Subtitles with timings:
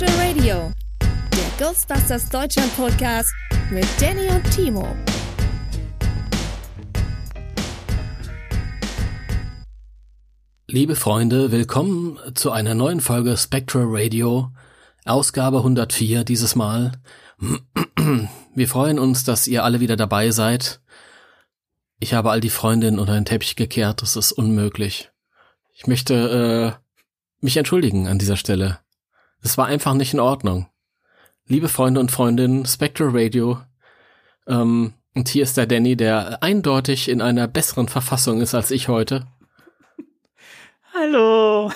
[0.00, 0.72] Spectral Radio,
[1.02, 3.34] der Ghostbusters Deutschland Podcast
[3.70, 4.96] mit Danny und Timo.
[10.68, 14.50] Liebe Freunde, willkommen zu einer neuen Folge Spectral Radio,
[15.04, 16.92] Ausgabe 104 dieses Mal.
[18.54, 20.80] Wir freuen uns, dass ihr alle wieder dabei seid.
[21.98, 25.10] Ich habe all die Freundinnen unter den Teppich gekehrt, das ist unmöglich.
[25.74, 28.78] Ich möchte äh, mich entschuldigen an dieser Stelle.
[29.42, 30.68] Es war einfach nicht in Ordnung.
[31.46, 33.58] Liebe Freunde und Freundinnen, Spectral Radio,
[34.46, 38.88] ähm, und hier ist der Danny, der eindeutig in einer besseren Verfassung ist als ich
[38.88, 39.26] heute.
[40.94, 41.72] Hallo.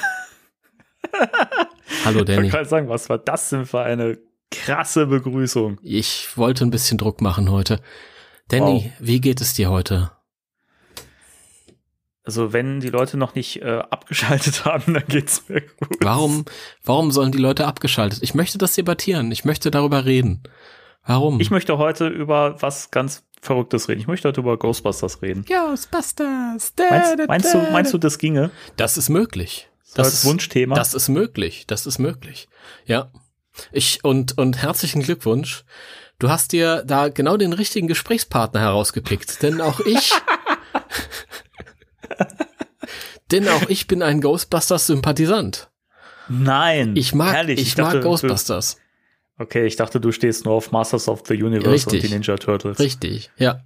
[2.04, 2.48] Hallo Danny.
[2.48, 4.18] Ich wollte sagen, was war das denn für eine
[4.50, 5.78] krasse Begrüßung?
[5.82, 7.80] Ich wollte ein bisschen Druck machen heute.
[8.48, 8.92] Danny, wow.
[9.00, 10.10] wie geht es dir heute?
[12.25, 15.98] Also wenn die Leute noch nicht äh, abgeschaltet haben, dann geht's mir gut.
[16.00, 16.47] Warum,
[16.83, 18.20] warum sollen die Leute abgeschaltet?
[18.22, 19.31] Ich möchte das debattieren.
[19.31, 20.42] Ich möchte darüber reden.
[21.06, 21.39] Warum?
[21.39, 24.00] Ich möchte heute über was ganz Verrücktes reden.
[24.00, 25.44] Ich möchte heute über Ghostbusters reden.
[25.44, 26.75] Ghostbusters.
[26.77, 28.50] Da, meinst, da, meinst, du, meinst du, das ginge?
[28.77, 29.69] Das ist möglich.
[29.94, 30.75] Das, das ist Wunschthema.
[30.75, 31.66] Das ist möglich.
[31.66, 32.48] Das ist möglich.
[32.86, 33.11] Ja.
[33.70, 35.64] Ich und und herzlichen Glückwunsch.
[36.19, 40.12] Du hast dir da genau den richtigen Gesprächspartner herausgepickt, denn auch ich
[43.30, 45.70] Denn auch ich bin ein Ghostbusters-Sympathisant.
[46.28, 46.94] Nein.
[46.97, 47.60] Ich mag, herrlich.
[47.60, 48.76] ich, ich dachte, mag Ghostbusters.
[49.36, 52.03] Du, okay, ich dachte, du stehst nur auf Masters of the Universe Richtig.
[52.03, 52.78] und die Ninja Turtles.
[52.78, 53.62] Richtig, ja.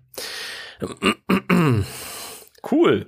[2.71, 3.07] Cool.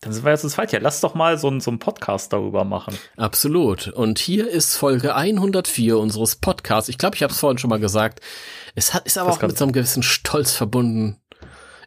[0.00, 2.96] Dann sind wir jetzt das Ja, Lass doch mal so, so einen Podcast darüber machen.
[3.16, 3.88] Absolut.
[3.88, 6.88] Und hier ist Folge 104 unseres Podcasts.
[6.88, 8.20] Ich glaube, ich habe es vorhin schon mal gesagt.
[8.76, 11.20] Es hat, ist aber das auch mit so einem gewissen Stolz verbunden.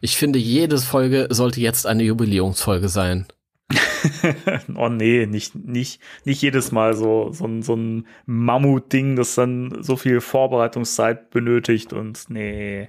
[0.02, 3.28] Ich finde, jede Folge sollte jetzt eine Jubiläumsfolge sein.
[4.76, 9.84] oh nee, nicht, nicht, nicht jedes Mal so, so, ein, so ein Mammut-Ding, das dann
[9.84, 12.88] so viel Vorbereitungszeit benötigt und nee.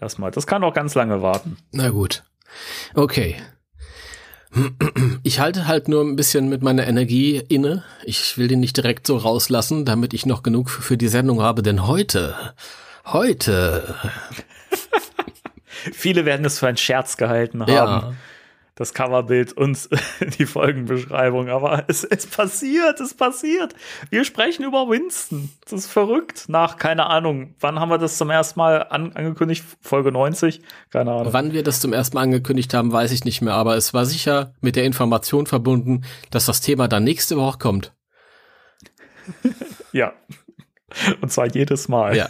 [0.00, 1.58] Lass mal, das kann auch ganz lange warten.
[1.72, 2.24] Na gut.
[2.94, 3.36] Okay.
[5.22, 7.84] Ich halte halt nur ein bisschen mit meiner Energie inne.
[8.04, 11.62] Ich will den nicht direkt so rauslassen, damit ich noch genug für die Sendung habe,
[11.62, 12.34] denn heute,
[13.04, 13.94] heute.
[15.92, 17.72] Viele werden es für einen Scherz gehalten haben.
[17.72, 18.12] Ja
[18.78, 19.88] das Coverbild und
[20.38, 21.48] die Folgenbeschreibung.
[21.48, 23.74] Aber es, es passiert, es passiert.
[24.10, 25.50] Wir sprechen über Winston.
[25.64, 26.44] Das ist verrückt.
[26.48, 29.64] Nach, keine Ahnung, wann haben wir das zum ersten Mal an, angekündigt?
[29.80, 30.60] Folge 90?
[30.90, 31.32] Keine Ahnung.
[31.32, 33.54] Wann wir das zum ersten Mal angekündigt haben, weiß ich nicht mehr.
[33.54, 37.92] Aber es war sicher mit der Information verbunden, dass das Thema dann nächste Woche kommt.
[39.92, 40.12] ja.
[41.20, 42.16] Und zwar jedes Mal.
[42.16, 42.28] Ja.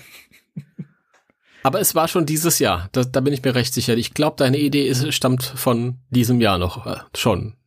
[1.68, 3.94] Aber es war schon dieses Jahr, da, da bin ich mir recht sicher.
[3.94, 7.58] Ich glaube, deine Idee ist, stammt von diesem Jahr noch äh, schon.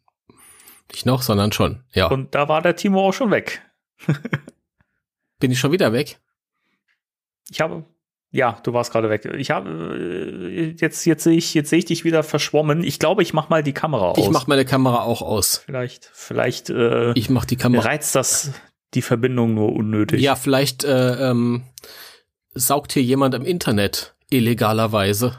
[0.92, 2.08] Nicht noch, sondern schon, ja.
[2.08, 3.62] Und da war der Timo auch schon weg.
[5.40, 6.20] bin ich schon wieder weg?
[7.52, 7.86] Ich habe,
[8.32, 9.24] ja, du warst gerade weg.
[9.38, 12.84] Ich habe äh, jetzt jetzt sehe ich jetzt sehe ich dich wieder verschwommen.
[12.84, 14.18] Ich glaube, ich mach mal die Kamera aus.
[14.18, 15.58] Ich mach meine Kamera auch aus.
[15.64, 17.84] Vielleicht vielleicht äh, ich mach die Kamera.
[17.84, 18.52] Reizt das
[18.96, 20.22] die Verbindung nur unnötig?
[20.22, 21.66] Ja, vielleicht äh, ähm,
[22.54, 25.38] saugt hier jemand im Internet illegalerweise.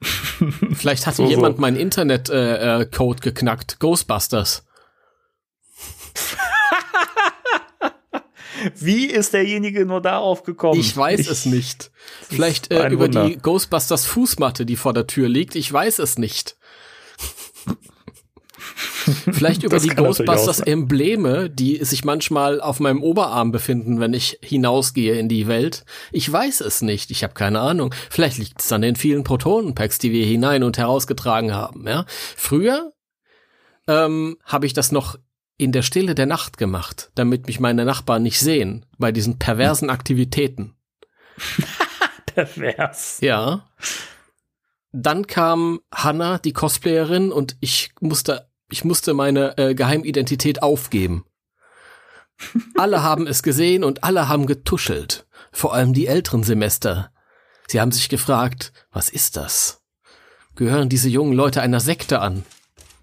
[0.74, 1.60] Vielleicht hatte so, jemand so.
[1.60, 3.78] meinen Internet-Code äh, äh, geknackt.
[3.80, 4.64] Ghostbusters.
[8.76, 10.80] Wie ist derjenige nur darauf gekommen?
[10.80, 11.90] Ich weiß ich, es nicht.
[12.28, 13.28] Vielleicht äh, über Wunder.
[13.28, 15.54] die Ghostbusters Fußmatte, die vor der Tür liegt.
[15.54, 16.56] Ich weiß es nicht.
[19.32, 25.28] Vielleicht über die Ghostbusters-Embleme, die sich manchmal auf meinem Oberarm befinden, wenn ich hinausgehe in
[25.28, 25.84] die Welt.
[26.12, 27.10] Ich weiß es nicht.
[27.10, 27.94] Ich habe keine Ahnung.
[28.10, 31.86] Vielleicht liegt es an den vielen Protonenpacks, die wir hinein und herausgetragen haben.
[31.86, 32.06] Ja?
[32.08, 32.92] Früher
[33.86, 35.16] ähm, habe ich das noch
[35.56, 39.90] in der Stille der Nacht gemacht, damit mich meine Nachbarn nicht sehen bei diesen perversen
[39.90, 40.74] Aktivitäten.
[42.26, 43.18] Pervers.
[43.20, 43.68] Ja.
[44.92, 51.24] Dann kam Hannah, die Cosplayerin, und ich musste ich musste meine äh, Geheimidentität aufgeben.
[52.76, 55.28] alle haben es gesehen und alle haben getuschelt.
[55.52, 57.12] Vor allem die älteren Semester.
[57.68, 59.80] Sie haben sich gefragt, was ist das?
[60.56, 62.44] Gehören diese jungen Leute einer Sekte an?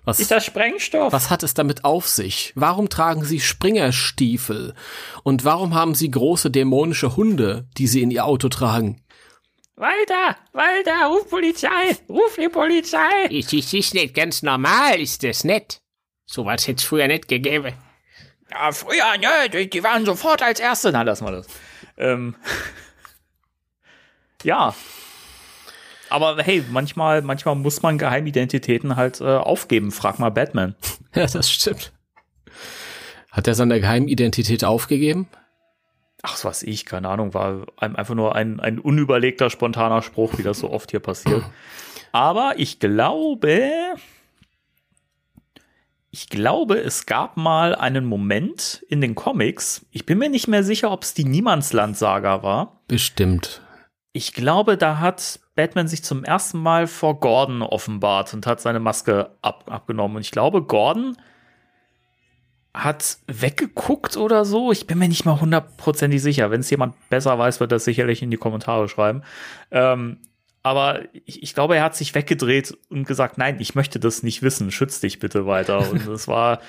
[0.03, 1.13] Was, Ist das Sprengstoff?
[1.13, 2.51] was hat es damit auf sich?
[2.55, 4.73] Warum tragen sie Springerstiefel?
[5.23, 9.01] Und warum haben sie große dämonische Hunde, die sie in ihr Auto tragen?
[9.75, 13.25] Walter, Walter, ruf Polizei, ruf die Polizei.
[13.31, 15.81] Es ist, ist nicht ganz normal, ist das nicht.
[16.25, 17.73] Sowas hätte es früher nicht gegeben.
[18.51, 20.91] Ja, früher, ne, die, die waren sofort als Erste.
[20.91, 21.47] Na, lass mal das.
[21.97, 22.35] Ähm,
[24.43, 24.75] ja.
[26.09, 29.91] Aber hey, manchmal, manchmal muss man Geheimidentitäten halt äh, aufgeben.
[29.91, 30.75] Frag mal Batman.
[31.13, 31.91] Ja, das stimmt.
[33.31, 35.27] Hat er seine Geheimidentität aufgegeben?
[36.23, 40.37] Ach, was weiß ich, keine Ahnung, war ein- einfach nur ein, ein unüberlegter, spontaner Spruch,
[40.37, 41.43] wie das so oft hier passiert.
[42.11, 43.59] Aber ich glaube,
[46.11, 50.63] ich glaube, es gab mal einen Moment in den Comics, ich bin mir nicht mehr
[50.63, 52.81] sicher, ob es die Niemandsland-Saga war.
[52.87, 53.61] Bestimmt.
[54.13, 58.81] Ich glaube, da hat Batman sich zum ersten Mal vor Gordon offenbart und hat seine
[58.81, 60.17] Maske ab, abgenommen.
[60.17, 61.15] Und ich glaube, Gordon
[62.73, 64.71] hat weggeguckt oder so.
[64.71, 66.51] Ich bin mir nicht mal hundertprozentig sicher.
[66.51, 69.23] Wenn es jemand besser weiß, wird das sicherlich in die Kommentare schreiben.
[69.71, 70.17] Ähm,
[70.63, 74.41] aber ich, ich glaube, er hat sich weggedreht und gesagt, nein, ich möchte das nicht
[74.41, 74.71] wissen.
[74.71, 75.89] Schütz dich bitte weiter.
[75.91, 76.61] Und es war,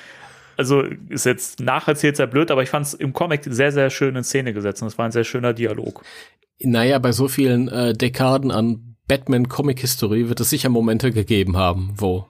[0.57, 4.17] also ist jetzt nacherzählt sehr blöd, aber ich fand es im Comic sehr, sehr schön
[4.17, 4.83] in Szene gesetzt.
[4.83, 6.03] Und es war ein sehr schöner Dialog.
[6.61, 12.29] Naja, bei so vielen äh, Dekaden an Batman-Comic-History wird es sicher Momente gegeben haben, wo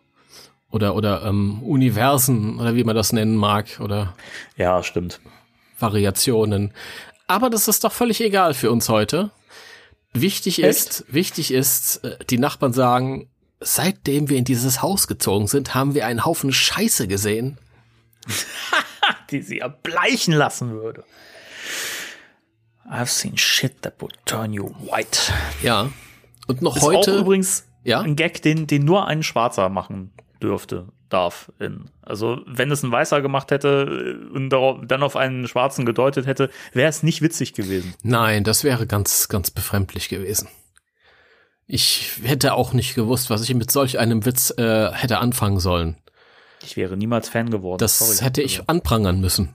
[0.72, 4.14] oder oder ähm, Universen oder wie man das nennen mag oder
[4.56, 5.20] Ja, stimmt.
[5.78, 6.72] Variationen.
[7.26, 9.30] Aber das ist doch völlig egal für uns heute.
[10.12, 10.68] Wichtig Echt?
[10.68, 13.30] ist, wichtig ist, äh, die Nachbarn sagen,
[13.60, 17.58] seitdem wir in dieses Haus gezogen sind, haben wir einen Haufen Scheiße gesehen.
[19.30, 21.04] die sie erbleichen lassen würde.
[22.88, 25.32] I've seen shit that would turn you white.
[25.62, 25.90] Ja.
[26.46, 30.12] Und noch Ist auch heute, übrigens ja, ein Gag, den, den nur ein Schwarzer machen
[30.42, 31.52] dürfte, darf.
[31.58, 36.26] In, also wenn es ein Weißer gemacht hätte äh, und dann auf einen Schwarzen gedeutet
[36.26, 37.94] hätte, wäre es nicht witzig gewesen.
[38.02, 40.48] nein, das wäre ganz, ganz befremdlich gewesen.
[41.66, 45.96] Ich hätte auch nicht gewusst, was ich mit solch einem Witz äh, hätte anfangen sollen.
[46.64, 47.78] Ich wäre niemals Fan geworden.
[47.78, 48.18] Das Sorry.
[48.18, 49.54] hätte ich Also, anprangern müssen.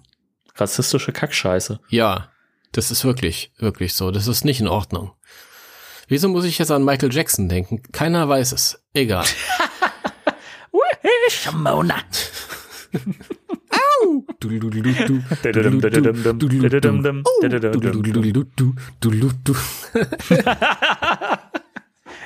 [0.55, 1.79] rassistische Kackscheiße.
[1.89, 2.29] Ja,
[2.71, 4.11] das ist wirklich, wirklich so.
[4.11, 5.11] Das ist nicht in Ordnung.
[6.07, 7.81] Wieso muss ich jetzt an Michael Jackson denken?
[7.91, 8.81] Keiner weiß es.
[8.93, 9.25] Egal.
[11.29, 11.95] Shamona.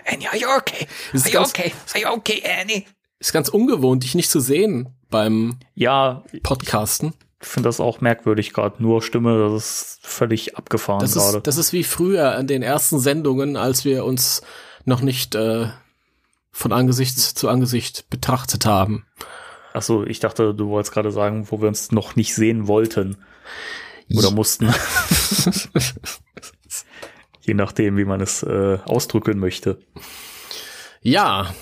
[0.06, 0.88] Annie, are you okay?
[1.14, 1.72] Ist Are you ganz- okay?
[1.94, 2.86] Are you okay, Annie?
[3.20, 7.14] Ist ganz ungewohnt, dich nicht zu sehen beim Ja, Podcasten.
[7.42, 8.82] ich finde das auch merkwürdig gerade.
[8.82, 11.38] Nur Stimme, das ist völlig abgefahren gerade.
[11.38, 14.42] ist, das ist wie früher an den ersten Sendungen, als wir uns
[14.86, 15.68] noch nicht äh,
[16.52, 19.06] von Angesicht zu Angesicht betrachtet haben.
[19.74, 23.18] Achso, ich dachte, du wolltest gerade sagen, wo wir uns noch nicht sehen wollten.
[24.14, 24.70] Oder mussten.
[27.42, 29.80] Je nachdem, wie man es äh, ausdrücken möchte.
[31.02, 31.54] Ja.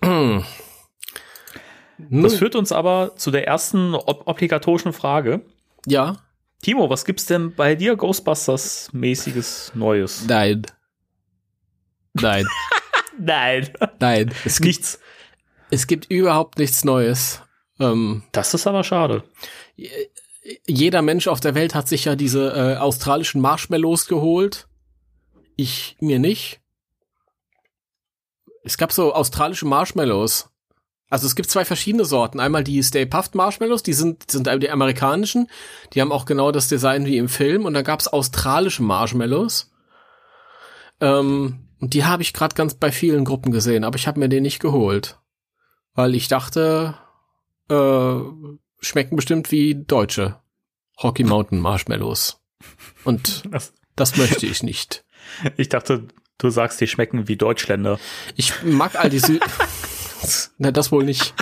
[2.10, 5.42] Das führt uns aber zu der ersten ob obligatorischen Frage.
[5.86, 6.16] ja.
[6.60, 10.24] Timo, was gibt's denn bei dir Ghostbusters-mäßiges Neues?
[10.26, 10.62] Nein.
[12.14, 12.46] Nein.
[13.24, 13.68] Nein.
[14.00, 14.34] Nein.
[14.44, 15.00] Es gibt, Nichts.
[15.70, 17.40] es gibt überhaupt nichts Neues.
[17.80, 19.24] Ähm, Das ist aber schade.
[20.66, 24.68] jeder Mensch auf der Welt hat sich ja diese äh, australischen Marshmallows geholt.
[25.56, 26.60] Ich mir nicht.
[28.62, 30.50] Es gab so australische Marshmallows.
[31.10, 32.40] Also es gibt zwei verschiedene Sorten.
[32.40, 35.48] Einmal die Stay Puft Marshmallows, die sind, die sind die amerikanischen.
[35.92, 37.66] Die haben auch genau das Design wie im Film.
[37.66, 39.70] Und dann gab's australische Marshmallows.
[41.00, 44.28] Ähm, und die habe ich gerade ganz bei vielen Gruppen gesehen, aber ich habe mir
[44.28, 45.18] den nicht geholt.
[45.94, 46.96] Weil ich dachte,
[47.68, 48.18] äh,
[48.80, 50.40] schmecken bestimmt wie deutsche
[51.02, 52.40] Rocky Mountain Marshmallows.
[53.04, 55.04] Und Das, das möchte ich nicht.
[55.56, 57.98] ich dachte, du sagst, die schmecken wie Deutschländer.
[58.36, 59.38] Ich mag all die Sü
[60.58, 61.34] Na, das wohl nicht.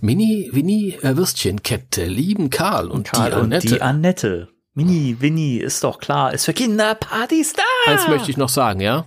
[0.00, 3.66] Mini, Winnie, äh, Würstchenkette, lieben Karl und Karl die und Annette.
[3.68, 4.48] die Annette.
[4.80, 7.62] Mini, Winnie, ist doch klar, ist für Kinderpartys da.
[7.92, 9.06] Eins möchte ich noch sagen, ja?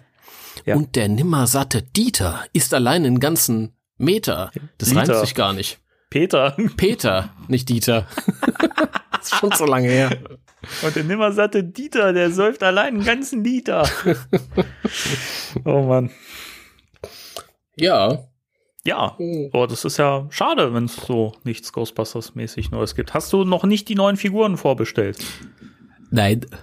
[0.66, 0.76] Ja.
[0.76, 4.52] Und der nimmersatte Dieter ist allein einen ganzen Meter.
[4.78, 5.02] Das Dieter.
[5.02, 5.80] reimt sich gar nicht.
[6.12, 6.56] Peter.
[6.78, 8.06] Peter, nicht Dieter.
[9.14, 10.16] das ist schon so lange her.
[10.84, 13.90] Und der nimmersatte Dieter, der säuft allein einen ganzen Liter.
[15.66, 16.12] oh Mann.
[17.76, 18.28] Ja.
[18.86, 19.18] Ja,
[19.54, 23.14] aber das ist ja schade, wenn es so nichts Ghostbusters-mäßig Neues gibt.
[23.14, 25.18] Hast du noch nicht die neuen Figuren vorbestellt?
[26.12, 26.46] Nein.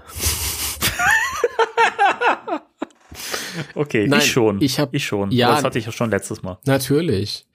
[3.75, 4.61] Okay, Nein, ich schon.
[4.63, 5.31] ich hab- ich schon.
[5.33, 5.51] ja.
[5.55, 6.59] das hatte ich ja schon letztes Mal.
[6.67, 7.47] Natürlich.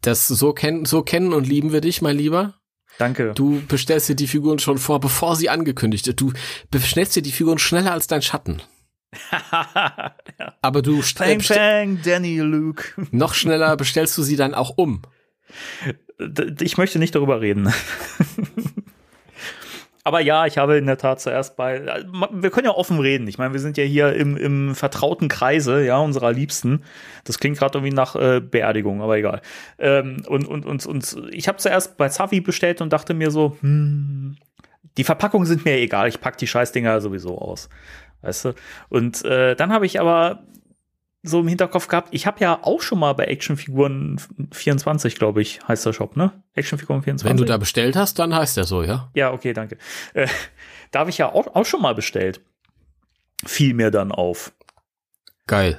[0.00, 2.54] Das so kennen, so kennen und lieben wir dich, mein Lieber.
[2.98, 3.32] Danke.
[3.34, 6.20] Du bestellst dir die Figuren schon vor, bevor sie angekündigt wird.
[6.20, 6.32] Du
[6.70, 8.60] bestellst dir die Figuren schneller als dein Schatten.
[10.62, 12.84] Aber du Bang, bestell- bang, Danny Luke.
[13.10, 15.02] noch schneller bestellst du sie dann auch um.
[16.60, 17.72] Ich möchte nicht darüber reden.
[20.06, 22.04] Aber ja, ich habe in der Tat zuerst bei.
[22.30, 23.26] Wir können ja offen reden.
[23.26, 26.82] Ich meine, wir sind ja hier im, im vertrauten Kreise, ja, unserer Liebsten.
[27.24, 29.40] Das klingt gerade irgendwie nach äh, Beerdigung, aber egal.
[29.78, 33.56] Ähm, und, und, und, und ich habe zuerst bei Zavi bestellt und dachte mir so,
[33.60, 34.36] hm,
[34.98, 37.70] die Verpackungen sind mir egal, ich pack die Scheißdinger sowieso aus.
[38.24, 38.54] Weißt du?
[38.88, 40.42] Und äh, dann habe ich aber
[41.22, 44.20] so im Hinterkopf gehabt, ich habe ja auch schon mal bei Actionfiguren
[44.52, 46.32] 24, glaube ich, heißt der Shop, ne?
[46.54, 47.30] Actionfiguren 24.
[47.30, 49.10] Wenn du da bestellt hast, dann heißt der so, ja?
[49.14, 49.78] ja, okay, danke.
[50.12, 50.26] Äh,
[50.90, 52.40] da habe ich ja auch, auch schon mal bestellt.
[53.46, 54.52] Fiel mir dann auf.
[55.46, 55.78] Geil.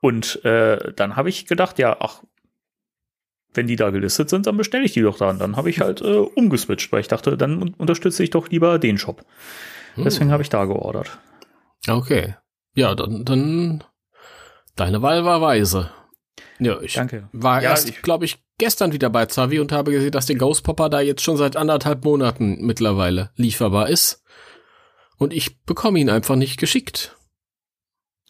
[0.00, 2.22] Und äh, dann habe ich gedacht, ja, ach,
[3.52, 5.38] wenn die da gelistet sind, dann bestelle ich die doch dann.
[5.38, 8.78] Dann habe ich halt äh, umgeswitcht, weil ich dachte, dann un- unterstütze ich doch lieber
[8.78, 9.24] den Shop.
[9.94, 10.04] Hm.
[10.04, 11.18] Deswegen habe ich da geordert.
[11.88, 12.34] Okay.
[12.74, 13.84] Ja, dann, dann
[14.76, 15.90] deine Wahl war weise.
[16.58, 17.28] Ja, ich Danke.
[17.32, 20.36] war Ja, erst, ich- glaube ich, gestern wieder bei Zavi und habe gesehen, dass der
[20.36, 24.22] Ghost Popper da jetzt schon seit anderthalb Monaten mittlerweile lieferbar ist.
[25.16, 27.16] Und ich bekomme ihn einfach nicht geschickt.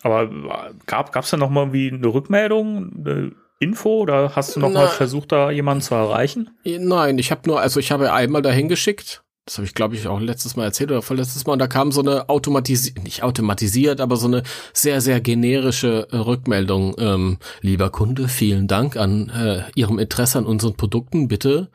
[0.02, 4.60] Aber äh, gab es da noch mal wie eine Rückmeldung, eine Info oder hast du
[4.60, 4.88] noch mal Na.
[4.88, 6.50] versucht, da jemanden zu erreichen?
[6.64, 9.22] Nein, ich habe nur, also ich habe einmal dahin geschickt.
[9.46, 11.54] Das habe ich, glaube ich, auch letztes Mal erzählt oder vorletztes Mal.
[11.54, 14.42] Und da kam so eine automatisiert, nicht automatisiert, aber so eine
[14.72, 16.94] sehr, sehr generische äh, Rückmeldung.
[16.98, 21.26] Ähm, lieber Kunde, vielen Dank an äh, Ihrem Interesse an unseren Produkten.
[21.26, 21.70] Bitte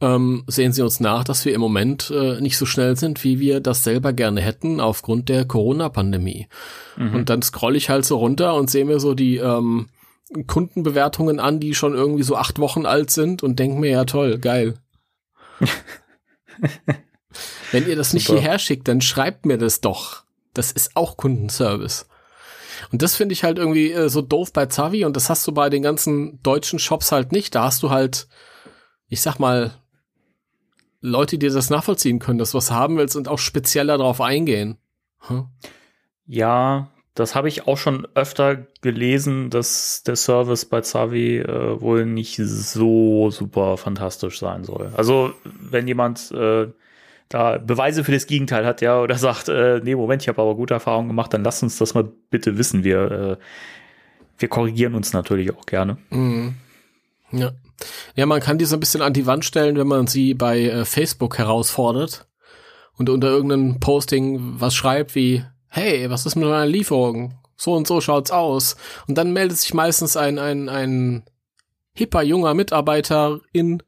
[0.00, 3.38] ähm, sehen Sie uns nach, dass wir im Moment äh, nicht so schnell sind, wie
[3.38, 6.48] wir das selber gerne hätten, aufgrund der Corona-Pandemie.
[6.96, 9.86] Und dann scroll ich halt so runter und sehe mir so die ähm,
[10.46, 14.38] Kundenbewertungen an, die schon irgendwie so acht Wochen alt sind und denke mir, ja toll,
[14.38, 14.74] geil.
[17.72, 18.40] Wenn ihr das nicht Super.
[18.40, 20.24] hierher schickt, dann schreibt mir das doch.
[20.54, 22.06] Das ist auch Kundenservice.
[22.90, 25.52] Und das finde ich halt irgendwie äh, so doof bei Zavi und das hast du
[25.52, 27.54] bei den ganzen deutschen Shops halt nicht.
[27.54, 28.28] Da hast du halt,
[29.08, 29.72] ich sag mal,
[31.00, 34.78] Leute, die das nachvollziehen können, dass du was haben willst und auch spezieller darauf eingehen.
[35.20, 35.46] Hm?
[36.26, 42.06] Ja, das habe ich auch schon öfter gelesen, dass der Service bei Zavi äh, wohl
[42.06, 44.90] nicht so super fantastisch sein soll.
[44.96, 46.68] Also, wenn jemand äh,
[47.28, 50.54] da Beweise für das Gegenteil hat, ja, oder sagt, äh, nee, Moment, ich habe aber
[50.54, 52.82] gute Erfahrungen gemacht, dann lasst uns das mal bitte wissen.
[52.82, 53.36] Wir, äh,
[54.38, 55.98] wir korrigieren uns natürlich auch gerne.
[56.10, 56.54] Mhm.
[57.30, 57.52] Ja.
[58.14, 60.62] Ja, man kann die so ein bisschen an die Wand stellen, wenn man sie bei
[60.62, 62.26] äh, Facebook herausfordert
[62.96, 67.34] und unter irgendeinem Posting was schreibt wie, hey, was ist mit meiner Lieferung?
[67.56, 68.76] So und so schaut's aus.
[69.08, 71.22] Und dann meldet sich meistens ein, ein, ein
[71.94, 73.82] hipper junger Mitarbeiter in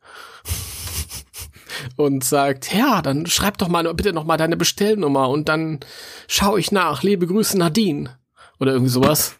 [1.97, 5.81] und sagt, ja, dann schreib doch mal bitte noch mal deine Bestellnummer und dann
[6.27, 7.03] schaue ich nach.
[7.03, 8.19] Liebe Grüße Nadine.
[8.61, 9.37] Oder irgendwie sowas.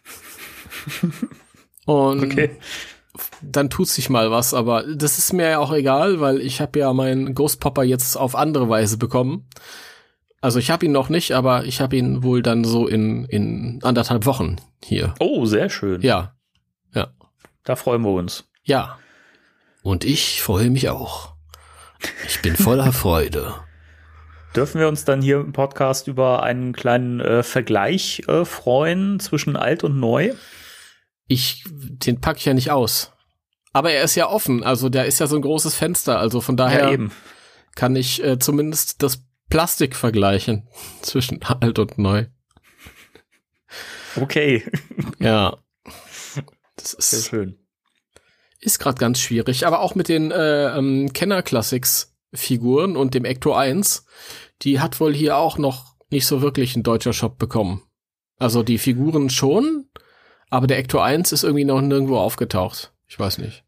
[1.85, 2.49] Und Okay.
[3.41, 6.79] dann tut sich mal was, aber das ist mir ja auch egal, weil ich habe
[6.79, 9.47] ja meinen Ghost Popper jetzt auf andere Weise bekommen.
[10.45, 13.79] Also ich habe ihn noch nicht, aber ich habe ihn wohl dann so in, in
[13.81, 15.15] anderthalb Wochen hier.
[15.19, 16.01] Oh, sehr schön.
[16.03, 16.35] Ja,
[17.63, 18.43] Da freuen wir uns.
[18.63, 18.99] ja.
[19.81, 21.33] Und ich freue mich auch.
[22.27, 23.55] Ich bin voller Freude.
[24.55, 29.55] Dürfen wir uns dann hier im Podcast über einen kleinen äh, Vergleich äh, freuen zwischen
[29.55, 30.33] alt und neu?
[31.25, 33.13] Ich, den pack ich ja nicht aus.
[33.73, 36.55] Aber er ist ja offen, also der ist ja so ein großes Fenster, also von
[36.55, 37.07] daher ja,
[37.73, 40.67] kann ich äh, zumindest das Plastik vergleichen
[41.01, 42.25] zwischen alt und neu.
[44.15, 44.63] Okay.
[45.19, 45.57] Ja.
[46.77, 47.57] Das Sehr ist, schön.
[48.59, 53.23] ist gerade ganz schwierig, aber auch mit den äh, ähm, Kenner Classics Figuren und dem
[53.23, 54.05] Ecto 1,
[54.61, 57.83] die hat wohl hier auch noch nicht so wirklich ein deutscher Shop bekommen.
[58.37, 59.87] Also die Figuren schon,
[60.49, 62.93] aber der Ecto 1 ist irgendwie noch nirgendwo aufgetaucht.
[63.07, 63.63] Ich weiß nicht.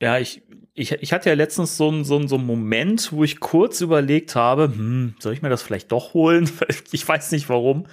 [0.00, 0.43] Ja, ich,
[0.74, 4.64] ich, ich hatte ja letztens so einen so so Moment, wo ich kurz überlegt habe,
[4.64, 6.50] hm, soll ich mir das vielleicht doch holen?
[6.92, 7.86] Ich weiß nicht warum.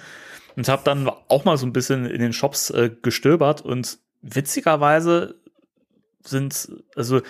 [0.56, 5.36] Und habe dann auch mal so ein bisschen in den Shops äh, gestöbert und witzigerweise
[6.22, 7.22] sind, also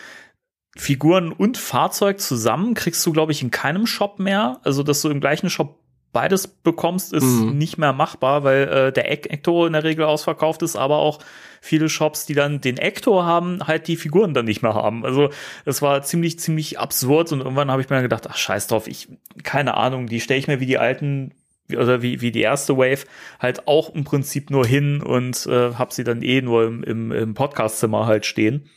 [0.76, 4.61] Figuren und Fahrzeug zusammen kriegst du, glaube ich, in keinem Shop mehr.
[4.64, 5.78] Also, dass du im gleichen Shop
[6.12, 7.57] beides bekommst, ist Mhm.
[7.59, 11.19] nicht mehr machbar, weil äh, der Ek Ecto in der Regel ausverkauft ist, aber auch
[11.61, 15.04] viele Shops, die dann den Ecto haben, halt die Figuren dann nicht mehr haben.
[15.04, 15.31] Also
[15.64, 18.88] es war ziemlich, ziemlich absurd und irgendwann habe ich mir dann gedacht, ach scheiß drauf,
[18.88, 19.09] ich,
[19.42, 21.33] keine Ahnung, die stelle ich mir wie die alten
[21.71, 23.07] oder wie, wie die erste Wave
[23.38, 27.12] halt auch im Prinzip nur hin und äh, habe sie dann eh nur im, im,
[27.12, 28.69] im Podcastzimmer halt stehen.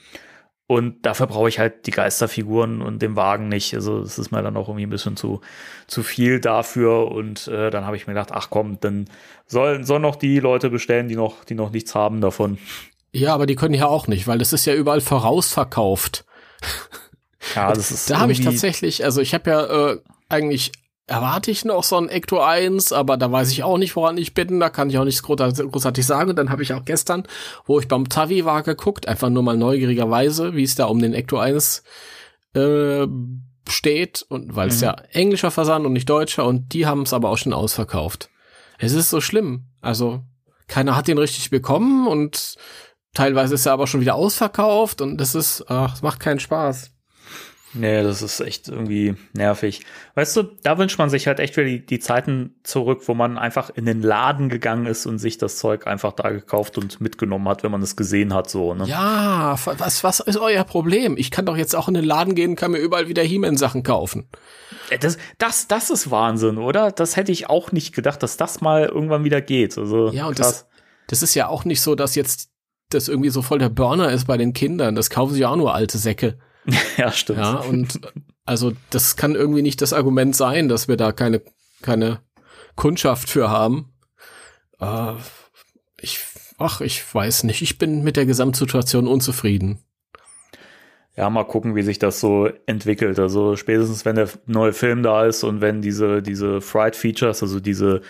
[0.68, 3.76] Und dafür brauche ich halt die Geisterfiguren und den Wagen nicht.
[3.76, 5.42] Also es ist mir dann auch irgendwie ein bisschen zu,
[5.86, 7.12] zu viel dafür.
[7.12, 9.06] Und äh, dann habe ich mir gedacht, ach komm, dann
[9.46, 12.58] sollen soll noch die Leute bestellen, die noch, die noch nichts haben davon.
[13.12, 16.26] Ja, aber die können ja auch nicht, weil das ist ja überall vorausverkauft.
[17.56, 20.72] Ja, das ist da habe ich tatsächlich, also ich habe ja äh, eigentlich
[21.08, 24.34] erwarte ich noch so ein Ecto 1, aber da weiß ich auch nicht, woran ich
[24.34, 26.32] bin, da kann ich auch nichts großartig sagen.
[26.32, 27.28] Und dann habe ich auch gestern,
[27.66, 31.14] wo ich beim Tavi war, geguckt, einfach nur mal neugierigerweise, wie es da um den
[31.14, 31.84] Ecto 1
[32.56, 33.08] äh,
[33.70, 34.84] steht und weil es mhm.
[34.84, 38.30] ja englischer Versand und nicht deutscher und die haben es aber auch schon ausverkauft.
[38.78, 39.66] Es ist so schlimm.
[39.82, 40.24] Also
[40.68, 42.56] keiner hat den richtig bekommen und
[43.14, 46.92] teilweise ist er aber schon wieder ausverkauft und das ist, ach, es macht keinen Spaß.
[47.76, 49.82] Nee, das ist echt irgendwie nervig.
[50.16, 53.38] Weißt du, da wünscht man sich halt echt wieder die, die, Zeiten zurück, wo man
[53.38, 57.48] einfach in den Laden gegangen ist und sich das Zeug einfach da gekauft und mitgenommen
[57.50, 58.86] hat, wenn man es gesehen hat, so, ne?
[58.86, 61.18] Ja, was, was ist euer Problem?
[61.18, 64.28] Ich kann doch jetzt auch in den Laden gehen, kann mir überall wieder He-Man-Sachen kaufen.
[64.90, 66.92] Äh, das, das, das ist Wahnsinn, oder?
[66.92, 69.78] Das hätte ich auch nicht gedacht, dass das mal irgendwann wieder geht.
[69.78, 70.68] Also, ja, und das,
[71.08, 72.52] das ist ja auch nicht so, dass jetzt
[72.90, 74.96] das irgendwie so voll der Burner ist bei den Kindern.
[74.96, 76.38] Das kaufen sich auch nur alte Säcke.
[76.98, 77.40] ja, stimmt.
[77.40, 78.00] Ja, und
[78.46, 81.42] also das kann irgendwie nicht das Argument sein, dass wir da keine,
[81.82, 82.20] keine
[82.76, 83.94] Kundschaft für haben.
[84.80, 85.14] Äh,
[86.00, 86.20] ich,
[86.58, 87.62] ach, ich weiß nicht.
[87.62, 89.80] Ich bin mit der Gesamtsituation unzufrieden.
[91.18, 93.20] Ja, mal gucken, wie sich das so entwickelt.
[93.20, 97.62] Also spätestens, wenn der neue Film da ist und wenn diese, diese Fright Features, also
[97.62, 98.02] diese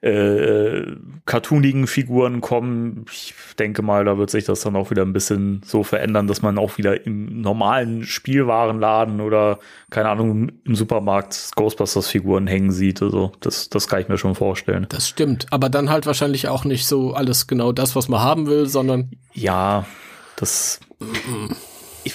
[0.00, 3.04] äh, cartoonigen Figuren kommen.
[3.10, 6.40] Ich denke mal, da wird sich das dann auch wieder ein bisschen so verändern, dass
[6.40, 9.58] man auch wieder im normalen Spielwarenladen oder,
[9.90, 13.02] keine Ahnung, im Supermarkt Ghostbusters-Figuren hängen sieht.
[13.02, 14.86] Also das, das kann ich mir schon vorstellen.
[14.88, 18.46] Das stimmt, aber dann halt wahrscheinlich auch nicht so alles genau das, was man haben
[18.46, 19.10] will, sondern.
[19.32, 19.84] Ja,
[20.36, 20.78] das.
[22.04, 22.14] ich,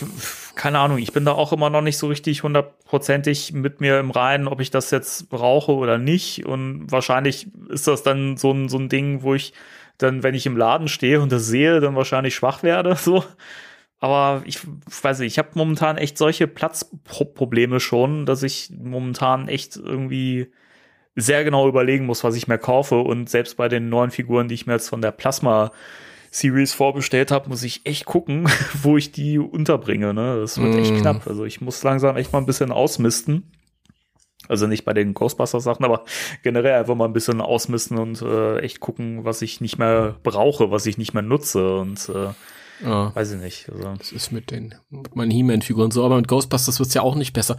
[0.56, 4.12] keine Ahnung, ich bin da auch immer noch nicht so richtig hundertprozentig mit mir im
[4.12, 6.46] Reinen, ob ich das jetzt brauche oder nicht.
[6.46, 9.54] Und wahrscheinlich ist das dann so ein, so ein Ding, wo ich
[9.98, 12.96] dann, wenn ich im Laden stehe und das sehe, dann wahrscheinlich schwach werde.
[13.04, 13.24] So.
[14.00, 14.60] Aber ich
[15.02, 20.52] weiß nicht, ich habe momentan echt solche Platzprobleme schon, dass ich momentan echt irgendwie
[21.16, 23.00] sehr genau überlegen muss, was ich mir kaufe.
[23.00, 25.72] Und selbst bei den neuen Figuren, die ich mir jetzt von der Plasma
[26.34, 28.50] Series vorbestellt habe, muss ich echt gucken,
[28.82, 30.16] wo ich die unterbringe.
[30.16, 30.40] Ne?
[30.42, 30.80] Das wird mm.
[30.80, 31.28] echt knapp.
[31.28, 33.52] Also ich muss langsam echt mal ein bisschen ausmisten.
[34.50, 36.04] Also nicht bei den Ghostbusters-Sachen, aber
[36.42, 40.72] generell einfach mal ein bisschen ausmisten und äh, echt gucken, was ich nicht mehr brauche,
[40.72, 42.30] was ich nicht mehr nutze und äh,
[42.84, 43.16] ja.
[43.16, 43.70] weiß ich nicht.
[43.72, 43.94] Also.
[43.96, 47.34] Das ist mit den mit meinen He-Man-Figuren so, aber mit Ghostbusters wird's ja auch nicht
[47.34, 47.58] besser.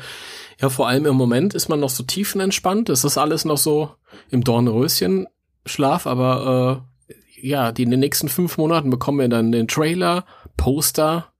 [0.60, 2.88] Ja, vor allem im Moment ist man noch so tiefenentspannt.
[2.88, 3.94] Es ist alles noch so
[4.30, 6.93] im Dornröschen-Schlaf, aber äh,
[7.40, 10.24] ja, die in den nächsten fünf Monaten bekommen wir dann den Trailer,
[10.56, 11.32] Poster,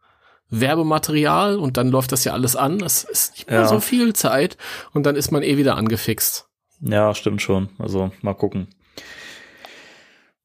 [0.51, 2.79] Werbematerial und dann läuft das ja alles an.
[2.79, 3.69] Das ist nicht mehr ja.
[3.69, 4.57] so viel Zeit
[4.93, 6.49] und dann ist man eh wieder angefixt.
[6.81, 7.71] Ja, stimmt schon.
[7.79, 8.69] Also mal gucken.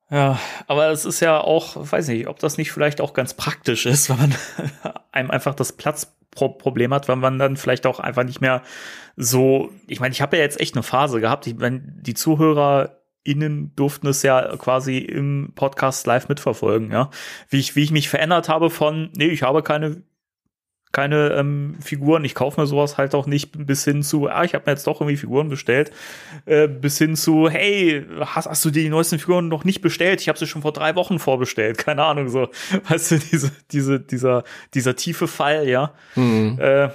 [0.09, 3.85] Ja, aber es ist ja auch, weiß nicht, ob das nicht vielleicht auch ganz praktisch
[3.85, 4.35] ist, wenn man
[5.11, 8.63] einem einfach das Platzproblem hat, weil man dann vielleicht auch einfach nicht mehr
[9.15, 12.98] so, ich meine, ich habe ja jetzt echt eine Phase gehabt, ich, wenn die Zuhörer
[13.29, 17.09] innen durften es ja quasi im Podcast live mitverfolgen, ja.
[17.49, 20.03] Wie ich, wie ich mich verändert habe von, nee, ich habe keine,
[20.91, 24.55] keine ähm, Figuren, ich kaufe mir sowas halt auch nicht, bis hin zu, ah, ich
[24.55, 25.91] habe mir jetzt doch irgendwie Figuren bestellt,
[26.45, 30.21] äh, bis hin zu, hey, hast, hast du die neuesten Figuren noch nicht bestellt?
[30.21, 32.49] Ich habe sie schon vor drei Wochen vorbestellt, keine Ahnung, so,
[32.87, 35.93] weißt du, diese, diese, dieser, dieser tiefe Fall, ja.
[36.15, 36.57] Mhm.
[36.59, 36.89] Äh,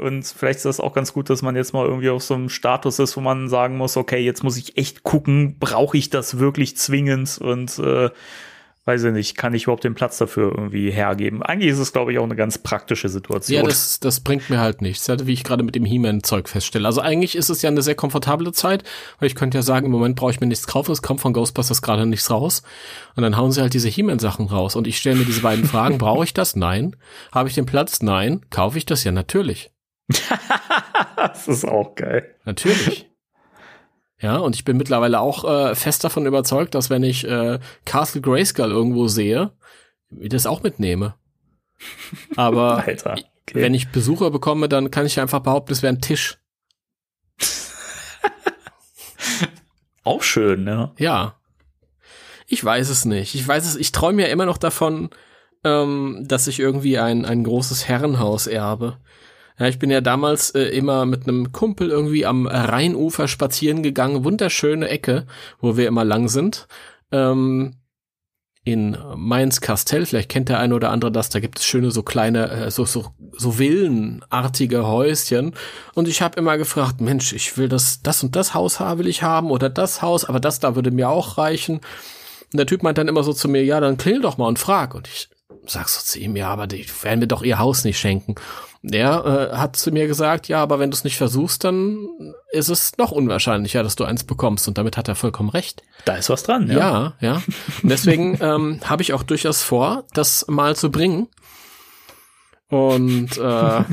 [0.00, 2.48] und vielleicht ist das auch ganz gut, dass man jetzt mal irgendwie auf so einem
[2.48, 6.38] Status ist, wo man sagen muss, okay, jetzt muss ich echt gucken, brauche ich das
[6.38, 8.10] wirklich zwingend und äh,
[8.86, 11.42] weiß ich nicht, kann ich überhaupt den Platz dafür irgendwie hergeben?
[11.42, 13.62] Eigentlich ist es, glaube ich, auch eine ganz praktische Situation.
[13.62, 16.86] Ja, das, das bringt mir halt nichts, wie ich gerade mit dem He-Man-Zeug feststelle.
[16.86, 18.84] Also eigentlich ist es ja eine sehr komfortable Zeit,
[19.18, 21.32] weil ich könnte ja sagen, im Moment brauche ich mir nichts kaufen, es kommt von
[21.32, 22.62] Ghostbusters gerade nichts raus.
[23.16, 24.76] Und dann hauen sie halt diese He-Man-Sachen raus.
[24.76, 26.56] Und ich stelle mir diese beiden Fragen, brauche ich das?
[26.56, 26.96] Nein.
[27.32, 28.00] Habe ich den Platz?
[28.02, 28.46] Nein.
[28.50, 29.04] Kaufe ich das?
[29.04, 29.70] Ja, natürlich.
[31.16, 32.34] das ist auch geil.
[32.44, 33.10] Natürlich.
[34.20, 38.20] Ja, und ich bin mittlerweile auch äh, fest davon überzeugt, dass wenn ich äh, Castle
[38.20, 39.52] Grayskull irgendwo sehe,
[40.18, 41.14] ich das auch mitnehme.
[42.36, 43.54] Aber Alter, okay.
[43.54, 46.38] wenn ich Besucher bekomme, dann kann ich einfach behaupten, es wäre ein Tisch.
[50.04, 50.92] auch schön, ja.
[50.98, 51.36] Ja.
[52.46, 53.34] Ich weiß es nicht.
[53.34, 55.10] Ich weiß es, ich träume ja immer noch davon,
[55.64, 58.98] ähm, dass ich irgendwie ein, ein großes Herrenhaus erbe.
[59.60, 64.24] Ja, ich bin ja damals äh, immer mit einem Kumpel irgendwie am Rheinufer spazieren gegangen.
[64.24, 65.26] Wunderschöne Ecke,
[65.60, 66.66] wo wir immer lang sind.
[67.12, 67.76] Ähm,
[68.64, 72.50] in Mainz-Kastell, vielleicht kennt der eine oder andere das, da gibt es schöne so kleine,
[72.50, 75.54] äh, so, so, so villenartige Häuschen.
[75.94, 79.22] Und ich habe immer gefragt, Mensch, ich will das, das und das Haus will ich
[79.22, 81.76] haben oder das Haus, aber das da würde mir auch reichen.
[82.52, 84.58] Und der Typ meint dann immer so zu mir, ja, dann klingel doch mal und
[84.58, 84.94] frag.
[84.94, 85.28] Und ich
[85.66, 88.36] sag so zu ihm, ja, aber die werden mir doch ihr Haus nicht schenken.
[88.82, 92.08] Der äh, hat zu mir gesagt, ja, aber wenn du es nicht versuchst, dann
[92.50, 94.68] ist es noch unwahrscheinlicher, dass du eins bekommst.
[94.68, 95.82] Und damit hat er vollkommen recht.
[96.06, 96.78] Da ist was dran, ja.
[96.78, 97.42] Ja, ja.
[97.82, 101.28] Und deswegen ähm, habe ich auch durchaus vor, das mal zu bringen.
[102.68, 103.84] Und äh,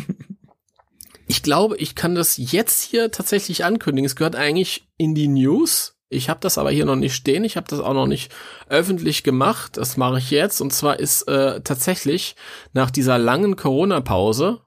[1.28, 4.06] ich glaube, ich kann das jetzt hier tatsächlich ankündigen.
[4.06, 5.96] Es gehört eigentlich in die News.
[6.08, 7.44] Ich habe das aber hier noch nicht stehen.
[7.44, 8.32] Ich habe das auch noch nicht
[8.70, 9.76] öffentlich gemacht.
[9.76, 10.62] Das mache ich jetzt.
[10.62, 12.38] Und zwar ist äh, tatsächlich
[12.72, 14.62] nach dieser langen Corona-Pause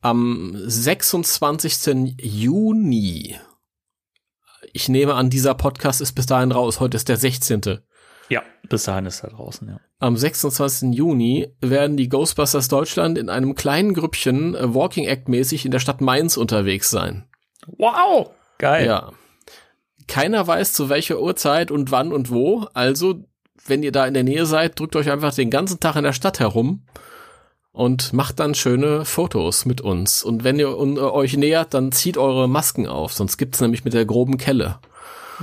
[0.00, 2.16] am 26.
[2.20, 3.36] Juni.
[4.72, 6.80] Ich nehme an, dieser Podcast ist bis dahin raus.
[6.80, 7.80] Heute ist der 16.
[8.28, 9.80] Ja, bis dahin ist er draußen, ja.
[9.98, 10.94] Am 26.
[10.94, 15.78] Juni werden die Ghostbusters Deutschland in einem kleinen Grüppchen äh, Walking Act mäßig in der
[15.78, 17.26] Stadt Mainz unterwegs sein.
[17.66, 18.30] Wow!
[18.58, 18.86] Geil.
[18.86, 19.12] Ja.
[20.06, 22.68] Keiner weiß zu welcher Uhrzeit und wann und wo.
[22.74, 23.24] Also,
[23.66, 26.12] wenn ihr da in der Nähe seid, drückt euch einfach den ganzen Tag in der
[26.12, 26.84] Stadt herum
[27.78, 30.24] und macht dann schöne Fotos mit uns.
[30.24, 33.94] Und wenn ihr äh, euch nähert, dann zieht eure Masken auf, sonst gibt's nämlich mit
[33.94, 34.80] der groben Kelle.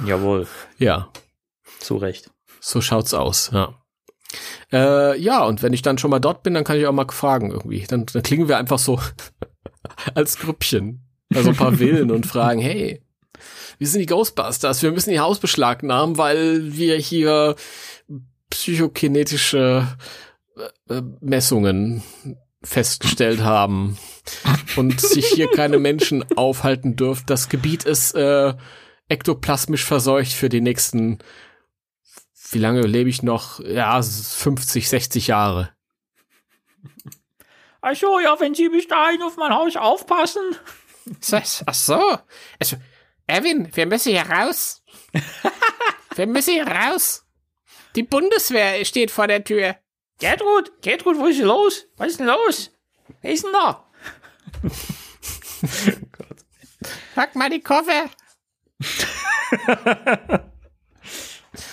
[0.06, 0.46] Jawohl.
[0.78, 1.08] Ja.
[1.80, 2.32] Zu Recht.
[2.60, 3.76] So schaut's aus, ja.
[4.70, 7.08] Äh, ja, und wenn ich dann schon mal dort bin, dann kann ich auch mal
[7.10, 7.86] fragen irgendwie.
[7.88, 9.00] Dann, dann klingen wir einfach so
[10.14, 11.08] als Grüppchen.
[11.34, 13.02] Also ein paar Willen und fragen, hey,
[13.78, 17.56] wir sind die Ghostbusters, wir müssen ihr Haus beschlagnahmen, weil wir hier
[18.50, 19.88] psychokinetische
[20.90, 22.04] äh, Messungen
[22.64, 23.98] festgestellt haben
[24.76, 27.26] und sich hier keine Menschen aufhalten dürfen.
[27.28, 28.54] Das Gebiet ist äh,
[29.08, 31.20] ektoplasmisch verseucht für die nächsten,
[32.52, 33.60] wie lange lebe ich noch?
[33.60, 35.72] Ja, 50, 60 Jahre.
[37.82, 40.56] Ach so, ja, wenn Sie bis dahin auf mein Haus aufpassen.
[41.66, 42.18] Ach so.
[42.60, 42.78] Also,
[43.28, 44.84] Erwin, wir müssen hier raus.
[46.16, 47.26] wir müssen hier raus.
[47.96, 49.76] Die Bundeswehr steht vor der Tür.
[50.20, 51.86] Gertrud, Gertrud, wo ist denn los?
[51.98, 52.72] Was ist denn los?
[53.22, 53.86] Wer ist denn da?
[57.16, 58.06] Pack mal die Koffer.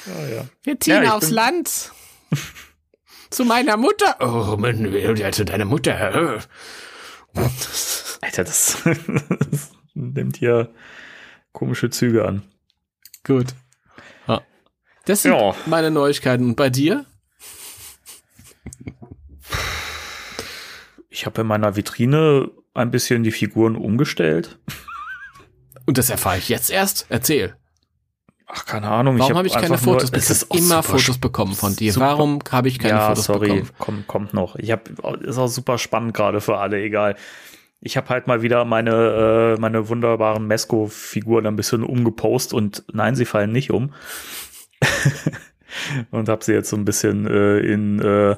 [0.06, 0.44] Oh, ja.
[0.62, 1.92] Wir ziehen Ja, aufs bin- Land.
[3.30, 4.16] Zu meiner Mutter.
[4.20, 6.42] Oh, Mann, ja, zu deiner Mutter.
[8.20, 10.72] Alter, das, das nimmt hier
[11.52, 12.42] komische Züge an.
[13.24, 13.54] Gut.
[14.28, 14.42] Ja.
[15.06, 15.54] Das sind Ja.
[15.66, 16.44] meine Neuigkeiten.
[16.44, 17.06] Und bei dir?
[21.10, 24.58] Ich habe in meiner Vitrine ein bisschen die Figuren umgestellt.
[25.86, 27.06] Und das erfahre ich jetzt erst.
[27.10, 27.56] Erzähl.
[28.46, 29.18] Ach, keine Ahnung.
[29.18, 30.10] Warum habe ich keine einfach nur- Fotos?
[30.12, 31.92] Es Ich ist immer Fotos bekommen von dir.
[31.92, 33.70] super- Warum habe ich keine ja, Fotos sorry, bekommen?
[33.78, 34.56] kommt, kommt noch.
[34.56, 34.82] Ich habe,
[35.22, 37.16] ist auch super spannend gerade für alle, egal.
[37.80, 43.16] Ich habe halt mal wieder meine, äh, meine wunderbaren Mesco-Figuren ein bisschen umgepost und nein,
[43.16, 43.92] sie fallen nicht um.
[46.10, 48.36] und habe sie jetzt so ein bisschen äh, in, äh,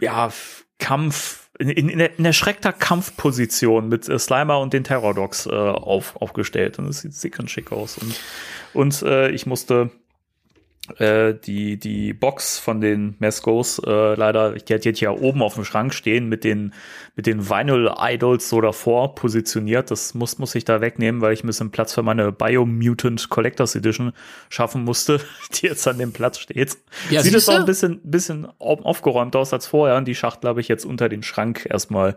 [0.00, 0.30] ja,
[0.78, 6.16] Kampf, in, in, in, erschreckter Kampfposition mit äh, Slimer und den Terror Dogs äh, auf,
[6.16, 6.78] aufgestellt.
[6.78, 7.98] Und es sieht sick und schick aus.
[7.98, 8.20] Und,
[8.74, 9.90] und äh, ich musste
[10.98, 15.54] äh, die, die Box von den Mescos, äh, leider, die hat jetzt ja oben auf
[15.54, 16.72] dem Schrank stehen mit den,
[17.14, 19.90] mit den Vinyl Idols so davor positioniert.
[19.90, 23.74] Das muss, muss ich da wegnehmen, weil ich ein bisschen Platz für meine Biomutant Collectors
[23.74, 24.12] Edition
[24.48, 25.20] schaffen musste,
[25.54, 26.76] die jetzt an dem Platz steht.
[27.10, 29.96] Ja, Sieht es auch ein bisschen, bisschen au- aufgeräumt aus als vorher.
[29.96, 32.16] Und die Schachtel habe ich jetzt unter den Schrank erstmal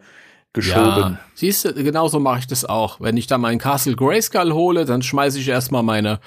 [0.53, 1.13] geschoben.
[1.13, 2.99] Ja, siehst du, genauso mache ich das auch.
[2.99, 6.19] Wenn ich da meinen Castle Grayskull hole, dann schmeiße ich erstmal meine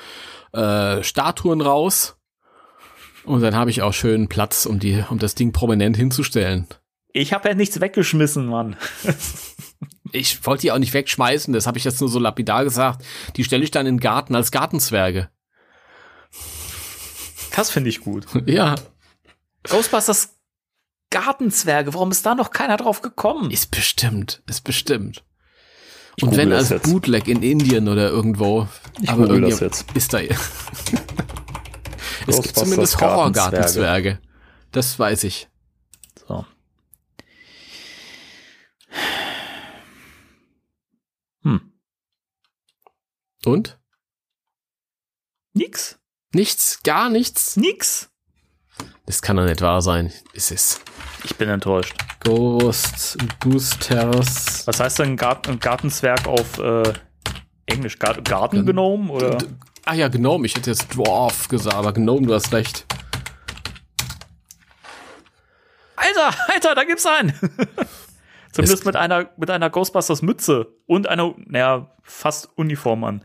[0.53, 2.17] äh, Statuen raus.
[3.25, 6.67] Und dann habe ich auch schön Platz, um die, um das Ding prominent hinzustellen.
[7.13, 8.77] Ich habe ja nichts weggeschmissen, Mann.
[10.15, 13.03] Ich wollte die auch nicht wegschmeißen, das habe ich jetzt nur so lapidar gesagt.
[13.37, 15.31] Die stelle ich dann in den Garten als Gartenzwerge.
[17.57, 18.27] Das finde ich gut.
[18.47, 18.75] Ja,
[19.69, 20.37] Ghostbusters
[21.11, 23.51] Gartenzwerge, warum ist da noch keiner drauf gekommen?
[23.51, 25.25] ist bestimmt, ist bestimmt.
[26.17, 26.69] Ich Und wenn als.
[26.83, 28.69] Bootleg in Indien oder irgendwo.
[29.01, 29.87] Ich aber das jetzt.
[29.95, 30.21] Ist da.
[32.27, 34.21] es gibt zumindest Horrorgartenzwerge.
[34.71, 35.49] Das weiß ich.
[36.27, 36.47] So.
[41.43, 41.73] Hm.
[43.45, 43.79] Und?
[45.53, 45.99] Nix.
[46.35, 47.57] Nichts, gar nichts.
[47.57, 48.11] Nix.
[49.07, 50.13] Das kann doch nicht wahr sein.
[50.33, 50.81] Ist es.
[51.25, 51.95] Ich bin enttäuscht.
[52.21, 54.67] Ghost Boosters.
[54.67, 56.93] Was heißt denn Gart ein Gartenzwerg auf äh,
[57.67, 57.99] Englisch?
[57.99, 59.39] Gar Gartengnome oder?
[59.85, 60.47] Ah ja, Gnome.
[60.47, 62.87] Ich hätte jetzt Dwarf gesagt, aber Gnome, du hast recht.
[65.97, 67.33] Alter, Alter, da gibt's einen.
[68.53, 73.25] Zumindest mit einer, mit einer Ghostbusters Mütze und einer, naja, fast Uniform an.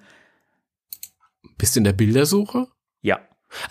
[1.57, 2.67] Bist du in der Bildersuche?
[3.01, 3.19] Ja.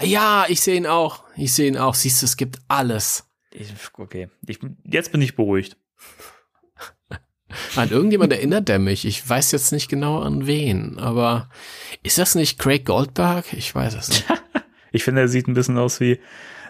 [0.01, 1.25] Ja, ich sehe ihn auch.
[1.37, 1.95] Ich sehe ihn auch.
[1.95, 3.29] Siehst du, es gibt alles.
[3.51, 4.29] Ich, okay.
[4.47, 5.77] Ich, jetzt bin ich beruhigt.
[7.77, 9.07] An irgendjemand erinnert er mich.
[9.07, 11.49] Ich weiß jetzt nicht genau an wen, aber
[12.03, 13.53] ist das nicht Craig Goldberg?
[13.53, 14.25] Ich weiß es nicht.
[14.93, 16.19] ich finde, er sieht ein bisschen aus wie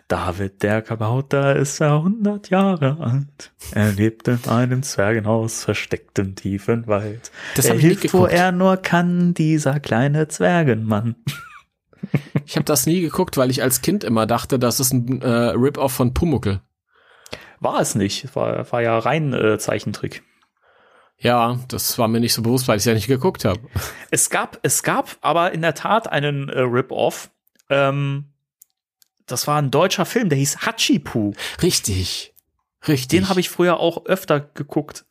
[0.08, 3.52] David der Kabauter ist er 100 Jahre alt.
[3.72, 7.32] Er lebt in einem Zwergenhaus versteckt im tiefen Wald.
[7.56, 11.16] Das er hilft, wo er nur kann, dieser kleine Zwergenmann.
[12.44, 15.28] Ich habe das nie geguckt, weil ich als Kind immer dachte, das ist ein äh,
[15.28, 16.60] Rip-Off von Pumuckel.
[17.58, 18.36] War es nicht.
[18.36, 20.22] War, war ja rein äh, Zeichentrick.
[21.18, 23.60] Ja, das war mir nicht so bewusst, weil ich es ja nicht geguckt habe.
[24.10, 27.30] Es gab, es gab aber in der Tat einen äh, Rip-Off.
[27.70, 28.26] Ähm,
[29.26, 31.32] das war ein deutscher Film, der hieß Hachipu.
[31.62, 32.34] Richtig.
[32.86, 33.08] Richtig.
[33.08, 35.04] Den habe ich früher auch öfter geguckt.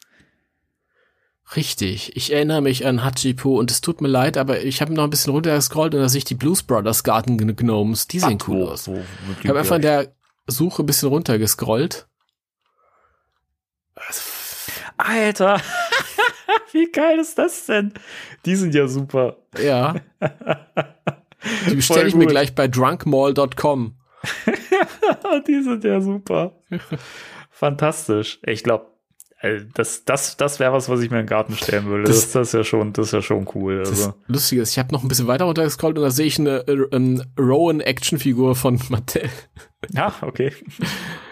[1.55, 2.15] Richtig.
[2.15, 5.09] Ich erinnere mich an Hachipu und es tut mir leid, aber ich habe noch ein
[5.09, 8.07] bisschen runtergescrollt und da sehe ich die Blues Brothers Garden Gnomes.
[8.07, 8.87] Die sehen Ach, cool wo, aus.
[8.87, 8.99] Wo,
[9.41, 10.15] ich habe einfach in der
[10.47, 12.07] Suche ein bisschen runtergescrollt.
[14.97, 15.61] Alter,
[16.75, 17.93] wie geil ist das denn?
[18.45, 19.37] Die sind ja super.
[19.57, 19.95] Ja.
[21.69, 23.95] Die bestelle ich mir gleich bei drunkmall.com.
[25.47, 26.53] die sind ja super.
[27.51, 28.39] Fantastisch.
[28.43, 28.87] Ich glaube,
[29.41, 32.05] äh, das, das, das wäre was, was ich mir in den Garten stellen würde.
[32.05, 33.79] Das, das, das, ist ja schon, das ist ja schon cool.
[33.79, 34.15] Also.
[34.27, 37.25] Lustig ist, ich habe noch ein bisschen weiter runtergescrollt und da sehe ich eine, eine
[37.37, 39.29] Rowan-Action-Figur von Mattel.
[39.93, 40.51] Ja, okay.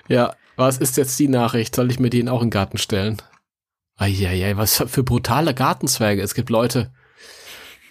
[0.07, 1.75] Ja, was ist jetzt die Nachricht?
[1.75, 3.19] Soll ich mir den auch in den Garten stellen?
[3.97, 6.21] Eieiei, was für brutale Gartenzwerge.
[6.21, 6.93] Es gibt Leute,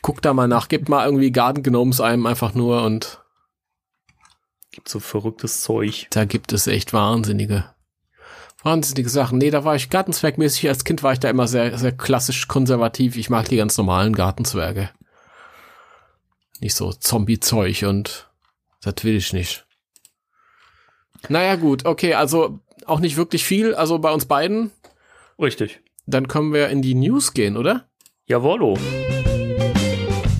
[0.02, 3.20] guck da mal nach, gib mal irgendwie Garden Gnomes einem einfach nur und
[4.72, 6.08] gibt so verrücktes Zeug.
[6.10, 7.72] Da gibt es echt wahnsinnige,
[8.62, 9.38] wahnsinnige Sachen.
[9.38, 13.16] Nee, da war ich gartenzwergmäßig, als Kind war ich da immer sehr, sehr klassisch konservativ.
[13.16, 14.90] Ich mag die ganz normalen Gartenzwerge.
[16.60, 18.30] Nicht so Zombie-Zeug und
[18.82, 19.66] das will ich nicht.
[21.28, 24.72] Naja, gut, okay, also auch nicht wirklich viel, also bei uns beiden.
[25.38, 25.80] Richtig.
[26.06, 27.88] Dann können wir in die News gehen, oder?
[28.26, 28.76] Jawollo.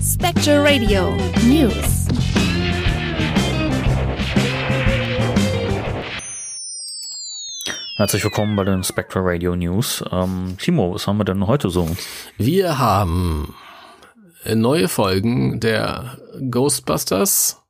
[0.03, 1.15] Spectre Radio
[1.47, 2.05] News.
[7.95, 10.03] Herzlich willkommen bei den Spectre Radio News.
[10.11, 11.87] Ähm, Timo, was haben wir denn heute so?
[12.37, 13.55] Wir haben
[14.45, 16.17] neue Folgen der
[16.51, 17.63] Ghostbusters,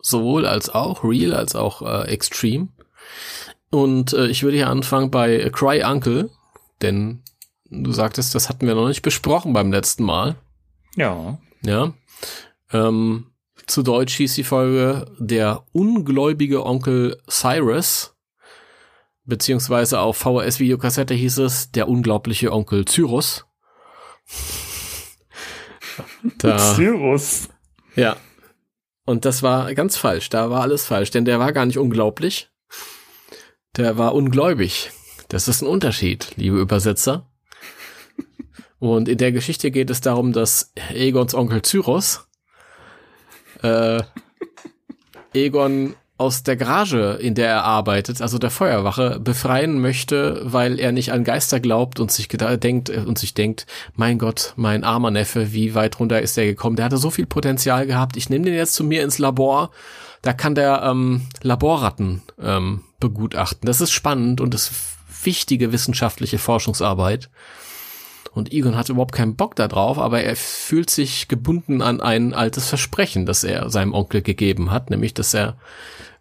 [0.00, 2.68] sowohl als auch Real als auch äh, Extreme.
[3.68, 6.30] Und äh, ich würde hier anfangen bei Cry Uncle,
[6.82, 7.22] denn
[7.70, 10.36] du sagtest, das hatten wir noch nicht besprochen beim letzten Mal.
[10.96, 11.38] Ja.
[11.62, 11.94] Ja.
[12.72, 13.26] Ähm,
[13.66, 18.16] zu Deutsch hieß die Folge Der ungläubige Onkel Cyrus.
[19.24, 23.46] Beziehungsweise auf VHS-Videokassette hieß es Der unglaubliche Onkel Cyrus.
[26.38, 27.48] da, Cyrus.
[27.94, 28.16] Ja.
[29.04, 30.30] Und das war ganz falsch.
[30.30, 32.50] Da war alles falsch, denn der war gar nicht unglaublich.
[33.76, 34.90] Der war ungläubig.
[35.30, 37.30] Das ist ein Unterschied, liebe Übersetzer.
[38.80, 42.26] Und in der Geschichte geht es darum, dass Egons Onkel Cyrus
[43.62, 44.02] äh,
[45.32, 50.90] Egon aus der Garage, in der er arbeitet, also der Feuerwache, befreien möchte, weil er
[50.90, 55.52] nicht an Geister glaubt und sich denkt und sich denkt, mein Gott, mein armer Neffe,
[55.52, 56.76] wie weit runter ist der gekommen?
[56.76, 58.16] Der hatte so viel Potenzial gehabt.
[58.16, 59.70] Ich nehme den jetzt zu mir ins Labor.
[60.22, 63.66] Da kann der ähm, Laborratten ähm, begutachten.
[63.66, 64.89] Das ist spannend und das
[65.24, 67.30] wichtige wissenschaftliche Forschungsarbeit.
[68.32, 72.32] Und Egon hat überhaupt keinen Bock da drauf, aber er fühlt sich gebunden an ein
[72.32, 75.56] altes Versprechen, das er seinem Onkel gegeben hat, nämlich dass er,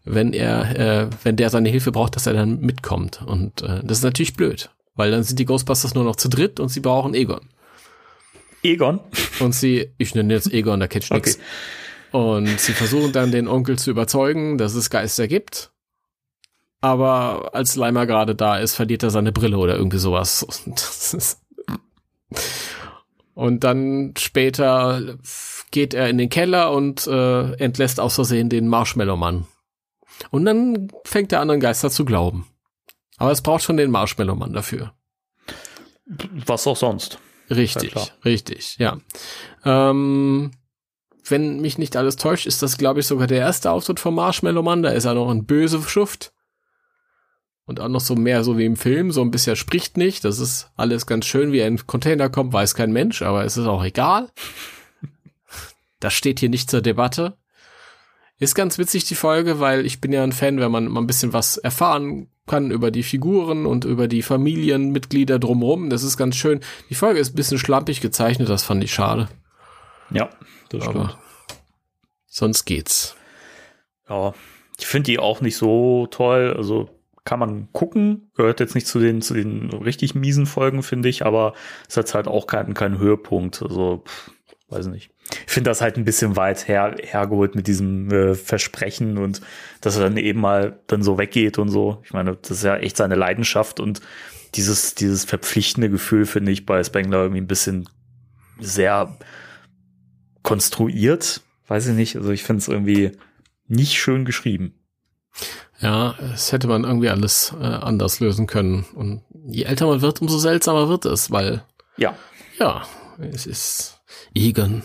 [0.05, 3.21] wenn er, äh, wenn der seine Hilfe braucht, dass er dann mitkommt.
[3.23, 6.59] Und äh, das ist natürlich blöd, weil dann sind die Ghostbusters nur noch zu dritt
[6.59, 7.41] und sie brauchen Egon.
[8.63, 8.99] Egon?
[9.39, 11.35] Und sie, ich nenne jetzt Egon, da kennt ich okay.
[12.11, 15.71] Und sie versuchen dann den Onkel zu überzeugen, dass es Geister gibt
[16.81, 20.45] aber als Leimer gerade da ist, verliert er seine Brille oder irgendwie sowas.
[23.33, 25.17] Und dann später
[25.71, 29.47] geht er in den Keller und äh, entlässt aus Versehen den Marshmallow-Mann.
[30.29, 32.47] Und dann fängt der anderen Geister zu glauben.
[33.17, 34.93] Aber es braucht schon den Marshmallow-Mann dafür.
[36.45, 37.19] Was auch sonst.
[37.49, 38.97] Richtig, ja richtig, ja.
[39.63, 40.51] Ähm,
[41.25, 44.83] wenn mich nicht alles täuscht, ist das, glaube ich, sogar der erste Auftritt vom Marshmallow-Mann.
[44.83, 46.33] Da ist er noch ein böse Schuft
[47.69, 50.25] und auch noch so mehr so wie im Film, so ein bisschen spricht nicht.
[50.25, 53.45] Das ist alles ganz schön, wie er in den Container kommt, weiß kein Mensch, aber
[53.45, 54.29] es ist auch egal.
[56.01, 57.37] Das steht hier nicht zur Debatte.
[58.37, 61.07] Ist ganz witzig die Folge, weil ich bin ja ein Fan, wenn man mal ein
[61.07, 65.89] bisschen was erfahren kann über die Figuren und über die Familienmitglieder drumherum.
[65.89, 66.61] Das ist ganz schön.
[66.89, 69.27] Die Folge ist ein bisschen schlampig gezeichnet, das fand ich schade.
[70.09, 70.29] Ja,
[70.69, 71.17] das Aber stimmt.
[72.27, 73.17] sonst geht's.
[74.07, 74.33] Ja,
[74.79, 76.53] ich finde die auch nicht so toll.
[76.55, 76.89] Also
[77.25, 78.31] kann man gucken.
[78.35, 81.53] Gehört jetzt nicht zu den, zu den richtig miesen Folgen, finde ich, aber
[81.87, 83.61] es hat halt auch keinen, keinen Höhepunkt.
[83.61, 84.31] Also, pff,
[84.69, 85.11] weiß nicht.
[85.45, 89.41] Ich finde das halt ein bisschen weit her, hergeholt mit diesem äh, Versprechen und
[89.81, 92.01] dass er dann eben mal dann so weggeht und so.
[92.03, 94.01] Ich meine, das ist ja echt seine Leidenschaft und
[94.55, 97.87] dieses, dieses verpflichtende Gefühl finde ich bei Spengler irgendwie ein bisschen
[98.59, 99.15] sehr
[100.41, 101.41] konstruiert.
[101.67, 102.15] Weiß ich nicht.
[102.15, 103.11] Also ich finde es irgendwie
[103.67, 104.73] nicht schön geschrieben.
[105.81, 108.85] Ja, es hätte man irgendwie alles äh, anders lösen können.
[108.95, 111.63] Und je älter man wird, umso seltsamer wird es, weil,
[111.97, 112.15] Ja.
[112.57, 112.83] ja,
[113.31, 114.01] es ist
[114.35, 114.83] Egon.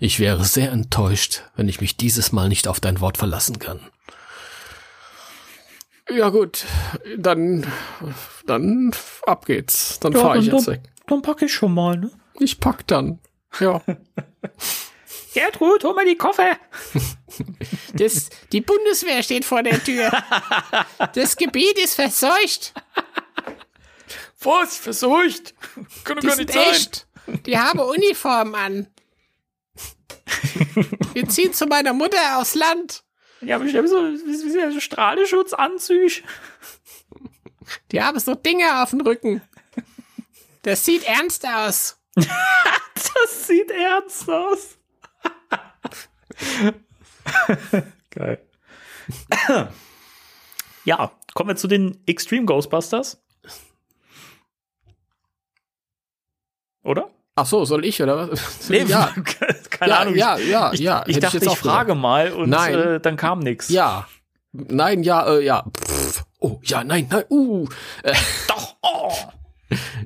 [0.00, 3.80] Ich wäre sehr enttäuscht, wenn ich mich dieses Mal nicht auf dein Wort verlassen kann.
[6.10, 6.64] Ja gut,
[7.18, 7.66] dann,
[8.46, 8.92] dann
[9.26, 9.98] ab geht's.
[9.98, 10.82] Dann Ja, fahre ich dann- jetzt weg.
[11.06, 12.10] Dann packe ich schon mal, ne?
[12.38, 13.18] Ich pack dann.
[13.60, 13.82] Ja.
[15.38, 16.56] Gertrud, hol mal die Koffer.
[17.94, 20.10] Das, die Bundeswehr steht vor der Tür.
[21.14, 22.72] Das Gebiet ist verseucht.
[24.40, 24.76] Was?
[24.76, 25.54] Versucht?
[26.04, 27.06] Kann Die sind echt.
[27.46, 28.86] Die haben Uniformen an.
[31.12, 33.04] Wir ziehen zu meiner Mutter aufs Land.
[33.40, 36.22] Ja, bestimmt so, so Strahlenschutzanzüge.
[37.92, 39.42] Die haben so Dinge auf dem Rücken.
[40.62, 41.96] Das sieht ernst aus.
[42.94, 44.77] Das sieht ernst aus.
[48.10, 48.38] Geil.
[50.84, 53.22] Ja, kommen wir zu den Extreme Ghostbusters.
[56.82, 57.10] Oder?
[57.34, 58.68] Ach so, soll ich oder was?
[58.68, 59.14] ja,
[59.70, 60.14] keine Ja, Ahnung.
[60.16, 62.74] ja, ja, ich, ja, Ich, ich dachte, jetzt ich, auch frage mal und Nein.
[62.74, 63.68] Äh, dann kam nichts.
[63.68, 64.08] Ja.
[64.52, 65.64] Nein, ja, äh, ja.
[65.76, 66.24] Pff.
[66.40, 67.66] Oh, ja, nein, nein, uh.
[68.02, 68.14] Äh,
[68.48, 68.76] Doch.
[68.82, 69.12] Oh.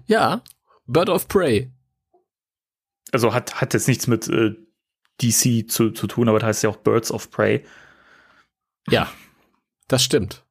[0.07, 0.43] ja.
[0.87, 1.71] Bird of Prey.
[3.13, 4.55] Also hat, hat jetzt nichts mit äh,
[5.23, 7.65] DC zu, zu tun, aber das heißt ja auch Birds of Prey.
[8.89, 9.09] Ja.
[9.89, 10.45] Das stimmt.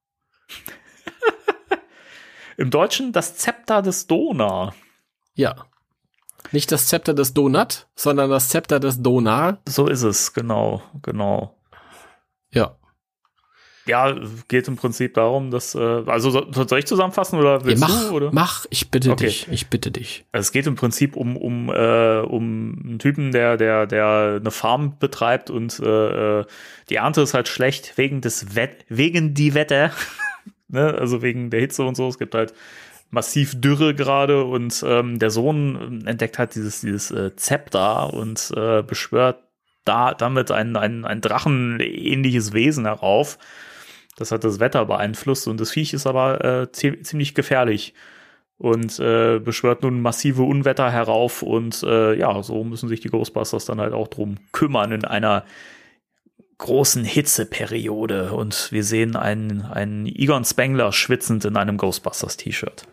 [2.58, 4.76] Im Deutschen das Zepter des Donar.
[5.34, 5.68] Ja.
[6.52, 9.60] Nicht das Zepter des Donut, sondern das Zepter des Donar.
[9.68, 11.58] So ist es, genau, genau.
[12.52, 12.78] Ja.
[13.88, 14.16] Ja,
[14.48, 18.10] geht im Prinzip darum, dass, äh, also so- soll ich zusammenfassen oder ja willst mach,
[18.10, 18.16] du?
[18.16, 18.30] Oder?
[18.32, 19.26] mach, ich bitte Okay.
[19.26, 20.24] dich, ich bitte dich.
[20.32, 24.52] Also es geht im Prinzip um, um, äh, um einen Typen, der, der, der eine
[24.52, 26.46] Farm betreibt und äh, äh,
[26.90, 29.92] die Ernte ist halt schlecht wegen des Wett wegen die Wetter.
[30.68, 30.94] ne?
[30.94, 32.08] Also wegen der Hitze und so.
[32.08, 32.54] Es gibt halt
[33.10, 38.84] massiv Dürre gerade und ähm, der Sohn entdeckt halt dieses, dieses äh, Zepter und äh,
[38.84, 39.40] beschwört
[39.86, 43.38] da damit ein, ein, ein Drachenähnliches Wesen herauf.
[44.22, 47.94] Das hat das Wetter beeinflusst und das Viech ist aber äh, zie- ziemlich gefährlich
[48.58, 53.66] und äh, beschwört nun massive Unwetter herauf und äh, ja, so müssen sich die Ghostbusters
[53.66, 55.44] dann halt auch drum kümmern in einer
[56.60, 62.84] großen Hitzeperiode und wir sehen einen, einen Egon Spengler schwitzend in einem Ghostbusters-T-Shirt.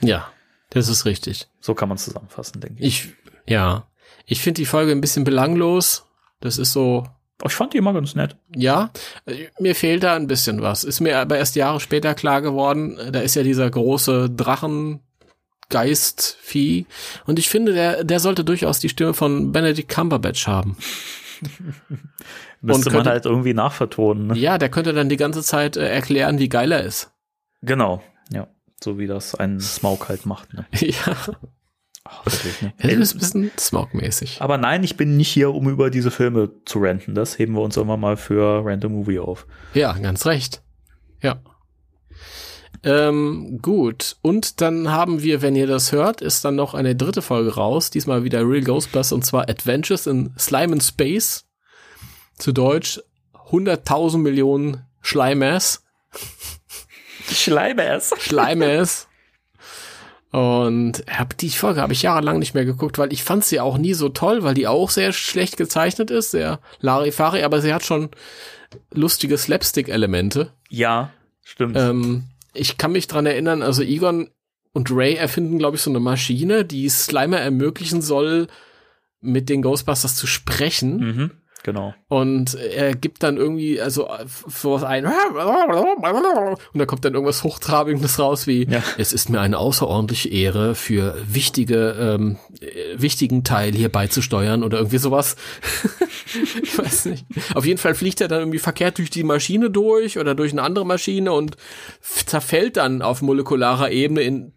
[0.00, 0.32] Ja,
[0.70, 1.46] das ist richtig.
[1.60, 3.04] So kann man zusammenfassen, denke ich.
[3.04, 3.12] Ich,
[3.46, 3.86] ja.
[4.26, 6.06] Ich finde die Folge ein bisschen belanglos.
[6.40, 7.06] Das ist so,
[7.44, 8.36] ich fand die immer ganz nett.
[8.54, 8.90] ja,
[9.58, 10.84] mir fehlt da ein bisschen was.
[10.84, 16.86] Ist mir aber erst Jahre später klar geworden, da ist ja dieser große Drachengeist-Vieh.
[17.26, 20.76] Und ich finde, der, der sollte durchaus die Stimme von Benedict Cumberbatch haben.
[22.60, 24.28] Müsste Und man könnte- halt irgendwie nachvertonen.
[24.28, 24.38] Ne?
[24.38, 27.10] Ja, der könnte dann die ganze Zeit äh, erklären, wie geil er ist.
[27.62, 28.46] Genau, ja.
[28.82, 30.52] So wie das ein Smaug halt macht.
[30.54, 30.66] Ne?
[30.80, 31.16] ja,
[32.24, 32.72] Wirklich, ne?
[32.78, 34.42] das ist ein bisschen Smog-mäßig.
[34.42, 37.14] Aber nein, ich bin nicht hier, um über diese Filme zu ranten.
[37.14, 39.46] Das heben wir uns immer mal für Random Movie auf.
[39.72, 40.62] Ja, ganz recht.
[41.22, 41.40] Ja.
[42.82, 44.16] Ähm, gut.
[44.20, 47.90] Und dann haben wir, wenn ihr das hört, ist dann noch eine dritte Folge raus.
[47.90, 51.46] Diesmal wieder Real Ghostbusters und zwar Adventures in Slime and Space.
[52.36, 53.00] Zu Deutsch
[53.50, 55.84] 100.000 Millionen Schleimers.
[57.30, 58.12] Schleimers.
[58.18, 59.08] Schleimers.
[60.34, 63.78] Und hab, die Folge habe ich jahrelang nicht mehr geguckt, weil ich fand sie auch
[63.78, 67.84] nie so toll, weil die auch sehr schlecht gezeichnet ist, sehr Larifari, aber sie hat
[67.84, 68.08] schon
[68.92, 70.50] lustige Slapstick-Elemente.
[70.68, 71.12] Ja,
[71.44, 71.76] stimmt.
[71.78, 74.28] Ähm, ich kann mich dran erinnern, also Egon
[74.72, 78.48] und Ray erfinden, glaube ich, so eine Maschine, die Slimer ermöglichen soll,
[79.20, 80.96] mit den Ghostbusters zu sprechen.
[80.96, 81.30] mhm.
[81.64, 81.94] Genau.
[82.08, 84.06] Und er gibt dann irgendwie, also
[84.46, 85.06] sowas ein.
[85.06, 85.14] Und
[86.74, 88.82] da kommt dann irgendwas Hochtrabigendes raus, wie ja.
[88.98, 92.36] es ist mir eine außerordentliche Ehre, für wichtige, ähm,
[92.96, 95.36] wichtigen Teil hier beizusteuern oder irgendwie sowas.
[96.62, 97.24] ich weiß nicht.
[97.54, 100.62] Auf jeden Fall fliegt er dann irgendwie verkehrt durch die Maschine durch oder durch eine
[100.62, 101.56] andere Maschine und
[102.02, 104.52] zerfällt dann auf molekularer Ebene in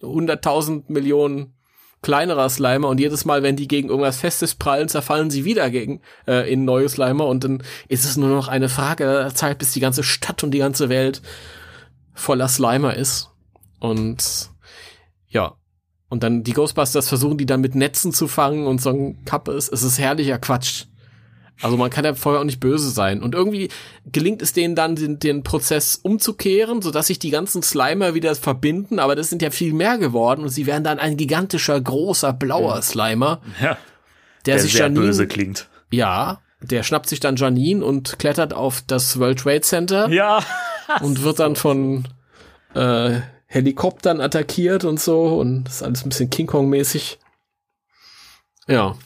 [0.00, 1.54] 100.000 Millionen
[2.02, 6.00] kleinerer Slimer und jedes Mal, wenn die gegen irgendwas Festes prallen, zerfallen sie wieder gegen
[6.26, 9.72] äh, in neue Slimer und dann ist es nur noch eine Frage der Zeit, bis
[9.72, 11.22] die ganze Stadt und die ganze Welt
[12.12, 13.30] voller Slimer ist.
[13.78, 14.50] Und
[15.28, 15.54] ja,
[16.08, 19.52] und dann die Ghostbusters versuchen die dann mit Netzen zu fangen und so ein Kappe
[19.52, 20.84] ist, es ist herrlicher Quatsch.
[21.62, 23.22] Also man kann ja vorher auch nicht böse sein.
[23.22, 23.68] Und irgendwie
[24.10, 28.98] gelingt es denen dann, den, den Prozess umzukehren, sodass sich die ganzen Slimer wieder verbinden,
[28.98, 32.82] aber das sind ja viel mehr geworden und sie werden dann ein gigantischer, großer, blauer
[32.82, 33.40] Slimer.
[33.60, 33.78] Ja.
[34.44, 35.68] Der, der sich sehr Janine, böse klingt.
[35.90, 40.08] Ja, der schnappt sich dann Janine und klettert auf das World Trade Center.
[40.08, 40.44] Ja.
[41.00, 42.08] und wird dann von
[42.74, 47.20] äh, Helikoptern attackiert und so und das ist alles ein bisschen King Kong mäßig.
[48.66, 48.96] Ja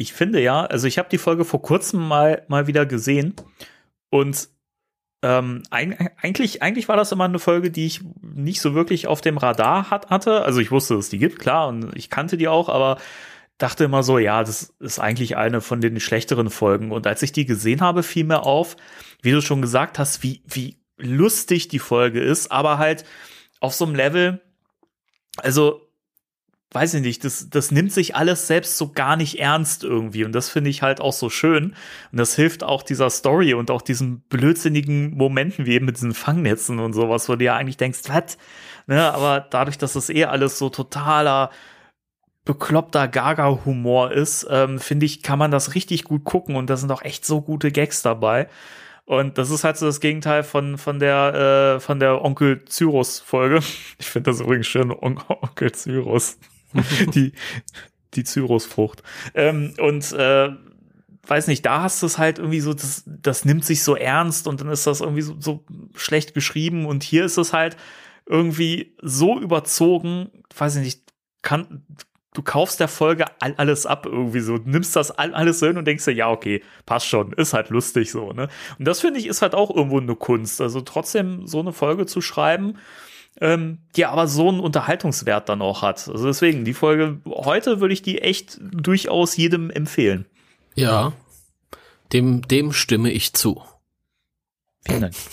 [0.00, 3.34] ich finde ja, also ich habe die Folge vor kurzem mal, mal wieder gesehen
[4.08, 4.48] und
[5.22, 9.36] ähm, eigentlich, eigentlich war das immer eine Folge, die ich nicht so wirklich auf dem
[9.36, 10.40] Radar hat, hatte.
[10.42, 12.96] Also ich wusste, dass die gibt, klar, und ich kannte die auch, aber
[13.58, 16.92] dachte immer so, ja, das ist eigentlich eine von den schlechteren Folgen.
[16.92, 18.76] Und als ich die gesehen habe, fiel mir auf,
[19.20, 23.04] wie du schon gesagt hast, wie, wie lustig die Folge ist, aber halt
[23.60, 24.40] auf so einem Level,
[25.36, 25.89] also
[26.72, 30.24] weiß ich nicht, das, das nimmt sich alles selbst so gar nicht ernst irgendwie.
[30.24, 31.74] Und das finde ich halt auch so schön.
[32.12, 36.14] Und das hilft auch dieser Story und auch diesen blödsinnigen Momenten wie eben mit diesen
[36.14, 38.38] Fangnetzen und sowas, wo du ja eigentlich denkst, was?
[38.86, 41.50] Ne, aber dadurch, dass das eh alles so totaler
[42.44, 46.90] bekloppter Gaga-Humor ist, ähm, finde ich, kann man das richtig gut gucken und da sind
[46.90, 48.48] auch echt so gute Gags dabei.
[49.04, 53.20] Und das ist halt so das Gegenteil von, von der, äh, von der Onkel Cyrus
[53.20, 53.60] Folge.
[53.98, 56.38] Ich finde das übrigens schön, On Onkel Cyrus.
[57.14, 57.32] die,
[58.14, 59.02] die Cyrusfrucht.
[59.34, 60.50] Ähm, und äh,
[61.26, 64.48] weiß nicht, da hast du es halt irgendwie so, das, das nimmt sich so ernst
[64.48, 65.64] und dann ist das irgendwie so, so
[65.94, 67.76] schlecht geschrieben und hier ist es halt
[68.26, 71.12] irgendwie so überzogen, weiß ich nicht,
[71.42, 71.84] kann,
[72.34, 76.04] du kaufst der Folge alles ab irgendwie so, nimmst das alles so hin und denkst
[76.04, 78.48] dir, ja, okay, passt schon, ist halt lustig so, ne?
[78.78, 82.06] Und das finde ich ist halt auch irgendwo eine Kunst, also trotzdem so eine Folge
[82.06, 82.78] zu schreiben,
[83.40, 86.08] ähm, die aber so einen Unterhaltungswert dann auch hat.
[86.08, 90.26] Also deswegen, die Folge heute würde ich die echt durchaus jedem empfehlen.
[90.74, 91.12] Ja,
[92.12, 93.62] dem, dem stimme ich zu.
[94.86, 95.14] Vielen Dank.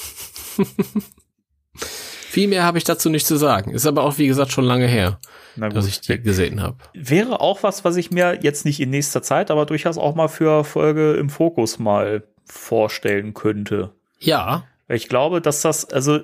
[1.76, 3.72] Viel mehr habe ich dazu nicht zu sagen.
[3.72, 5.20] Ist aber auch, wie gesagt, schon lange her,
[5.56, 6.78] dass ich die gesehen habe.
[6.94, 10.28] Wäre auch was, was ich mir jetzt nicht in nächster Zeit, aber durchaus auch mal
[10.28, 13.92] für Folge im Fokus mal vorstellen könnte.
[14.20, 14.66] Ja.
[14.88, 16.20] Ich glaube, dass das, also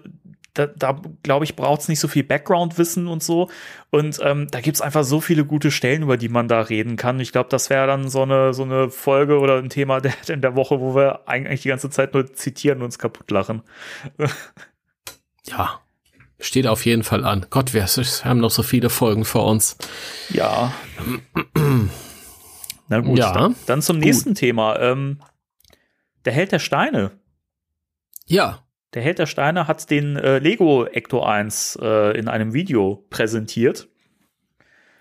[0.53, 3.49] da, da glaube ich, braucht es nicht so viel Background-Wissen und so.
[3.89, 6.95] Und ähm, da gibt es einfach so viele gute Stellen, über die man da reden
[6.95, 7.19] kann.
[7.19, 10.41] Ich glaube, das wäre dann so eine, so eine Folge oder ein Thema der, in
[10.41, 13.63] der Woche, wo wir eigentlich die ganze Zeit nur zitieren und uns kaputt lachen.
[15.45, 15.81] ja,
[16.39, 17.47] steht auf jeden Fall an.
[17.49, 19.77] Gott, wir haben noch so viele Folgen vor uns.
[20.29, 20.73] Ja.
[22.89, 24.05] Na gut, ja, dann, dann zum gut.
[24.05, 24.79] nächsten Thema.
[24.79, 25.19] Ähm,
[26.25, 27.11] der Held der Steine.
[28.27, 28.63] Ja.
[28.93, 33.87] Der Held der Steine hat den äh, Lego Ecto 1 äh, in einem Video präsentiert.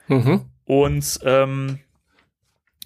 [0.08, 0.42] Mhm.
[0.64, 1.78] Und ähm,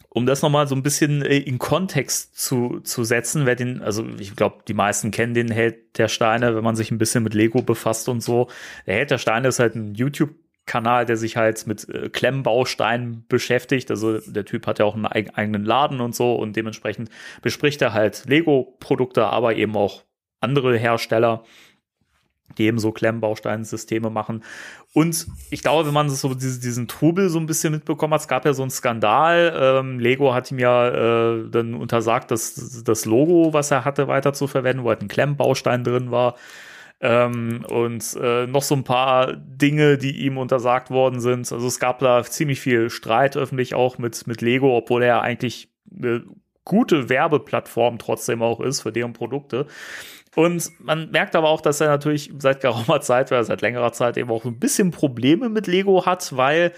[0.08, 4.04] um das nochmal so ein bisschen äh, in Kontext zu, zu setzen, wer den, also
[4.18, 7.34] ich glaube, die meisten kennen den Held der Steine, wenn man sich ein bisschen mit
[7.34, 8.48] Lego befasst und so.
[8.86, 10.34] Der Held der Steine ist halt ein YouTube-
[10.66, 13.88] Kanal, der sich halt mit äh, Klemmbausteinen beschäftigt.
[13.90, 17.08] Also der Typ hat ja auch einen eigenen Laden und so und dementsprechend
[17.40, 20.02] bespricht er halt Lego-Produkte, aber eben auch
[20.46, 21.44] andere Hersteller,
[22.58, 24.42] die eben so Klemmbausteinsysteme machen.
[24.94, 28.46] Und ich glaube, wenn man so diesen Trubel so ein bisschen mitbekommen hat, es gab
[28.46, 29.54] ja so einen Skandal.
[29.54, 34.32] Ähm, Lego hat ihm ja äh, dann untersagt, dass das Logo, was er hatte, weiter
[34.32, 36.36] zu verwenden, wo halt ein Klemmbaustein drin war.
[37.00, 41.52] Ähm, und äh, noch so ein paar Dinge, die ihm untersagt worden sind.
[41.52, 45.68] Also es gab da ziemlich viel Streit öffentlich auch mit, mit Lego, obwohl er eigentlich
[45.94, 46.24] eine
[46.64, 49.66] gute Werbeplattform trotzdem auch ist für deren Produkte.
[50.36, 54.18] Und man merkt aber auch, dass er natürlich seit geraumer Zeit, oder seit längerer Zeit
[54.18, 56.72] eben auch ein bisschen Probleme mit Lego hat, weil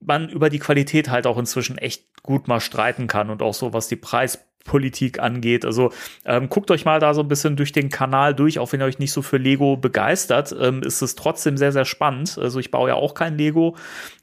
[0.00, 3.72] man über die Qualität halt auch inzwischen echt gut mal streiten kann und auch so,
[3.72, 5.64] was die Preispolitik angeht.
[5.64, 5.92] Also
[6.26, 8.86] ähm, guckt euch mal da so ein bisschen durch den Kanal durch, auch wenn ihr
[8.86, 12.36] euch nicht so für Lego begeistert, ähm, ist es trotzdem sehr, sehr spannend.
[12.36, 13.78] Also ich baue ja auch kein Lego,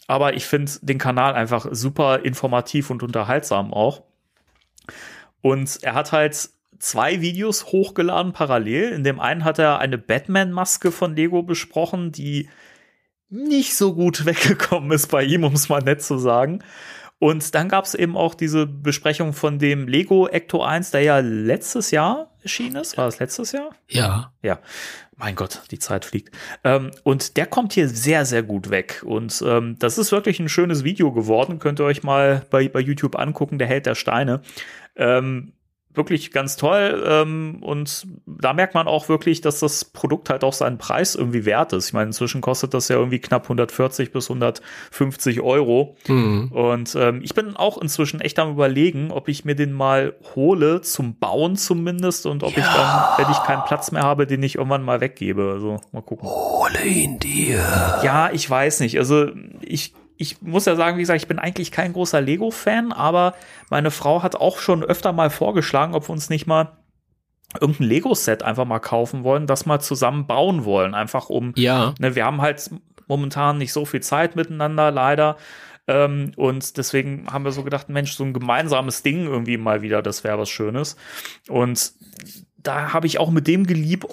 [0.05, 4.03] aber ich finde den Kanal einfach super informativ und unterhaltsam auch.
[5.41, 6.51] Und er hat halt
[6.82, 8.92] zwei Videos hochgeladen parallel.
[8.92, 12.50] In dem einen hat er eine Batman-Maske von Lego besprochen, die
[13.30, 16.64] nicht so gut weggekommen ist bei ihm, um es mal nett zu sagen.
[17.20, 21.20] Und dann gab es eben auch diese Besprechung von dem Lego Ecto 1, der ja
[21.20, 22.98] letztes Jahr erschienen ist.
[22.98, 23.76] War das letztes Jahr?
[23.88, 24.34] Ja.
[24.42, 24.60] Ja.
[25.18, 26.36] Mein Gott, die Zeit fliegt.
[26.64, 29.04] Ähm, und der kommt hier sehr, sehr gut weg.
[29.06, 31.60] Und ähm, das ist wirklich ein schönes Video geworden.
[31.60, 34.42] Könnt ihr euch mal bei, bei YouTube angucken, der Held der Steine.
[34.96, 35.54] Ähm,
[35.94, 37.04] wirklich ganz toll.
[37.06, 41.46] Ähm, und da merkt man auch wirklich, dass das Produkt halt auch seinen Preis irgendwie
[41.46, 41.88] wert ist.
[41.88, 45.96] Ich meine, inzwischen kostet das ja irgendwie knapp 140 bis 150 Euro.
[46.08, 46.52] Mhm.
[46.52, 50.82] Und ähm, ich bin auch inzwischen echt am überlegen, ob ich mir den mal hole,
[50.82, 52.60] zum Bauen zumindest, und ob ja.
[52.60, 55.52] ich dann, wenn ich keinen Platz mehr habe, den ich irgendwann mal weggebe.
[55.54, 56.28] Also mal gucken.
[56.28, 57.58] Hole ihn dir.
[58.04, 58.98] Ja, ich weiß nicht.
[58.98, 59.28] Also
[59.62, 63.34] ich ich muss ja sagen, wie gesagt, ich bin eigentlich kein großer Lego-Fan, aber
[63.72, 66.78] meine Frau hat auch schon öfter mal vorgeschlagen, ob wir uns nicht mal
[67.60, 70.94] irgendein Lego-Set einfach mal kaufen wollen, das mal zusammen bauen wollen.
[70.94, 71.96] Einfach um, ja.
[72.00, 72.70] ne, wir haben halt
[73.08, 75.38] momentan nicht so viel Zeit miteinander, leider.
[75.88, 80.04] Ähm, und deswegen haben wir so gedacht, Mensch, so ein gemeinsames Ding irgendwie mal wieder,
[80.04, 80.98] das wäre was Schönes.
[81.50, 81.94] Und
[82.58, 84.06] da habe ich auch mit dem geliebt,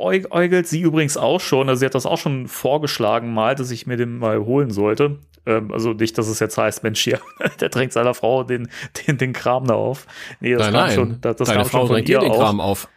[0.00, 3.86] Eugelt, sie übrigens auch schon, also sie hat das auch schon vorgeschlagen mal, dass ich
[3.86, 5.18] mir den mal holen sollte.
[5.46, 7.20] Ähm, also nicht, dass es jetzt heißt, Mensch, hier,
[7.60, 8.68] der drängt seiner Frau den,
[9.06, 10.06] den, den Kram da auf.
[10.40, 10.94] Nee, das nein, kam nein.
[10.94, 12.88] schon, das, das Deine Frau drängt dir den Kram auf.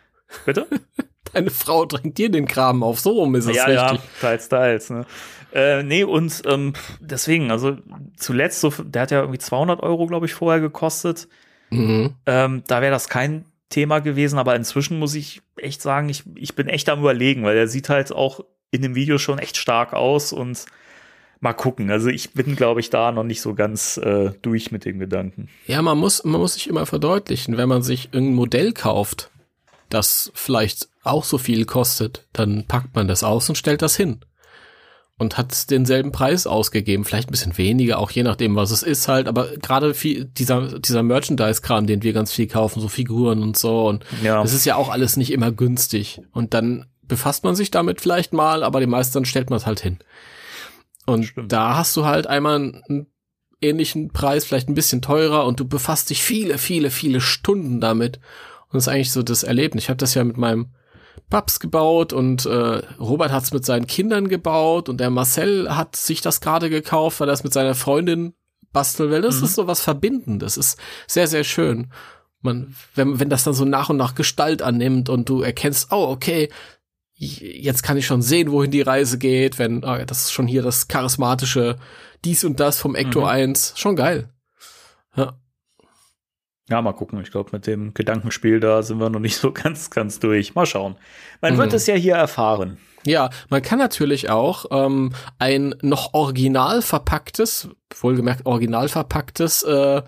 [0.46, 0.68] Bitte?
[1.34, 4.00] Deine Frau drängt dir den Kram auf, so rum ist es ja, richtig.
[4.00, 4.90] Ja, teils, teils.
[4.90, 5.06] Ne?
[5.54, 7.78] Äh, nee, und ähm, deswegen, also
[8.18, 11.28] zuletzt, so, der hat ja irgendwie 200 Euro, glaube ich, vorher gekostet.
[11.70, 12.16] Mhm.
[12.26, 16.56] Ähm, da wäre das kein Thema gewesen, aber inzwischen muss ich echt sagen, ich, ich
[16.56, 18.42] bin echt am überlegen, weil er sieht halt auch
[18.72, 20.66] in dem Video schon echt stark aus und
[21.40, 21.92] mal gucken.
[21.92, 25.50] Also ich bin, glaube ich, da noch nicht so ganz äh, durch mit dem Gedanken.
[25.68, 29.30] Ja, man muss, man muss sich immer verdeutlichen, wenn man sich irgendein Modell kauft,
[29.90, 34.22] das vielleicht auch so viel kostet, dann packt man das aus und stellt das hin.
[35.24, 39.08] Und hat denselben Preis ausgegeben, vielleicht ein bisschen weniger, auch je nachdem, was es ist
[39.08, 43.58] halt, aber gerade viel, dieser, dieser Merchandise-Kram, den wir ganz viel kaufen, so Figuren und
[43.58, 44.42] so, und ja.
[44.42, 46.22] das ist ja auch alles nicht immer günstig.
[46.32, 49.80] Und dann befasst man sich damit vielleicht mal, aber die meisten stellt man es halt
[49.80, 50.00] hin.
[51.06, 51.52] Und Stimmt.
[51.52, 53.08] da hast du halt einmal einen
[53.62, 58.18] ähnlichen Preis, vielleicht ein bisschen teurer und du befasst dich viele, viele, viele Stunden damit.
[58.66, 59.86] Und das ist eigentlich so das Erlebnis.
[59.86, 60.74] Ich habe das ja mit meinem
[61.34, 65.96] Paps gebaut und äh, Robert hat es mit seinen Kindern gebaut und der Marcel hat
[65.96, 68.36] sich das gerade gekauft, weil er es mit seiner Freundin
[68.72, 69.22] basteln will.
[69.22, 69.46] Das mhm.
[69.46, 70.54] ist so was Verbindendes.
[70.54, 71.92] Das ist sehr, sehr schön.
[72.42, 76.06] Man, wenn, wenn das dann so nach und nach Gestalt annimmt und du erkennst, oh,
[76.12, 76.50] okay,
[77.16, 80.62] jetzt kann ich schon sehen, wohin die Reise geht, wenn, oh, das ist schon hier
[80.62, 81.78] das charismatische
[82.24, 83.26] dies und das vom Ecto mhm.
[83.26, 83.74] 1.
[83.76, 84.30] Schon geil.
[85.16, 85.40] Ja.
[86.70, 87.20] Ja, mal gucken.
[87.22, 90.56] Ich glaube, mit dem Gedankenspiel da sind wir noch nicht so ganz, ganz durch.
[90.56, 90.96] Mal schauen.
[91.42, 91.58] Man mhm.
[91.58, 92.78] wird es ja hier erfahren.
[93.06, 100.02] Ja, man kann natürlich auch ähm, ein noch original verpacktes, wohlgemerkt original verpacktes äh,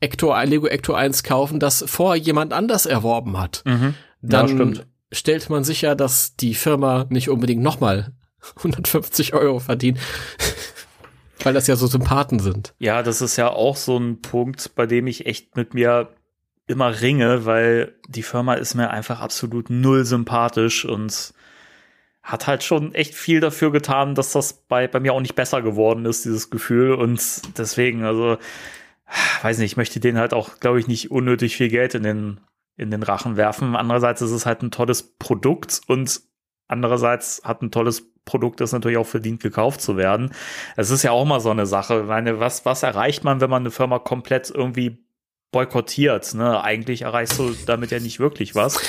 [0.00, 3.62] Ecto, Lego Ecto 1 kaufen, das vorher jemand anders erworben hat.
[3.66, 3.94] Mhm.
[4.20, 8.12] Dann ja, stimmt stellt man sicher, dass die Firma nicht unbedingt nochmal
[8.56, 9.98] 150 Euro verdient.
[11.44, 12.74] Weil das ja so Sympathen sind.
[12.78, 16.08] Ja, das ist ja auch so ein Punkt, bei dem ich echt mit mir
[16.66, 21.34] immer ringe, weil die Firma ist mir einfach absolut null sympathisch und
[22.22, 25.62] hat halt schon echt viel dafür getan, dass das bei, bei mir auch nicht besser
[25.62, 26.92] geworden ist, dieses Gefühl.
[26.94, 28.36] Und deswegen, also,
[29.42, 32.40] weiß nicht, ich möchte denen halt auch, glaube ich, nicht unnötig viel Geld in den
[32.80, 33.76] in den Rachen werfen.
[33.76, 36.22] Andererseits ist es halt ein tolles Produkt und
[36.70, 40.30] andererseits hat ein tolles Produkt das natürlich auch verdient, gekauft zu werden.
[40.76, 42.00] Es ist ja auch mal so eine Sache.
[42.00, 44.98] Ich meine, was, was erreicht man, wenn man eine Firma komplett irgendwie
[45.52, 46.34] boykottiert.
[46.34, 46.62] Ne?
[46.62, 48.80] Eigentlich erreichst du damit ja nicht wirklich was.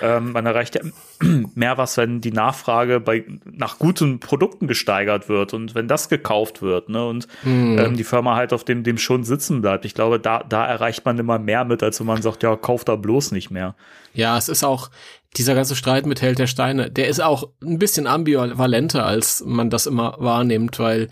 [0.00, 0.80] Ähm, man erreicht ja
[1.54, 6.60] mehr was, wenn die Nachfrage bei, nach guten Produkten gesteigert wird und wenn das gekauft
[6.60, 7.06] wird ne?
[7.06, 7.78] und mhm.
[7.78, 9.84] ähm, die Firma halt auf dem, dem schon sitzen bleibt.
[9.84, 12.84] Ich glaube, da, da erreicht man immer mehr mit, als wenn man sagt, ja, kauf
[12.84, 13.76] da bloß nicht mehr.
[14.12, 14.90] Ja, es ist auch,
[15.36, 19.70] dieser ganze Streit mit Held der Steine, der ist auch ein bisschen ambivalenter, als man
[19.70, 21.08] das immer wahrnimmt, weil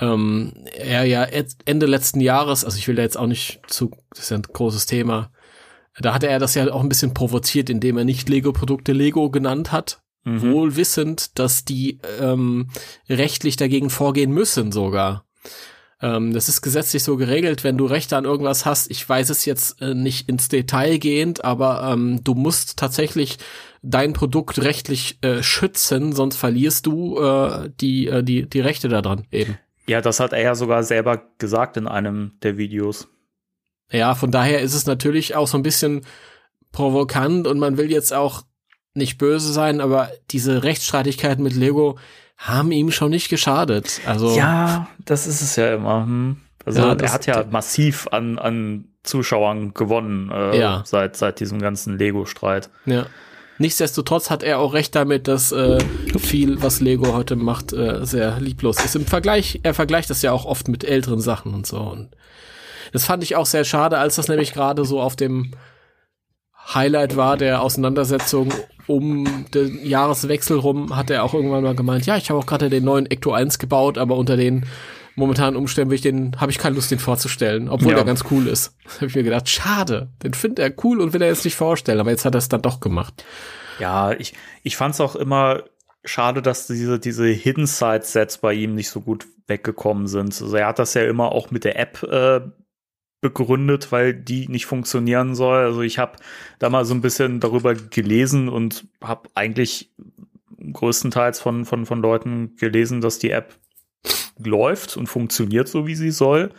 [0.00, 1.24] ähm, er ja
[1.64, 4.42] Ende letzten Jahres, also ich will da jetzt auch nicht zu, das ist ja ein
[4.42, 5.30] großes Thema,
[6.00, 9.72] da hatte er das ja auch ein bisschen provoziert, indem er nicht Lego-Produkte Lego genannt
[9.72, 10.42] hat, mhm.
[10.42, 12.70] wohl wissend, dass die ähm,
[13.08, 15.24] rechtlich dagegen vorgehen müssen sogar.
[16.00, 18.90] Ähm, das ist gesetzlich so geregelt, wenn du Rechte an irgendwas hast.
[18.90, 23.38] Ich weiß es jetzt äh, nicht ins Detail gehend, aber ähm, du musst tatsächlich
[23.82, 29.26] dein Produkt rechtlich äh, schützen, sonst verlierst du äh, die, äh, die, die Rechte daran
[29.30, 29.58] eben.
[29.86, 33.08] Ja, das hat er ja sogar selber gesagt in einem der Videos.
[33.90, 36.04] Ja, von daher ist es natürlich auch so ein bisschen
[36.72, 38.42] provokant und man will jetzt auch
[38.94, 41.98] nicht böse sein, aber diese Rechtsstreitigkeiten mit Lego
[42.38, 44.00] haben ihm schon nicht geschadet.
[44.06, 46.04] Also ja, das ist es ja immer.
[46.04, 46.36] Hm.
[46.64, 50.82] Also Ja, er hat ja massiv an, an Zuschauern gewonnen äh, Ja.
[50.86, 52.70] seit, seit diesem ganzen Lego-Streit.
[52.86, 53.06] Ja.
[53.58, 55.80] Nichtsdestotrotz hat er auch recht damit, dass äh,
[56.18, 58.94] viel, was Lego heute macht, äh, sehr lieblos ist.
[58.94, 61.78] Im Vergleich, er vergleicht das ja auch oft mit älteren Sachen und so.
[61.78, 62.10] Und
[62.92, 65.52] das fand ich auch sehr schade, als das nämlich gerade so auf dem
[66.74, 68.52] Highlight war der Auseinandersetzung
[68.86, 72.70] um den Jahreswechsel rum, hat er auch irgendwann mal gemeint, ja, ich habe auch gerade
[72.70, 74.66] den neuen Ecto 1 gebaut, aber unter den
[75.14, 77.96] momentanen Umständen will ich den, habe ich keine Lust, den vorzustellen, obwohl Ja.
[77.96, 78.74] der ganz cool ist.
[78.96, 82.00] habe ich mir gedacht, schade, den findet er cool und will er jetzt nicht vorstellen,
[82.00, 83.24] aber jetzt hat er es dann doch gemacht.
[83.78, 85.64] Ja, ich, ich fand es auch immer
[86.04, 90.40] schade, dass diese, diese Hidden Side Sets bei ihm nicht so gut weggekommen sind.
[90.40, 92.40] Also er hat das ja immer auch mit der App äh,
[93.20, 95.58] begründet, weil die nicht funktionieren soll.
[95.58, 96.18] Also ich habe
[96.58, 99.90] da mal so ein bisschen darüber gelesen und habe eigentlich
[100.72, 103.54] größtenteils von, von, von Leuten gelesen, dass die App
[104.42, 106.50] läuft und funktioniert so, wie sie soll.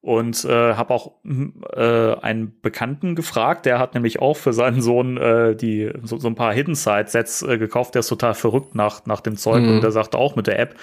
[0.00, 4.82] Und äh, habe auch hm, äh, einen Bekannten gefragt, der hat nämlich auch für seinen
[4.82, 7.94] Sohn äh, die so, so ein paar Hidden Side Sets äh, gekauft.
[7.94, 9.76] Der ist total verrückt nach nach dem Zeug Mhm.
[9.76, 10.74] und der sagte auch mit der App,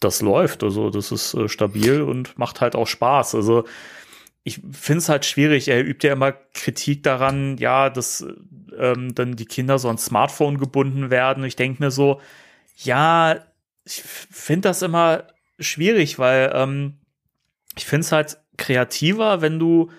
[0.00, 0.62] das läuft.
[0.62, 3.34] Also das ist äh, stabil und macht halt auch Spaß.
[3.34, 3.64] Also
[4.48, 5.68] ich finde es halt schwierig.
[5.68, 8.26] Er übt ja immer Kritik daran, ja, dass
[8.76, 11.44] ähm, dann die Kinder so an Smartphone gebunden werden.
[11.44, 12.20] Ich denke mir so,
[12.76, 13.36] ja,
[13.84, 15.24] ich finde das immer
[15.58, 16.98] schwierig, weil ähm,
[17.76, 19.90] ich finde es halt kreativer, wenn du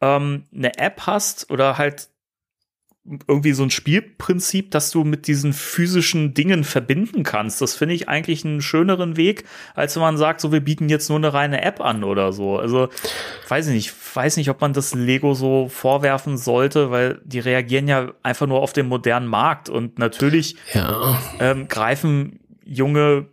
[0.00, 2.08] ähm, eine App hast oder halt
[3.28, 7.60] irgendwie so ein Spielprinzip, das du mit diesen physischen Dingen verbinden kannst.
[7.60, 9.44] Das finde ich eigentlich einen schöneren Weg,
[9.74, 12.58] als wenn man sagt, so wir bieten jetzt nur eine reine App an oder so.
[12.58, 12.88] Also
[13.48, 17.88] weiß ich nicht, weiß nicht, ob man das Lego so vorwerfen sollte, weil die reagieren
[17.88, 21.20] ja einfach nur auf den modernen Markt und natürlich Ja.
[21.40, 23.26] ähm, greifen junge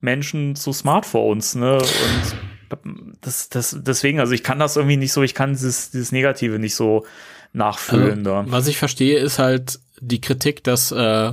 [0.00, 1.74] Menschen zu Smartphones, ne?
[1.78, 6.10] Und das, das, deswegen, also ich kann das irgendwie nicht so, ich kann dieses, dieses
[6.10, 7.04] Negative nicht so
[7.52, 8.44] nachfühlen da.
[8.48, 11.32] Was ich verstehe, ist halt die Kritik, dass äh,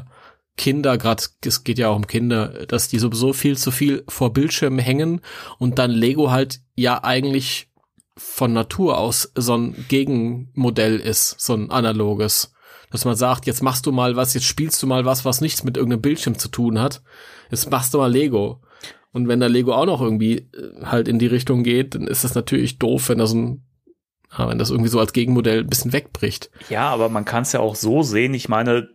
[0.58, 4.34] Kinder, gerade es geht ja auch um Kinder, dass die sowieso viel zu viel vor
[4.34, 5.22] Bildschirmen hängen
[5.58, 7.70] und dann Lego halt ja eigentlich
[8.18, 12.52] von Natur aus so ein Gegenmodell ist, so ein analoges.
[12.92, 15.64] Dass man sagt, jetzt machst du mal was, jetzt spielst du mal was, was nichts
[15.64, 17.02] mit irgendeinem Bildschirm zu tun hat.
[17.52, 18.62] Jetzt machst du mal Lego.
[19.12, 22.24] Und wenn der Lego auch noch irgendwie äh, halt in die Richtung geht, dann ist
[22.24, 23.64] das natürlich doof, wenn das ein,
[24.38, 26.52] ja, wenn das irgendwie so als Gegenmodell ein bisschen wegbricht.
[26.70, 28.34] Ja, aber man kann es ja auch so sehen.
[28.34, 28.90] Ich meine,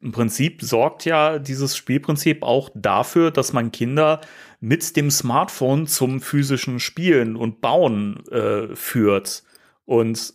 [0.00, 4.20] im Prinzip sorgt ja dieses Spielprinzip auch dafür, dass man Kinder
[4.60, 9.44] mit dem Smartphone zum physischen Spielen und Bauen äh, führt.
[9.84, 10.34] Und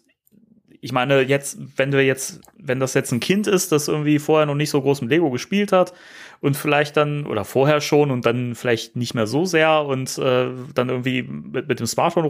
[0.82, 4.46] ich meine, jetzt, wenn du jetzt, wenn das jetzt ein Kind ist, das irgendwie vorher
[4.46, 5.94] noch nicht so groß mit Lego gespielt hat
[6.42, 10.50] und vielleicht dann, oder vorher schon und dann vielleicht nicht mehr so sehr und äh,
[10.74, 12.28] dann irgendwie mit, mit dem Smartphone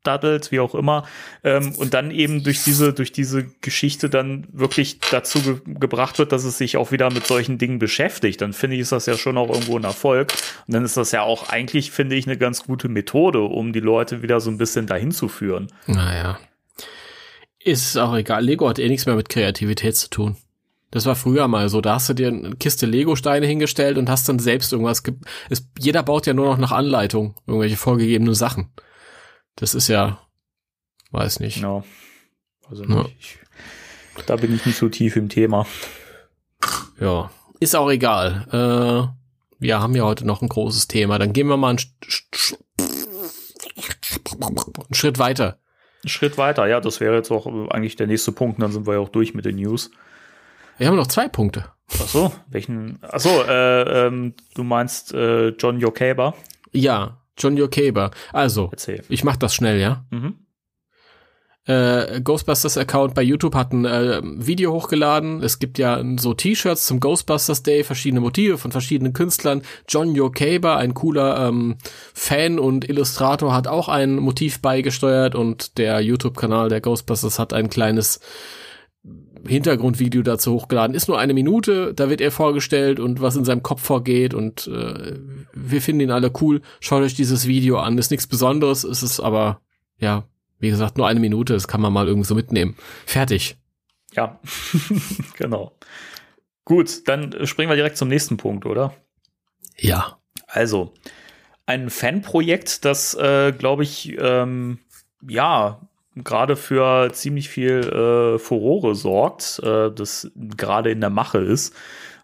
[0.00, 1.04] rumdaddelt, wie auch immer,
[1.44, 6.32] ähm, und dann eben durch diese, durch diese Geschichte dann wirklich dazu ge gebracht wird,
[6.32, 9.16] dass es sich auch wieder mit solchen Dingen beschäftigt, dann finde ich, ist das ja
[9.16, 10.32] schon auch irgendwo ein Erfolg.
[10.66, 13.80] Und dann ist das ja auch eigentlich, finde ich, eine ganz gute Methode, um die
[13.80, 15.68] Leute wieder so ein bisschen dahin zu führen.
[15.86, 16.38] Naja.
[17.62, 18.44] Ist auch egal.
[18.44, 20.36] Lego hat eh nichts mehr mit Kreativität zu tun.
[20.90, 21.80] Das war früher mal so.
[21.80, 25.02] Da hast du dir eine Kiste Lego-Steine hingestellt und hast dann selbst irgendwas.
[25.02, 25.14] Ge
[25.50, 28.70] es, jeder baut ja nur noch nach Anleitung irgendwelche vorgegebenen Sachen.
[29.60, 30.18] Das ist ja,
[31.10, 31.58] weiß nicht.
[31.58, 31.84] Ja.
[32.68, 33.04] Also Ja.
[33.18, 33.38] ich,
[34.26, 35.66] da bin ich nicht so tief im Thema.
[36.98, 37.30] Ja,
[37.60, 38.46] ist auch egal.
[38.50, 39.20] Äh,
[39.58, 41.18] wir haben ja heute noch ein großes Thema.
[41.18, 41.78] Dann gehen wir mal einen,
[44.40, 45.58] einen Schritt weiter.
[46.04, 48.94] Ein Schritt weiter, ja, das wäre jetzt auch eigentlich der nächste Punkt, dann sind wir
[48.94, 49.90] ja auch durch mit den News.
[50.78, 51.66] Wir haben noch zwei Punkte.
[51.92, 52.98] Ach so, welchen?
[53.02, 56.34] Ach so, äh, ähm, du meinst äh, John Yokaber?
[56.72, 58.10] Ja, John Yokaber.
[58.32, 59.02] Also, Erzähl.
[59.08, 60.04] ich mach das schnell, ja?
[60.10, 60.34] Mhm.
[61.66, 65.42] äh, Ghostbusters Account bei YouTube hat ein äh, Video hochgeladen.
[65.42, 69.62] Es gibt ja so T-Shirts zum Ghostbusters Day, verschiedene Motive von verschiedenen Künstlern.
[69.88, 71.76] John Yokaber, ein cooler ähm,
[72.14, 77.68] Fan und Illustrator, hat auch ein Motiv beigesteuert und der YouTube-Kanal der Ghostbusters hat ein
[77.70, 78.20] kleines
[79.46, 80.94] Hintergrundvideo dazu hochgeladen.
[80.94, 84.66] Ist nur eine Minute, da wird er vorgestellt und was in seinem Kopf vorgeht und
[84.68, 85.18] äh,
[85.52, 86.62] wir finden ihn alle cool.
[86.80, 87.98] Schaut euch dieses Video an.
[87.98, 89.60] Ist nichts Besonderes, ist es aber,
[89.98, 90.24] ja,
[90.58, 92.76] wie gesagt, nur eine Minute, das kann man mal irgendwie so mitnehmen.
[93.06, 93.56] Fertig.
[94.14, 94.40] Ja,
[95.36, 95.76] genau.
[96.64, 98.94] Gut, dann springen wir direkt zum nächsten Punkt, oder?
[99.76, 100.18] Ja.
[100.46, 100.94] Also,
[101.66, 104.78] ein Fanprojekt, das, äh, glaube ich, ähm,
[105.26, 105.80] ja,
[106.16, 111.74] gerade für ziemlich viel äh, Furore sorgt, äh, das gerade in der Mache ist.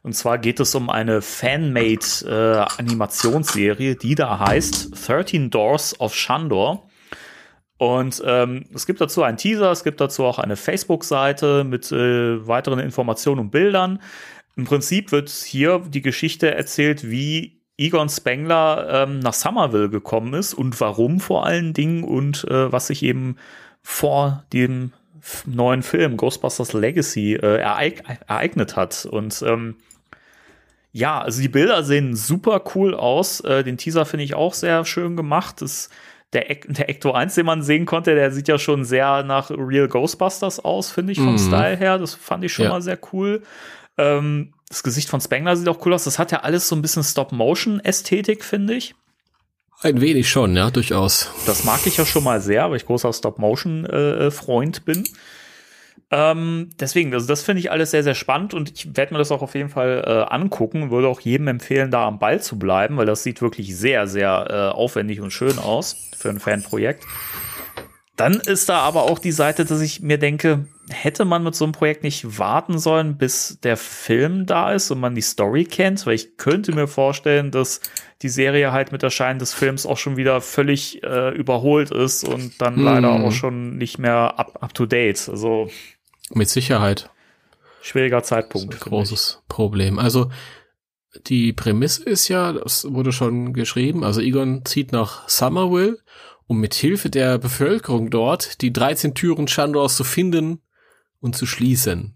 [0.03, 6.15] Und zwar geht es um eine Fanmade äh, Animationsserie, die da heißt 13 Doors of
[6.15, 6.89] Shandor.
[7.79, 12.47] Und ähm, es gibt dazu einen Teaser, es gibt dazu auch eine Facebook-Seite mit äh,
[12.47, 14.01] weiteren Informationen und Bildern.
[14.57, 20.55] Im Prinzip wird hier die Geschichte erzählt, wie Egon Spengler ähm, nach Somerville gekommen ist
[20.55, 23.37] und warum vor allen Dingen und äh, was sich eben
[23.89, 24.93] vor dem
[25.47, 29.07] neuen Film Ghostbusters Legacy äh, ereig ereignet hat.
[29.07, 29.77] Und ähm,
[30.91, 33.41] ja, also die Bilder sehen super cool aus.
[33.43, 35.63] Äh, den Teaser finde ich auch sehr schön gemacht.
[35.63, 35.89] Das
[36.33, 39.87] der, der Ecto 1, den man sehen konnte, der sieht ja schon sehr nach Real
[39.87, 41.39] Ghostbusters aus, finde ich, vom mhm.
[41.39, 41.99] Style her.
[41.99, 42.73] Das fand ich schon ja.
[42.73, 43.45] mal sehr cool.
[43.99, 46.03] Ähm, das Gesicht von Spengler sieht auch cool aus.
[46.03, 48.97] Das hat ja alles so ein bisschen Stop-Motion-Ästhetik, finde ich.
[49.83, 51.31] Ein wenig schon, ja, durchaus.
[51.47, 55.05] Das mag ich ja schon mal sehr, weil ich großer Stop-Motion-Freund äh, bin.
[56.11, 59.33] Ähm, deswegen, also das finde ich alles sehr, sehr spannend und ich werde mir das
[59.33, 60.91] auch auf jeden Fall äh, angucken.
[60.91, 64.47] Würde auch jedem empfehlen, da am Ball zu bleiben, weil das sieht wirklich sehr, sehr
[64.49, 67.05] äh, aufwendig und schön aus für ein Fanprojekt.
[68.17, 71.65] Dann ist da aber auch die Seite, dass ich mir denke, hätte man mit so
[71.65, 76.07] einem Projekt nicht warten sollen, bis der Film da ist und man die Story kennt,
[76.07, 77.81] weil ich könnte mir vorstellen, dass
[78.23, 82.61] die Serie halt mit Erscheinen des Films auch schon wieder völlig äh, überholt ist und
[82.61, 82.85] dann hm.
[82.85, 85.29] leider auch schon nicht mehr up, up to date.
[85.29, 85.69] Also
[86.31, 87.11] mit Sicherheit.
[87.83, 88.75] Schwieriger Zeitpunkt.
[88.75, 89.99] ein großes Problem.
[89.99, 90.31] Also
[91.27, 95.99] die Prämisse ist ja, das wurde schon geschrieben, also Egon zieht nach Somerville,
[96.47, 100.63] um mit Hilfe der Bevölkerung dort die 13 Türen Chandors zu finden
[101.21, 102.16] und zu schließen.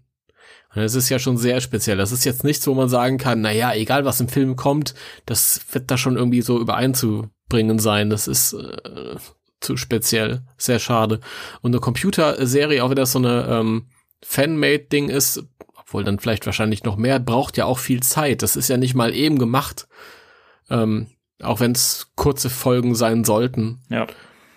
[0.73, 1.97] Und das ist ja schon sehr speziell.
[1.97, 4.93] Das ist jetzt nichts, wo man sagen kann, na ja, egal was im Film kommt,
[5.25, 8.09] das wird da schon irgendwie so übereinzubringen sein.
[8.09, 9.17] Das ist äh,
[9.59, 10.43] zu speziell.
[10.57, 11.19] Sehr schade.
[11.61, 13.87] Und eine Computerserie, auch wenn das so eine ähm,
[14.23, 15.43] Fanmade-Ding ist,
[15.77, 18.41] obwohl dann vielleicht wahrscheinlich noch mehr, braucht ja auch viel Zeit.
[18.41, 19.87] Das ist ja nicht mal eben gemacht.
[20.69, 21.07] Ähm,
[21.41, 23.81] auch wenn es kurze Folgen sein sollten.
[23.89, 24.07] Ja.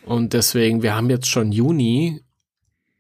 [0.05, 2.24] Und deswegen, wir haben jetzt schon Juni.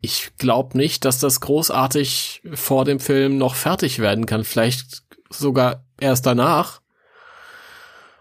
[0.05, 4.45] Ich glaube nicht, dass das großartig vor dem Film noch fertig werden kann.
[4.45, 6.83] Vielleicht sogar erst danach.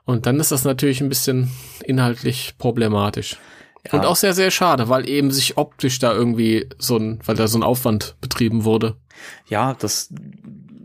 [0.06, 1.52] Und dann ist das natürlich ein bisschen
[1.84, 3.38] inhaltlich problematisch.
[3.86, 4.00] Ja.
[4.00, 7.50] Und auch sehr, sehr schade, weil eben sich optisch da irgendwie so ein, weil da
[7.50, 8.96] so ein Aufwand betrieben wurde.
[9.50, 10.08] Ja, das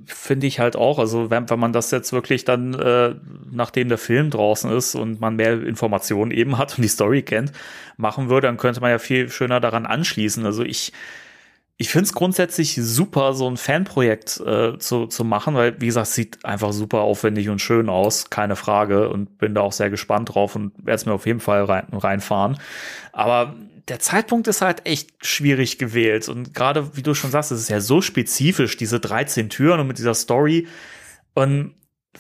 [0.09, 0.99] finde ich halt auch.
[0.99, 3.15] Also wenn, wenn man das jetzt wirklich dann, äh,
[3.51, 7.53] nachdem der Film draußen ist und man mehr Informationen eben hat und die Story kennt,
[7.97, 10.45] machen würde, dann könnte man ja viel schöner daran anschließen.
[10.45, 10.93] Also ich
[11.81, 16.09] ich finde es grundsätzlich super, so ein Fanprojekt äh, zu, zu machen, weil, wie gesagt,
[16.09, 19.09] sieht einfach super aufwendig und schön aus, keine Frage.
[19.09, 21.87] Und bin da auch sehr gespannt drauf und werde es mir auf jeden Fall rein,
[21.93, 22.59] reinfahren.
[23.13, 23.55] Aber
[23.89, 26.29] der Zeitpunkt ist halt echt schwierig gewählt.
[26.29, 29.87] Und gerade, wie du schon sagst, es ist ja so spezifisch, diese 13 Türen und
[29.87, 30.67] mit dieser Story.
[31.35, 31.75] Und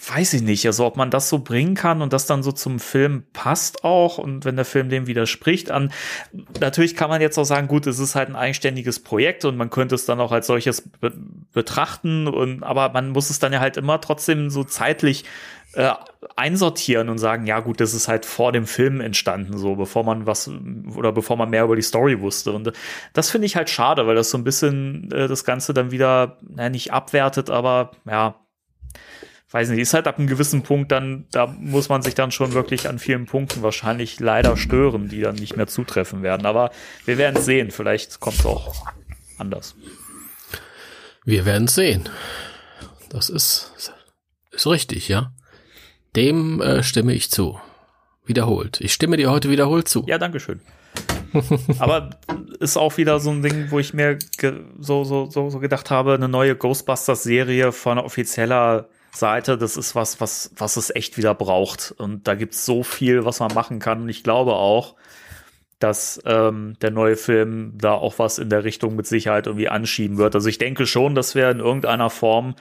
[0.07, 2.78] weiß ich nicht, also ob man das so bringen kann und das dann so zum
[2.78, 5.92] Film passt auch und wenn der Film dem widerspricht an,
[6.61, 9.70] natürlich kann man jetzt auch sagen, gut, es ist halt ein eigenständiges Projekt und man
[9.70, 11.12] könnte es dann auch als solches be
[11.53, 15.24] betrachten und, aber man muss es dann ja halt immer trotzdem so zeitlich
[15.74, 15.92] äh,
[16.36, 20.26] einsortieren und sagen, ja gut, das ist halt vor dem Film entstanden, so bevor man
[20.26, 20.51] was
[20.96, 22.53] oder bevor man mehr über die Story wusste.
[22.53, 22.72] Und
[23.12, 26.38] das finde ich halt schade, weil das so ein bisschen äh, das Ganze dann wieder,
[26.49, 28.36] naja, nicht abwertet, aber ja,
[29.51, 32.53] weiß nicht, ist halt ab einem gewissen Punkt dann, da muss man sich dann schon
[32.53, 36.46] wirklich an vielen Punkten wahrscheinlich leider stören, die dann nicht mehr zutreffen werden.
[36.46, 36.70] Aber
[37.07, 38.86] wir werden sehen, vielleicht kommt es auch
[39.38, 39.74] anders.
[41.24, 42.09] Wir werden sehen.
[43.09, 43.72] Das ist,
[44.51, 45.32] ist richtig, ja.
[46.14, 47.59] Dem äh, stimme ich zu.
[48.26, 48.80] Wiederholt.
[48.82, 50.05] Ich stimme dir heute wiederholt zu.
[50.07, 50.61] Ja, danke schön.
[51.78, 52.11] Aber
[52.61, 54.18] ist auch wieder so ein Ding, wo ich mir
[54.78, 58.88] so, so, so, so gedacht habe, eine neue Ghostbusters-Serie von offizieller
[59.18, 61.94] Seite, das ist was, was, was es echt wieder braucht.
[61.96, 64.02] Und da gibt es so viel, was man machen kann.
[64.02, 64.94] Und ich glaube auch,
[65.78, 70.18] dass ähm, der neue Film da auch was in der Richtung mit Sicherheit irgendwie anschieben
[70.18, 70.34] wird.
[70.34, 72.54] Also ich denke schon, dass wir in irgendeiner Form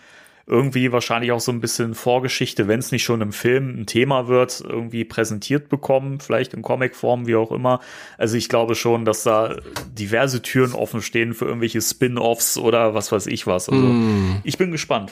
[0.47, 4.29] irgendwie wahrscheinlich auch so ein bisschen Vorgeschichte, wenn es nicht schon im Film ein Thema
[4.29, 7.81] wird, irgendwie präsentiert bekommen, vielleicht in Comicform, wie auch immer.
[8.17, 9.57] Also ich glaube schon, dass da
[9.91, 13.67] diverse Türen offen stehen für irgendwelche Spin-offs oder was weiß ich was.
[13.67, 14.41] Also mm.
[14.45, 15.11] ich bin gespannt.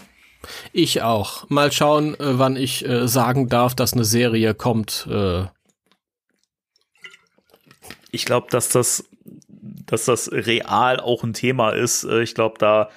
[0.73, 1.49] Ich auch.
[1.49, 5.07] Mal schauen, äh, wann ich äh, sagen darf, dass eine Serie kommt.
[5.09, 5.45] Äh.
[8.11, 9.05] Ich glaube, dass das,
[9.47, 12.03] dass das real auch ein Thema ist.
[12.03, 12.89] Äh, ich glaube, da,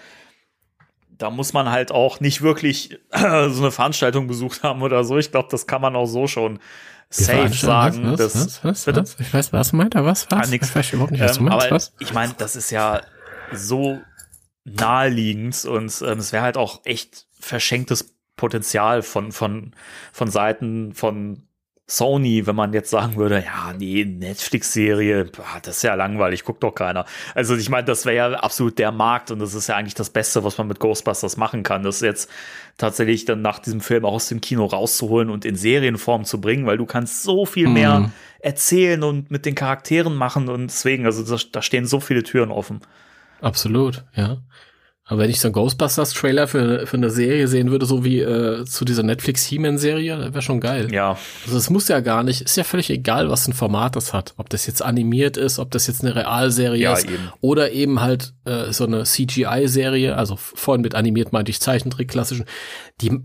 [1.11, 5.19] da muss man halt auch nicht wirklich so eine Veranstaltung besucht haben oder so.
[5.19, 6.61] Ich glaube, das kann man auch so schon
[7.11, 9.17] safe sagen, was, dass was, was, was, was?
[9.21, 10.05] Ich weiß, was meint er?
[10.05, 10.31] Was?
[10.31, 10.47] Was?
[10.47, 10.69] Ah, nix.
[10.69, 11.67] Ich weiß überhaupt nicht, was du Ähm, meinst.
[11.67, 11.93] aber was?
[11.99, 13.01] ich meine, das ist ja
[13.53, 13.99] so
[14.65, 19.73] naheliegend und ähm, es wäre halt auch echt verschenktes Potenzial von, von,
[20.13, 21.43] von Seiten von
[21.91, 25.31] Sony, wenn man jetzt sagen würde, ja, nee, Netflix-Serie,
[25.63, 27.07] das ist ja langweilig, guckt doch keiner.
[27.35, 30.11] Also ich meine, das wäre ja absolut der Markt und das ist ja eigentlich das
[30.11, 31.83] Beste, was man mit Ghostbusters machen kann.
[31.83, 32.31] Das jetzt
[32.77, 36.67] tatsächlich dann nach diesem Film auch aus dem Kino rauszuholen und in Serienform zu bringen,
[36.67, 38.13] weil du kannst so viel mehr Mhm.
[38.41, 42.51] erzählen und mit den Charakteren machen und deswegen, also da, da stehen so viele Türen
[42.51, 42.83] offen.
[43.41, 44.43] Absolut, ja.
[45.11, 48.67] Aber wenn ich so einen Ghostbusters-Trailer für, für eine Serie sehen würde, so wie äh,
[48.67, 50.93] zu dieser Netflix-He-Man-Serie, wäre schon geil.
[50.93, 54.13] Ja, Also es muss ja gar nicht, ist ja völlig egal, was ein Format das
[54.13, 54.35] hat.
[54.37, 57.31] Ob das jetzt animiert ist, ob das jetzt eine Realserie Ja, ist eben.
[57.41, 62.45] oder eben halt äh, so eine CGI-Serie, also vorhin mit animiert meinte ich Zeichentrick klassischen.
[63.01, 63.21] Die,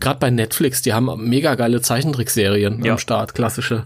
[0.00, 2.92] gerade bei Netflix, die haben mega geile Zeichentrickserien Ja.
[2.92, 3.84] am Start, klassische.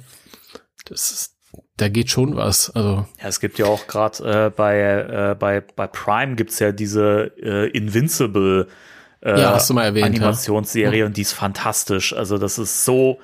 [0.84, 1.34] Das ist,
[1.80, 2.70] da geht schon was.
[2.70, 6.72] Also Ja, es gibt ja auch gerade äh, bei, äh, bei, bei Prime gibt's ja
[6.72, 8.68] diese äh, Invincible
[9.22, 12.12] äh, Ja, erwähnt, Animationsserie und die ist fantastisch.
[12.14, 13.18] Also das ist so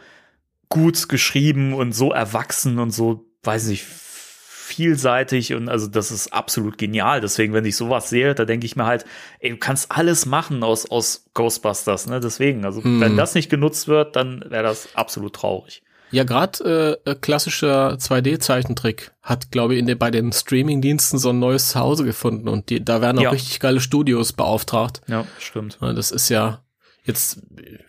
[0.68, 6.76] gut geschrieben und so erwachsen und so, weiß nicht, vielseitig und also das ist absolut
[6.76, 7.20] genial.
[7.20, 9.04] Deswegen, wenn ich sowas sehe, da denke ich mir halt,
[9.38, 12.18] ey, du kannst alles machen aus, aus Ghostbusters, ne?
[12.18, 13.00] Deswegen, also Hm.
[13.00, 15.82] wenn das nicht genutzt wird, dann wäre das absolut traurig.
[16.16, 21.28] Ja, gerade äh, äh, klassischer 2D-Zeichentrick hat, glaube ich, in der, bei den Streaming-Diensten so
[21.28, 23.30] ein neues Zuhause gefunden und die, da werden auch Ja.
[23.30, 25.02] richtig geile Studios beauftracht.
[25.08, 25.76] Ja, stimmt.
[25.80, 26.62] Das ist ja
[27.04, 27.42] jetzt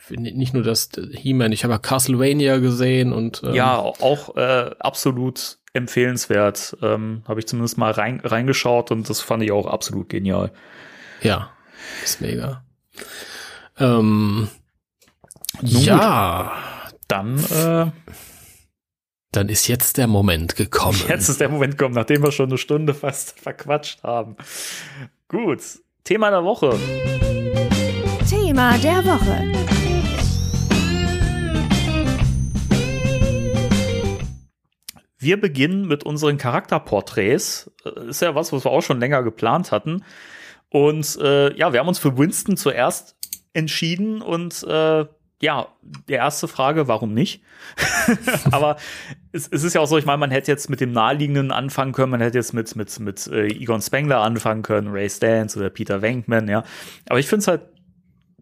[0.09, 4.71] äh, nicht nur das He-Man, ich habe ja Castlevania gesehen und ähm, Ja, auch äh,
[4.79, 6.75] absolut empfehlenswert.
[6.81, 10.51] Ähm, Habe ich zumindest mal rein, reingeschaut und das fand ich auch absolut genial.
[11.21, 11.49] ja,
[12.03, 12.63] ist mega.
[13.79, 14.49] Ähm,
[15.61, 16.51] ja,
[17.07, 17.89] Dann, äh,
[19.31, 20.99] dann ist jetzt der Moment gekommen.
[21.07, 24.35] jetzt ist der Moment gekommen, nachdem wir schon eine Stunde fast verquatscht haben.
[25.29, 25.61] Gut,
[26.03, 26.77] Thema der Woche.
[28.29, 29.53] Thema der Woche.
[35.17, 37.71] Wir beginnen mit unseren Charakterporträts.
[37.85, 40.03] Äh, Ist ja was, was wir auch schon länger geplant hatten.
[40.69, 43.15] Und äh, ja, wir haben uns für Winston zuerst
[43.53, 45.05] entschieden und äh,
[45.41, 45.67] ja,
[46.09, 47.43] die erste Frage, warum nicht?
[48.51, 48.77] Aber
[49.31, 51.93] es, es ist ja auch so, ich meine, man hätte jetzt mit dem Naheliegenden anfangen
[51.93, 55.69] können, man hätte jetzt mit, mit, mit äh, Egon Spengler anfangen können, Ray Stans oder
[55.69, 56.63] Peter Venkman, ja.
[57.07, 57.61] Aber ich finde es halt,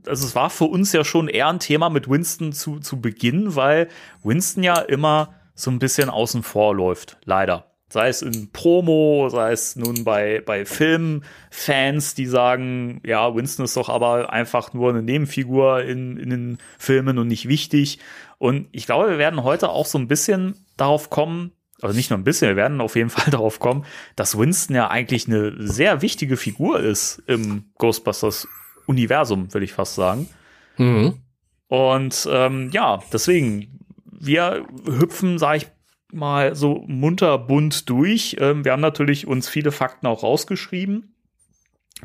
[0.07, 3.55] also es war für uns ja schon eher ein Thema mit Winston zu, zu Beginn,
[3.55, 3.89] weil
[4.23, 7.74] Winston ja immer so ein bisschen außen vor läuft, leider.
[7.95, 13.77] Sei es in Promo, sei es nun bei, bei Filmfans, die sagen, ja, Winston ist
[13.77, 17.99] doch aber einfach nur eine Nebenfigur in, in den Filmen und nicht wichtig.
[18.37, 22.19] Und ich glaube, wir werden heute auch so ein bisschen darauf kommen, also nicht nur
[22.19, 23.85] ein bisschen, wir werden auf jeden Fall darauf kommen,
[24.17, 30.27] dass Winston ja eigentlich eine sehr wichtige Figur ist im Ghostbusters-Universum, will ich fast sagen.
[30.75, 31.21] Mhm.
[31.69, 35.67] Und ähm, ja, deswegen, wir hüpfen, sag ich
[36.15, 38.37] mal, so munter bunt durch.
[38.39, 41.13] Ähm, wir haben natürlich uns viele Fakten auch rausgeschrieben,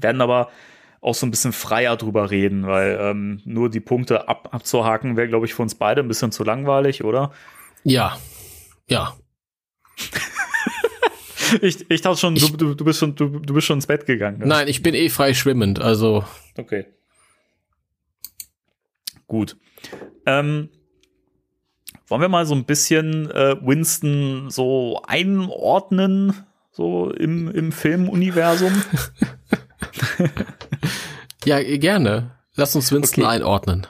[0.01, 0.51] werden aber
[1.01, 5.29] auch so ein bisschen freier drüber reden, weil ähm, nur die Punkte ab, abzuhaken wäre,
[5.29, 7.33] glaube ich, für uns beide ein bisschen zu langweilig, oder?
[7.85, 8.19] Ja,
[8.89, 9.15] ja.
[11.63, 14.07] Ich, ich dachte schon, Ich- du, du, bist schon du, du bist schon ins Bett
[14.07, 14.39] gegangen.
[14.39, 14.47] ne?
[14.47, 16.25] Nein, ich bin eh frei schwimmend, also
[16.57, 16.87] Okay.
[19.27, 19.57] Gut.
[20.27, 20.69] Ähm,
[22.11, 26.35] wollen wir mal so ein bisschen äh, Winston so einordnen,
[26.73, 28.73] so im, im Filmuniversum?
[31.45, 32.33] ja, gerne.
[32.57, 33.35] Lass uns Winston Okay.
[33.35, 33.87] einordnen.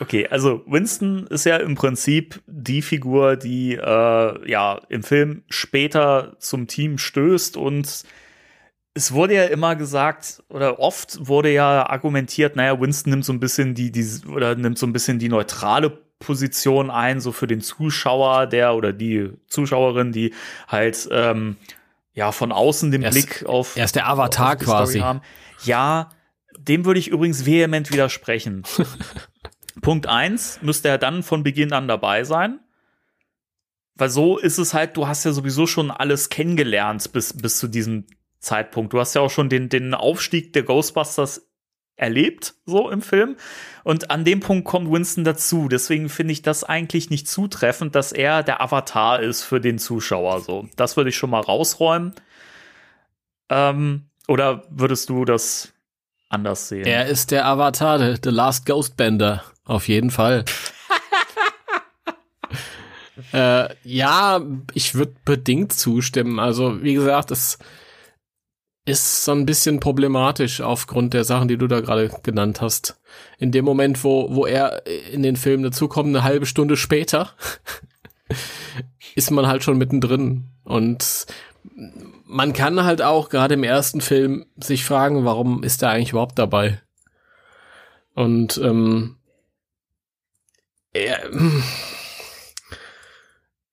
[0.00, 6.36] Okay, also Winston ist ja im Prinzip die Figur, die äh, ja im Film später
[6.38, 8.04] zum Team stößt und
[8.94, 13.40] es wurde ja immer gesagt oder oft wurde ja argumentiert, naja, Winston nimmt so ein
[13.40, 17.60] bisschen die, die oder nimmt so ein bisschen die neutrale Position ein, so für den
[17.60, 20.34] Zuschauer, der oder die Zuschauerin, die
[20.66, 21.56] halt ähm,
[22.12, 24.98] ja von außen den Er ist- Blick auf er ist der Avatar quasi.
[25.00, 25.20] Haben.
[25.64, 26.10] Ja,
[26.58, 28.64] dem würde ich übrigens vehement widersprechen.
[29.80, 32.58] Punkt eins müsste er dann von Beginn an dabei sein.
[33.94, 37.66] Weil so ist es halt, du hast ja sowieso schon alles kennengelernt bis, bis zu
[37.68, 38.06] diesem
[38.38, 38.92] Zeitpunkt.
[38.92, 41.47] Du hast ja auch schon den, den Aufstieg der Ghostbusters
[41.98, 43.36] erlebt, so im Film.
[43.84, 45.68] Und an dem Punkt kommt Winston dazu.
[45.68, 50.40] Deswegen finde ich das eigentlich nicht zutreffend, dass er der Avatar ist für den Zuschauer.
[50.40, 52.14] So, das würde ich schon mal rausräumen.
[53.50, 55.72] Ähm, oder würdest du das
[56.28, 56.86] anders sehen?
[56.86, 59.42] Er ist der Avatar, the, the Last Ghostbender.
[59.64, 60.44] Auf jeden Fall.
[63.32, 64.40] Äh, ja,
[64.74, 66.38] ich würde bedingt zustimmen.
[66.38, 67.58] Also, wie gesagt, es
[68.88, 72.98] ist so ein bisschen problematisch aufgrund der Sachen, die du da gerade genannt hast.
[73.38, 77.30] In dem Moment, wo, wo er in den Film dazukommt, eine halbe Stunde später,
[79.14, 80.44] ist man halt schon mittendrin.
[80.64, 81.26] Und
[82.24, 86.38] man kann halt auch gerade im ersten Film sich fragen, warum ist er eigentlich überhaupt
[86.38, 86.80] dabei?
[88.14, 89.16] Und ähm,
[90.94, 91.30] er,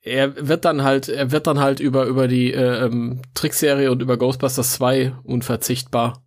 [0.05, 4.03] er wird dann halt, er wird dann halt über, über die äh, ähm, Trickserie und
[4.03, 6.23] über Ghostbusters 2 unverzichtbar.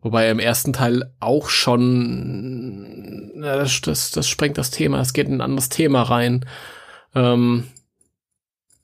[0.00, 5.12] Wobei er im ersten Teil auch schon, na, das, das, das sprengt das Thema, es
[5.12, 6.44] geht in ein anderes Thema rein.
[7.14, 7.68] Ähm,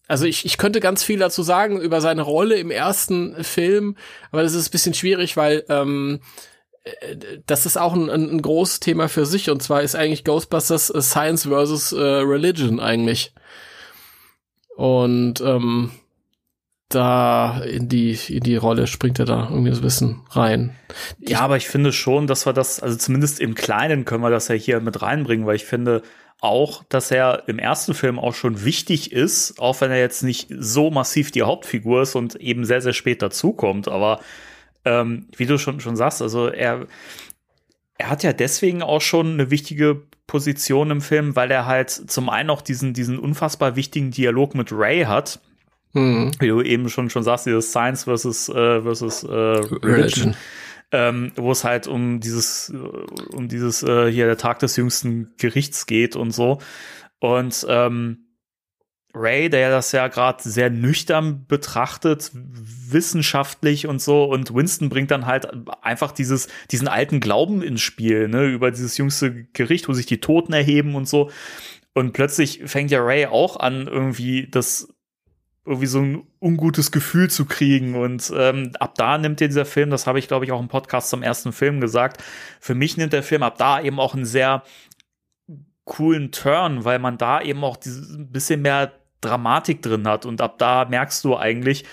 [0.07, 3.97] also ich, ich könnte ganz viel dazu sagen über seine Rolle im ersten Film,
[4.31, 6.21] aber das ist ein bisschen schwierig, weil ähm,
[7.47, 11.01] das ist auch ein, ein, großes Thema für sich und zwar ist eigentlich Ghostbusters äh,
[11.01, 13.33] Science versus äh, Religion eigentlich.
[14.77, 15.93] Und ähm,
[16.89, 20.77] da in die, in die Rolle springt er da irgendwie so ein bisschen rein.
[21.21, 24.31] Ich ja, aber ich finde schon, dass wir das, also zumindest im Kleinen können wir
[24.31, 26.03] das ja hier mit reinbringen, weil ich finde
[26.41, 30.49] auch, dass er im ersten Film auch schon wichtig ist, auch wenn er jetzt nicht
[30.57, 34.21] so massiv die Hauptfigur ist und eben sehr, sehr spät dazukommt, aber
[34.85, 36.87] ähm, wie du schon, schon sagst, also er,
[37.99, 42.29] er hat ja deswegen auch schon eine wichtige Position im Film, weil er halt zum
[42.29, 45.41] einen auch diesen, diesen unfassbar wichtigen Dialog mit Ray hat.
[45.93, 46.33] Mhm.
[46.39, 49.83] Wie du eben schon, schon sagst, dieses Science versus, äh, versus äh, Religion.
[49.83, 50.37] Religion.
[50.93, 52.73] Ähm, wo es halt um dieses,
[53.33, 56.59] um dieses äh, hier der Tag des jüngsten Gerichts geht und so.
[57.19, 58.24] Und ähm,
[59.15, 65.27] Ray, der das ja gerade sehr nüchtern betrachtet, wissenschaftlich und so, und Winston bringt dann
[65.27, 65.49] halt
[65.83, 70.21] einfach dieses, diesen alten Glauben ins Spiel, ne, über dieses jüngste Gericht, wo sich die
[70.21, 71.31] Toten erheben und so.
[71.95, 74.89] Und plötzlich fängt ja Ray auch an, irgendwie das
[75.65, 77.95] irgendwie so ein ungutes Gefühl zu kriegen.
[77.95, 80.69] Und ähm, ab da nimmt dir dieser Film, das habe ich, glaube ich, auch im
[80.69, 82.23] Podcast zum ersten Film gesagt,
[82.61, 84.65] für mich nimmt der Film ab da eben auch einen sehr
[85.85, 88.93] coolen Turn, weil man da eben auch dieses bisschen mehr
[89.25, 90.27] Dramatik drin hat.
[90.27, 91.85] Und ab da merkst du eigentlich,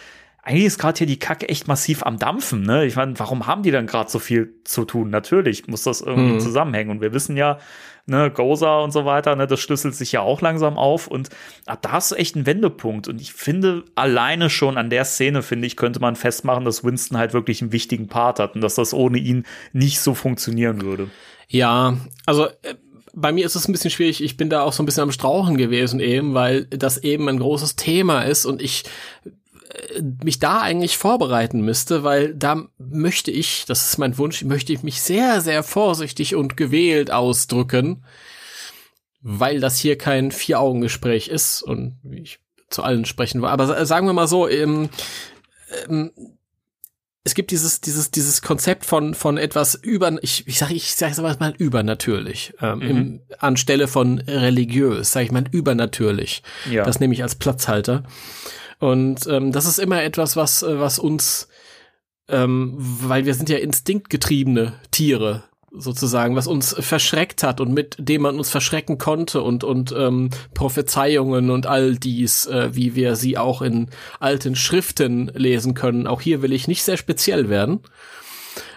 [0.43, 2.63] eigentlich ist gerade hier die Kacke echt massiv am Dampfen.
[2.63, 2.85] Ne?
[2.85, 5.09] Ich meine, warum haben die dann gerade so viel zu tun?
[5.09, 6.39] Natürlich muss das irgendwie mhm.
[6.39, 6.89] zusammenhängen.
[6.89, 7.59] Und wir wissen ja,
[8.05, 11.07] ne, Goza und so weiter, ne, das schlüsselt sich ja auch langsam auf.
[11.07, 11.29] Und
[11.67, 13.07] ab da ist echt ein Wendepunkt.
[13.07, 17.17] Und ich finde, alleine schon an der Szene, finde ich, könnte man festmachen, dass Winston
[17.17, 21.09] halt wirklich einen wichtigen Part hat und dass das ohne ihn nicht so funktionieren würde.
[21.47, 22.75] Ja, also äh,
[23.13, 24.23] bei mir ist es ein bisschen schwierig.
[24.23, 27.39] Ich bin da auch so ein bisschen am Strauchen gewesen eben, weil das eben ein
[27.39, 28.83] großes Thema ist und ich
[29.69, 34.73] äh, mich da eigentlich vorbereiten müsste, weil da möchte ich, das ist mein Wunsch, möchte
[34.73, 38.03] ich mich sehr, sehr vorsichtig und gewählt ausdrücken,
[39.21, 42.39] weil das hier kein Vier-Augen-Gespräch ist und ich
[42.69, 43.49] zu allen sprechen will.
[43.49, 44.89] Aber sagen wir mal so, ähm,
[45.87, 46.11] ähm,
[47.23, 51.21] es gibt dieses dieses dieses Konzept von von etwas über ich ich sage ich sage
[51.39, 52.89] mal übernatürlich ähm, mhm.
[52.89, 56.83] im, anstelle von religiös sage ich mal übernatürlich ja.
[56.83, 58.03] das nehme ich als Platzhalter
[58.79, 61.47] und ähm, das ist immer etwas was äh, was uns
[62.27, 68.23] ähm, weil wir sind ja instinktgetriebene Tiere sozusagen, was uns verschreckt hat und mit dem
[68.23, 73.37] man uns verschrecken konnte und und ähm, Prophezeiungen und all dies, äh, wie wir sie
[73.37, 76.07] auch in alten Schriften lesen können.
[76.07, 77.79] Auch hier will ich nicht sehr speziell werden.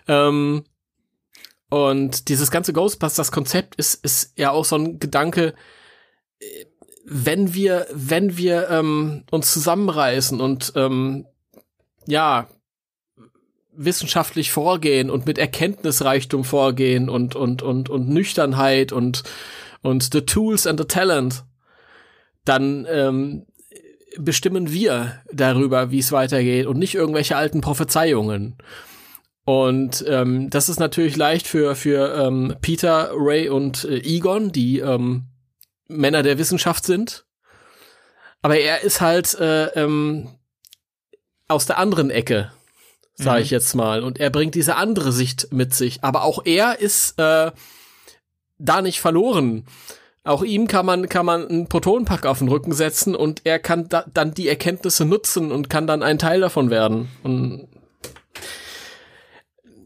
[0.06, 0.64] Ähm,
[1.68, 5.54] und dieses ganze Ghostbusters-Konzept ist ist ja auch so ein Gedanke.
[7.04, 11.26] Wenn wir wenn wir ähm, uns zusammenreißen und ähm,
[12.06, 12.48] ja
[13.76, 19.22] wissenschaftlich vorgehen und mit Erkenntnisreichtum vorgehen und, und, und, und Nüchternheit und,
[19.82, 21.44] und the tools and the talent,
[22.44, 23.46] dann ähm,
[24.18, 28.56] bestimmen wir darüber, wie es weitergeht und nicht irgendwelche alten Prophezeiungen.
[29.44, 34.78] Und ähm, das ist natürlich leicht für, für ähm, Peter, Ray und äh, Egon, die
[34.78, 35.24] ähm,
[35.86, 37.26] Männer der Wissenschaft sind.
[38.40, 40.28] Aber er ist halt äh, ähm,
[41.48, 42.52] aus der anderen Ecke
[43.14, 43.54] sage ich mhm.
[43.54, 44.02] jetzt mal.
[44.02, 46.02] Und er bringt diese andere Sicht mit sich.
[46.02, 47.52] Aber auch er ist äh,
[48.58, 49.64] da nicht verloren.
[50.24, 53.88] Auch ihm kann man, kann man einen Protonenpack auf den Rücken setzen und er kann
[53.90, 57.10] da, dann die Erkenntnisse nutzen und kann dann ein Teil davon werden.
[57.22, 57.68] Und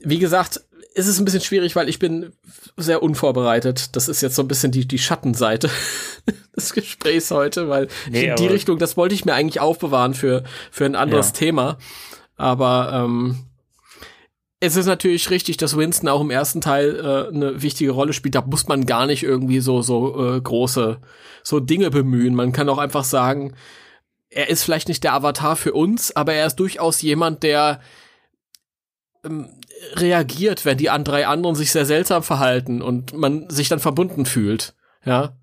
[0.00, 0.60] wie gesagt,
[0.94, 2.32] ist es ein bisschen schwierig, weil ich bin
[2.76, 3.96] sehr unvorbereitet.
[3.96, 5.70] Das ist jetzt so ein bisschen die, die Schattenseite
[6.56, 10.84] des Gesprächs heute, weil nee, die Richtung, das wollte ich mir eigentlich aufbewahren für, für
[10.84, 11.32] ein anderes ja.
[11.34, 11.78] Thema.
[12.38, 13.36] Aber ähm,
[14.60, 18.34] es ist natürlich richtig, dass Winston auch im ersten Teil äh, eine wichtige Rolle spielt.
[18.34, 21.00] Da muss man gar nicht irgendwie so so äh, große
[21.42, 22.34] so Dinge bemühen.
[22.34, 23.54] Man kann auch einfach sagen,
[24.30, 27.80] er ist vielleicht nicht der Avatar für uns, aber er ist durchaus jemand, der
[29.24, 29.48] ähm,
[29.94, 34.26] reagiert, wenn die an drei anderen sich sehr seltsam verhalten und man sich dann verbunden
[34.26, 34.74] fühlt.
[35.04, 35.36] Ja.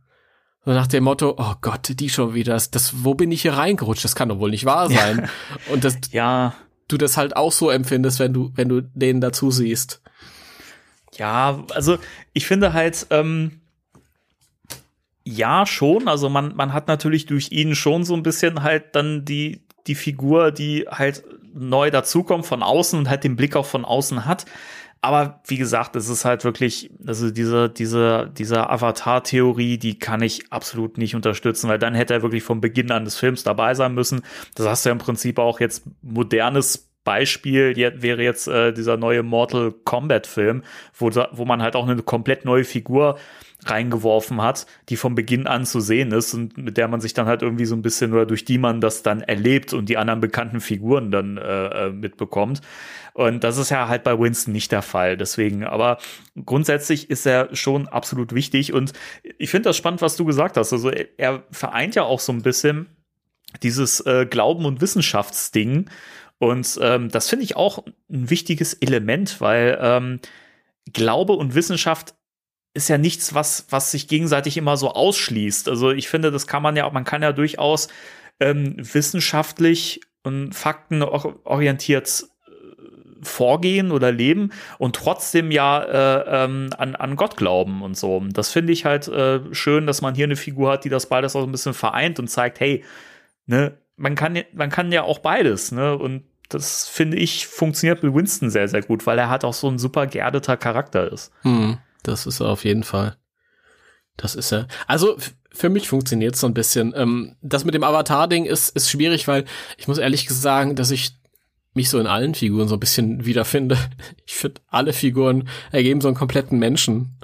[0.66, 3.54] So nach dem Motto, oh Gott, die schon wieder, das, das, wo bin ich hier
[3.54, 4.04] reingerutscht?
[4.04, 5.30] Das kann doch wohl nicht wahr sein.
[5.72, 6.56] und das, ja.
[6.88, 10.02] Du das halt auch so empfindest, wenn du, wenn du denen dazu siehst.
[11.18, 11.98] Ja, also
[12.34, 13.62] ich finde halt, ähm,
[15.24, 16.08] ja, schon.
[16.08, 19.96] Also man, man hat natürlich durch ihn schon so ein bisschen halt dann die, die
[19.96, 21.24] Figur, die halt
[21.54, 24.46] neu dazukommt von außen und halt den Blick auch von außen hat.
[25.06, 30.52] Aber wie gesagt, es ist halt wirklich, also diese, diese, diese Avatar-Theorie, die kann ich
[30.52, 33.94] absolut nicht unterstützen, weil dann hätte er wirklich vom Beginn an des Films dabei sein
[33.94, 34.24] müssen.
[34.56, 39.22] Das hast du ja im Prinzip auch jetzt modernes Beispiel wäre jetzt äh, dieser neue
[39.22, 40.64] Mortal Kombat Film,
[40.98, 43.20] wo, wo man halt auch eine komplett neue Figur
[43.64, 47.28] reingeworfen hat, die von Beginn an zu sehen ist und mit der man sich dann
[47.28, 50.20] halt irgendwie so ein bisschen oder durch die man das dann erlebt und die anderen
[50.20, 52.62] bekannten Figuren dann äh, äh, mitbekommt.
[53.16, 55.16] Und das ist ja halt bei Winston nicht der Fall.
[55.16, 56.00] Deswegen, aber
[56.46, 58.92] grundsätzlich ist er schon absolut wichtig und
[59.38, 60.74] ich finde das spannend, was du gesagt hast.
[60.74, 62.88] Also er vereint ja auch so ein bisschen
[63.64, 65.90] dieses äh, Glauben- und Wissenschaftsding.
[66.40, 70.20] Und ähm, das finde ich auch ein wichtiges Element, weil ähm,
[70.92, 72.16] Glaube und Wissenschaft
[72.74, 75.70] ist ja nichts, was, was sich gegenseitig immer so ausschließt.
[75.70, 77.88] Also ich finde, das kann man ja, man kann ja durchaus
[78.42, 82.26] ähm, wissenschaftlich und faktenorientiert
[83.22, 88.24] vorgehen oder leben und trotzdem ja äh, ähm, an, an Gott glauben und so.
[88.32, 91.36] Das finde ich halt äh, schön, dass man hier eine Figur hat, die das beides
[91.36, 92.84] auch ein bisschen vereint und zeigt, hey,
[93.46, 95.98] ne, man kann, man kann ja auch beides, ne?
[95.98, 99.68] Und das finde ich funktioniert mit Winston sehr, sehr gut, weil er halt auch so
[99.68, 101.32] ein super geerdeter Charakter ist.
[101.42, 101.78] Hm.
[102.04, 103.16] Das ist er auf jeden Fall.
[104.18, 104.68] Das ist er.
[104.88, 105.18] Also
[105.52, 106.94] für mich funktioniert es so ein bisschen.
[106.96, 109.46] Ähm, das mit dem Avatar-Ding ist, ist schwierig, weil
[109.78, 111.18] ich muss ehrlich sagen, dass ich
[111.76, 113.78] mich so in allen Figuren so ein bisschen wiederfinde.
[114.26, 117.18] Ich finde, alle Figuren ergeben so einen kompletten Menschen.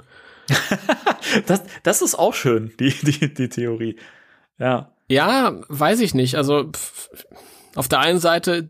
[1.46, 3.96] das, das ist auch schön, die, die, die Theorie.
[4.58, 4.92] Ja.
[5.08, 6.36] Ja, weiß ich nicht.
[6.36, 6.70] Also
[7.74, 8.68] auf der einen Seite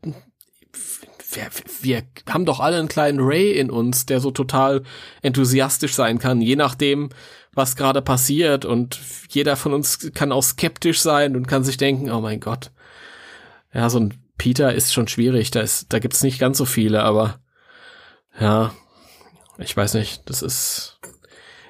[1.35, 1.49] wir,
[1.81, 4.83] wir haben doch alle einen kleinen Ray in uns, der so total
[5.23, 7.11] enthusiastisch sein kann, je nachdem,
[7.55, 8.65] was gerade passiert.
[8.65, 12.71] Und jeder von uns kann auch skeptisch sein und kann sich denken, oh mein Gott.
[13.73, 17.05] Ja, so ein Peter ist schon schwierig, da ist, da gibt's nicht ganz so viele,
[17.05, 17.39] aber
[18.41, 18.75] ja,
[19.59, 20.99] ich weiß nicht, das ist,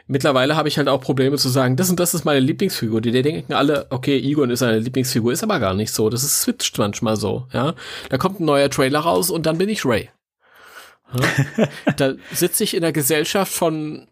[0.06, 3.02] mittlerweile habe ich halt auch Probleme zu sagen, das und das ist meine Lieblingsfigur.
[3.02, 6.08] Die, die denken alle, okay, Egon ist eine Lieblingsfigur, ist aber gar nicht so.
[6.08, 7.74] Das ist switcht manchmal so, ja.
[8.08, 10.08] Da kommt ein neuer Trailer raus und dann bin ich Ray.
[11.12, 11.68] Ja?
[11.98, 14.08] da sitze ich in der Gesellschaft von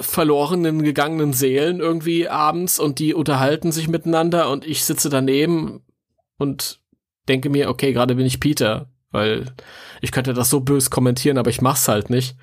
[0.00, 5.84] verlorenen, gegangenen Seelen irgendwie abends und die unterhalten sich miteinander und ich sitze daneben
[6.36, 6.80] und
[7.28, 9.46] denke mir, okay, gerade bin ich Peter, weil
[10.00, 12.36] ich könnte das so bös kommentieren, aber ich mach's halt nicht.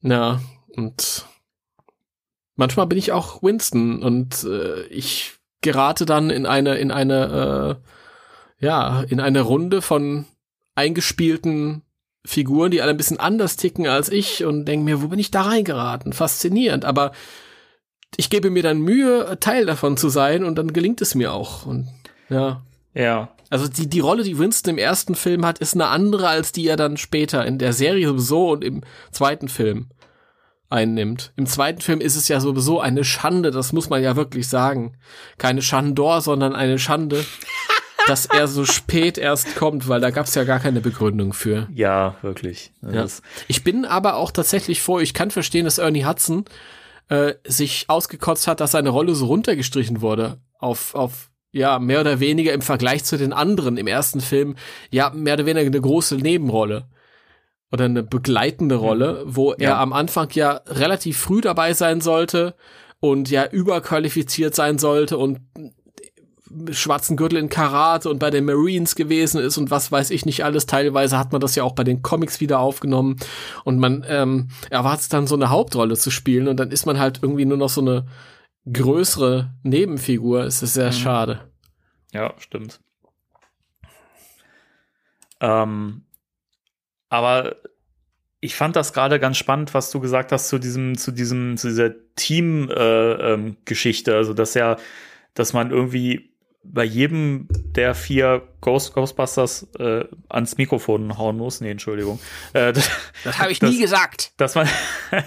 [0.00, 0.40] Na,
[0.76, 1.26] und
[2.56, 7.78] manchmal bin ich auch Winston und äh, ich gerate dann in eine, in eine,
[8.60, 10.26] äh, ja, in eine Runde von
[10.74, 11.82] eingespielten
[12.24, 15.30] Figuren, die alle ein bisschen anders ticken als ich und denke mir, wo bin ich
[15.30, 16.12] da reingeraten?
[16.12, 17.12] Faszinierend, aber
[18.16, 21.66] ich gebe mir dann Mühe, Teil davon zu sein und dann gelingt es mir auch.
[21.66, 21.88] Und
[22.28, 22.62] ja.
[22.94, 23.30] Ja.
[23.50, 26.66] Also die, die Rolle, die Winston im ersten Film hat, ist eine andere, als die
[26.66, 29.88] er dann später in der Serie sowieso und im zweiten Film
[30.68, 31.32] einnimmt.
[31.36, 34.96] Im zweiten Film ist es ja sowieso eine Schande, das muss man ja wirklich sagen.
[35.36, 37.24] Keine Schandor, sondern eine Schande,
[38.06, 41.68] dass er so spät erst kommt, weil da gab's ja gar keine Begründung für.
[41.74, 42.72] Ja, wirklich.
[42.82, 43.04] Ja.
[43.48, 46.44] Ich bin aber auch tatsächlich vor, ich kann verstehen, dass Ernie Hudson
[47.08, 52.20] äh, sich ausgekotzt hat, dass seine Rolle so runtergestrichen wurde auf, auf ja, mehr oder
[52.20, 54.54] weniger im Vergleich zu den anderen im ersten Film,
[54.90, 56.86] ja, mehr oder weniger eine große Nebenrolle
[57.72, 58.80] oder eine begleitende mhm.
[58.80, 62.54] Rolle, wo er am Anfang ja relativ früh dabei sein sollte
[63.00, 65.40] und ja überqualifiziert sein sollte und
[66.72, 70.44] schwarzen Gürtel in Karate und bei den Marines gewesen ist und was weiß ich nicht
[70.44, 70.66] alles.
[70.66, 73.16] Teilweise hat man das ja auch bei den Comics wieder aufgenommen
[73.64, 77.20] und man ähm, erwartet dann so eine Hauptrolle zu spielen und dann ist man halt
[77.22, 78.04] irgendwie nur noch so eine
[78.70, 80.44] größere Nebenfigur.
[80.44, 80.92] Es ist sehr mhm.
[80.92, 81.50] schade.
[82.12, 82.80] Ja, stimmt.
[85.40, 86.02] Ähm,
[87.08, 87.56] aber
[88.40, 91.68] ich fand das gerade ganz spannend, was du gesagt hast zu diesem, zu diesem, zu
[91.68, 94.10] dieser Team-Geschichte.
[94.10, 94.76] Äh, ähm, also, dass ja,
[95.34, 96.29] dass man irgendwie
[96.62, 101.60] bei jedem der vier Ghost Ghostbusters äh, ans Mikrofon hauen muss.
[101.60, 102.20] Nee, Entschuldigung.
[102.52, 102.90] Äh, das
[103.24, 104.32] das habe ich das, nie gesagt.
[104.36, 104.68] Dass man,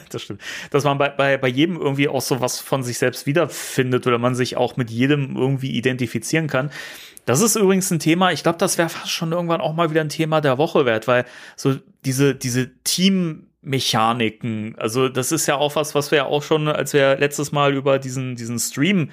[0.10, 3.26] das stimmt, dass man bei, bei, bei jedem irgendwie auch so was von sich selbst
[3.26, 6.70] wiederfindet oder man sich auch mit jedem irgendwie identifizieren kann.
[7.26, 10.02] Das ist übrigens ein Thema, ich glaube, das wäre fast schon irgendwann auch mal wieder
[10.02, 15.78] ein Thema der Woche wert, weil so diese, diese Teammechaniken, also das ist ja auch
[15.78, 19.10] was, was wir ja auch schon, als wir letztes Mal über diesen, diesen Stream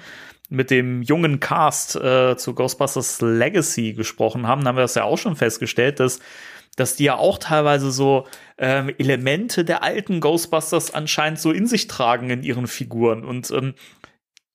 [0.51, 5.17] mit dem jungen Cast äh, zu Ghostbusters Legacy gesprochen haben, haben wir das ja auch
[5.17, 6.19] schon festgestellt, dass
[6.75, 11.87] dass die ja auch teilweise so ähm, Elemente der alten Ghostbusters anscheinend so in sich
[11.87, 13.25] tragen in ihren Figuren.
[13.25, 13.73] Und ähm,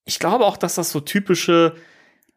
[0.05, 1.75] ich glaube auch, dass das so typische,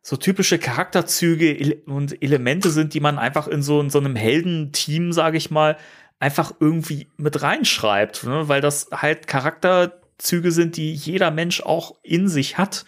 [0.02, 5.14] so typische Charakterzüge und Elemente sind, die man einfach in so, in so einem Heldenteam,
[5.14, 5.77] sage ich mal,
[6.19, 8.49] einfach irgendwie mit reinschreibt, ne?
[8.49, 12.86] weil das halt Charakterzüge sind, die jeder Mensch auch in sich hat.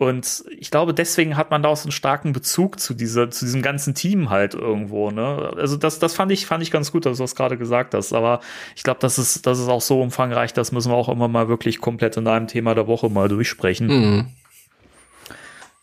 [0.00, 3.44] Und ich glaube, deswegen hat man da auch so einen starken Bezug zu dieser, zu
[3.44, 5.52] diesem ganzen Team halt irgendwo, ne?
[5.58, 8.14] Also das, das fand ich, fand ich ganz gut, dass du das gerade gesagt hast.
[8.14, 8.40] Aber
[8.74, 11.48] ich glaube, das ist, das ist auch so umfangreich, das müssen wir auch immer mal
[11.48, 13.88] wirklich komplett in einem Thema der Woche mal durchsprechen.
[13.88, 14.26] Mhm.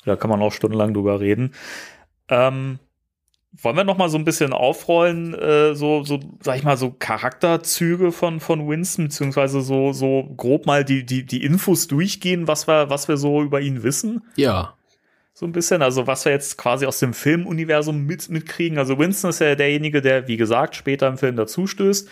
[0.03, 1.53] Da kann man auch stundenlang drüber reden.
[2.27, 2.79] Ähm,
[3.59, 6.91] wollen wir noch mal so ein bisschen aufrollen, äh, so, so, sag ich mal, so
[6.91, 12.67] Charakterzüge von, von Winston, beziehungsweise so, so grob mal die, die, die Infos durchgehen, was
[12.67, 14.21] wir, was wir so über ihn wissen?
[14.35, 14.75] Ja.
[15.33, 18.77] So ein bisschen, also was wir jetzt quasi aus dem Filmuniversum mit, mitkriegen.
[18.77, 22.09] Also Winston ist ja derjenige, der, wie gesagt, später im Film dazustößt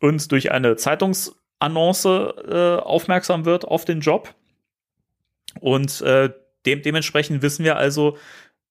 [0.00, 4.34] und durch eine Zeitungsannonce äh, aufmerksam wird auf den Job.
[5.60, 6.30] Und äh,
[6.66, 8.16] dem, dementsprechend wissen wir also,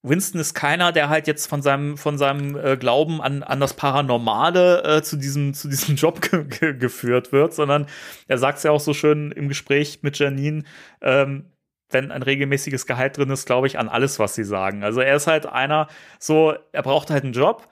[0.09, 3.73] Winston ist keiner, der halt jetzt von seinem, von seinem äh, Glauben an, an das
[3.73, 7.87] Paranormale äh, zu, diesem, zu diesem Job ge ge geführt wird, sondern
[8.27, 10.63] er sagt es ja auch so schön im Gespräch mit Janine,
[11.01, 11.51] ähm,
[11.89, 14.83] wenn ein regelmäßiges Gehalt drin ist, glaube ich an alles, was sie sagen.
[14.83, 15.87] Also er ist halt einer,
[16.19, 17.67] so, er braucht halt einen Job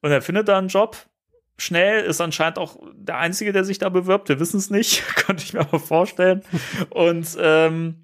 [0.00, 0.96] und er findet da einen Job.
[1.56, 4.28] Schnell ist anscheinend auch der Einzige, der sich da bewirbt.
[4.28, 6.42] Wir wissen es nicht, könnte ich mir aber vorstellen.
[6.90, 8.03] Und ähm,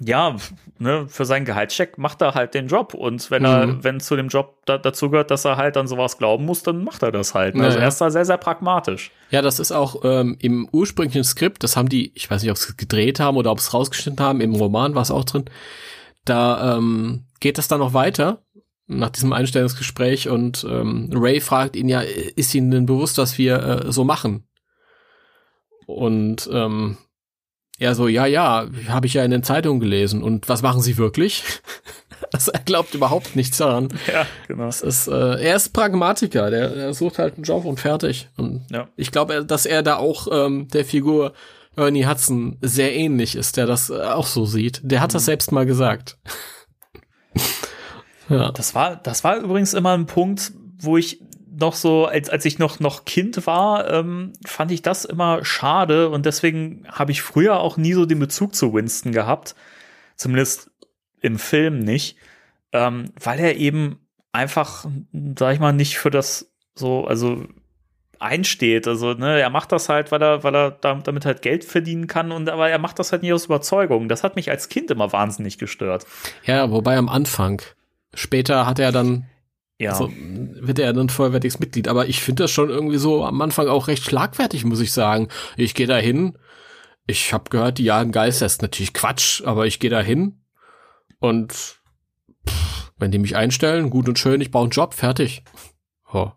[0.00, 0.36] ja,
[0.78, 2.94] ne, für seinen Gehaltscheck macht er halt den Job.
[2.94, 3.84] Und wenn er, mhm.
[3.84, 6.84] wenn zu dem Job da, dazu gehört, dass er halt an sowas glauben muss, dann
[6.84, 7.54] macht er das halt.
[7.54, 7.64] Ne?
[7.64, 9.10] Also er ist da sehr, sehr pragmatisch.
[9.30, 12.58] Ja, das ist auch ähm, im ursprünglichen Skript, das haben die, ich weiß nicht, ob
[12.58, 15.44] sie es gedreht haben oder ob es rausgeschnitten haben, im Roman war es auch drin.
[16.24, 18.42] Da ähm, geht das dann noch weiter
[18.86, 23.84] nach diesem Einstellungsgespräch und ähm, Ray fragt ihn ja, ist Ihnen denn bewusst, was wir
[23.86, 24.46] äh, so machen?
[25.86, 26.98] Und ähm,
[27.78, 30.22] er so, ja, ja, habe ich ja in den Zeitungen gelesen.
[30.22, 31.42] Und was machen Sie wirklich?
[32.32, 33.88] also er glaubt überhaupt nichts daran.
[34.06, 34.68] Ja, genau.
[34.68, 38.28] Ist, äh, er ist Pragmatiker, der, der sucht halt einen Job und fertig.
[38.36, 38.88] Und ja.
[38.96, 41.32] ich glaube, dass er da auch ähm, der Figur
[41.76, 44.80] Ernie Hudson sehr ähnlich ist, der das äh, auch so sieht.
[44.84, 45.14] Der hat mhm.
[45.14, 46.16] das selbst mal gesagt.
[48.28, 48.52] ja.
[48.52, 51.23] Das war, das war übrigens immer ein Punkt, wo ich
[51.56, 56.08] noch so, als, als ich noch, noch Kind war, ähm, fand ich das immer schade
[56.08, 59.54] und deswegen habe ich früher auch nie so den Bezug zu Winston gehabt.
[60.16, 60.70] Zumindest
[61.20, 62.16] im Film nicht.
[62.72, 63.98] Ähm, weil er eben
[64.32, 64.86] einfach,
[65.38, 67.44] sag ich mal, nicht für das so, also
[68.18, 68.88] einsteht.
[68.88, 72.32] Also, ne, er macht das halt, weil er, weil er damit halt Geld verdienen kann
[72.32, 74.08] und aber er macht das halt nicht aus Überzeugung.
[74.08, 76.06] Das hat mich als Kind immer wahnsinnig gestört.
[76.44, 77.62] Ja, wobei am Anfang.
[78.14, 79.26] Später hat er dann
[79.84, 79.92] ja.
[79.92, 81.88] Also wird er dann vollwertiges Mitglied.
[81.88, 85.28] Aber ich finde das schon irgendwie so am Anfang auch recht schlagfertig, muss ich sagen.
[85.56, 86.38] Ich gehe da hin.
[87.06, 88.46] Ich habe gehört, die jagen Geister.
[88.46, 90.40] Ist natürlich Quatsch, aber ich gehe da hin
[91.18, 91.52] und
[92.48, 95.42] pff, wenn die mich einstellen, gut und schön, ich baue einen Job, fertig.
[96.12, 96.30] Oh.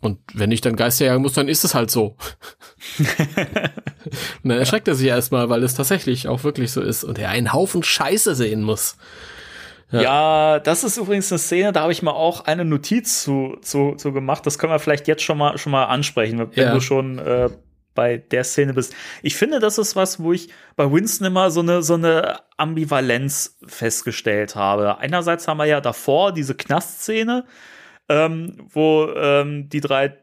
[0.00, 2.16] Und wenn ich dann Geister jagen muss, dann ist es halt so.
[2.98, 3.08] und
[4.44, 7.52] dann erschreckt er sich erstmal, weil es tatsächlich auch wirklich so ist und er einen
[7.52, 8.96] Haufen Scheiße sehen muss.
[9.90, 10.02] Ja.
[10.02, 10.58] ja.
[10.58, 14.12] das ist übrigens eine Szene, da habe ich mal auch eine Notiz zu, zu, zu
[14.12, 14.46] gemacht.
[14.46, 16.74] Das können wir vielleicht jetzt schon mal, schon mal ansprechen, wenn ja.
[16.74, 17.48] du schon äh,
[17.94, 18.94] bei der Szene bist.
[19.22, 23.58] Ich finde, das ist was, wo ich bei Winston immer so eine, so eine Ambivalenz
[23.66, 24.98] festgestellt habe.
[24.98, 27.44] Einerseits haben wir ja davor diese Knastszene,
[28.08, 30.16] ähm, wo ähm, die drei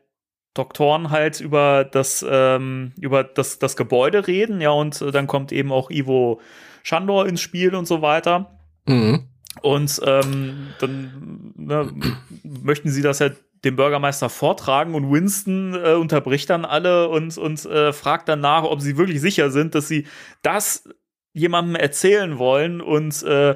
[0.53, 5.51] Doktoren halt über das, ähm, über das, das Gebäude reden, ja, und äh, dann kommt
[5.51, 6.39] eben auch Ivo
[6.81, 8.57] Shandor ins Spiel und so weiter.
[8.85, 9.27] Mhm.
[9.61, 11.91] Und ähm, dann ne,
[12.43, 13.29] möchten sie das ja
[13.63, 18.63] dem Bürgermeister vortragen und Winston äh, unterbricht dann alle und, und äh, fragt dann nach,
[18.63, 20.05] ob sie wirklich sicher sind, dass sie
[20.43, 20.87] das
[21.33, 23.55] jemandem erzählen wollen und äh,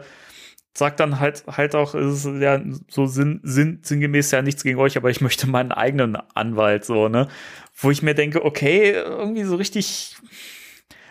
[0.74, 4.80] sagt dann halt halt auch, es ist ja so sinn, sinn, sinngemäß ja nichts gegen
[4.80, 7.28] euch, aber ich möchte meinen eigenen Anwalt so, ne?
[7.76, 10.18] Wo ich mir denke, okay, irgendwie so richtig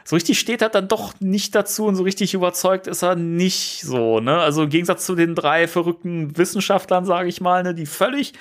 [0.09, 3.82] so richtig steht er dann doch nicht dazu und so richtig überzeugt ist er nicht
[3.82, 4.39] so, ne?
[4.39, 8.32] Also im Gegensatz zu den drei verrückten Wissenschaftlern, sage ich mal, ne, die völlig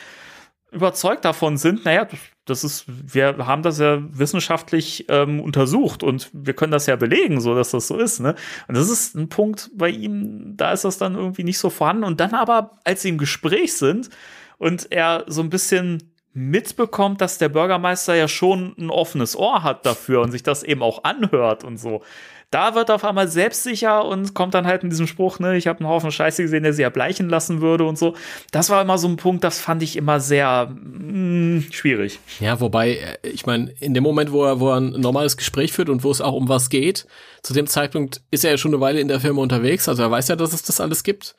[0.71, 2.07] überzeugt davon sind, naja,
[2.45, 7.41] das ist, wir haben das ja wissenschaftlich ähm, untersucht und wir können das ja belegen,
[7.41, 8.35] so dass das so ist, ne?
[8.69, 12.05] Und das ist ein Punkt bei ihm, da ist das dann irgendwie nicht so vorhanden.
[12.05, 14.09] Und dann aber, als sie im Gespräch sind
[14.57, 19.85] und er so ein bisschen mitbekommt, dass der Bürgermeister ja schon ein offenes Ohr hat
[19.85, 22.03] dafür und sich das eben auch anhört und so.
[22.51, 25.67] Da wird er auf einmal selbstsicher und kommt dann halt in diesem Spruch, ne, ich
[25.67, 28.15] habe einen Haufen Scheiße gesehen, der sie erbleichen lassen würde und so.
[28.51, 32.19] Das war immer so ein Punkt, das fand ich immer sehr mh, mm, schwierig.
[32.39, 35.73] Ja, wobei, äh, ich meine, in dem Moment, wo er, wo er ein normales Gespräch
[35.73, 37.05] führt und wo es auch um was geht,
[37.43, 40.11] zu dem Zeitpunkt ist er ja schon eine Weile in der Firma unterwegs, also er
[40.11, 41.35] weiß ja, dass es das alles gibt.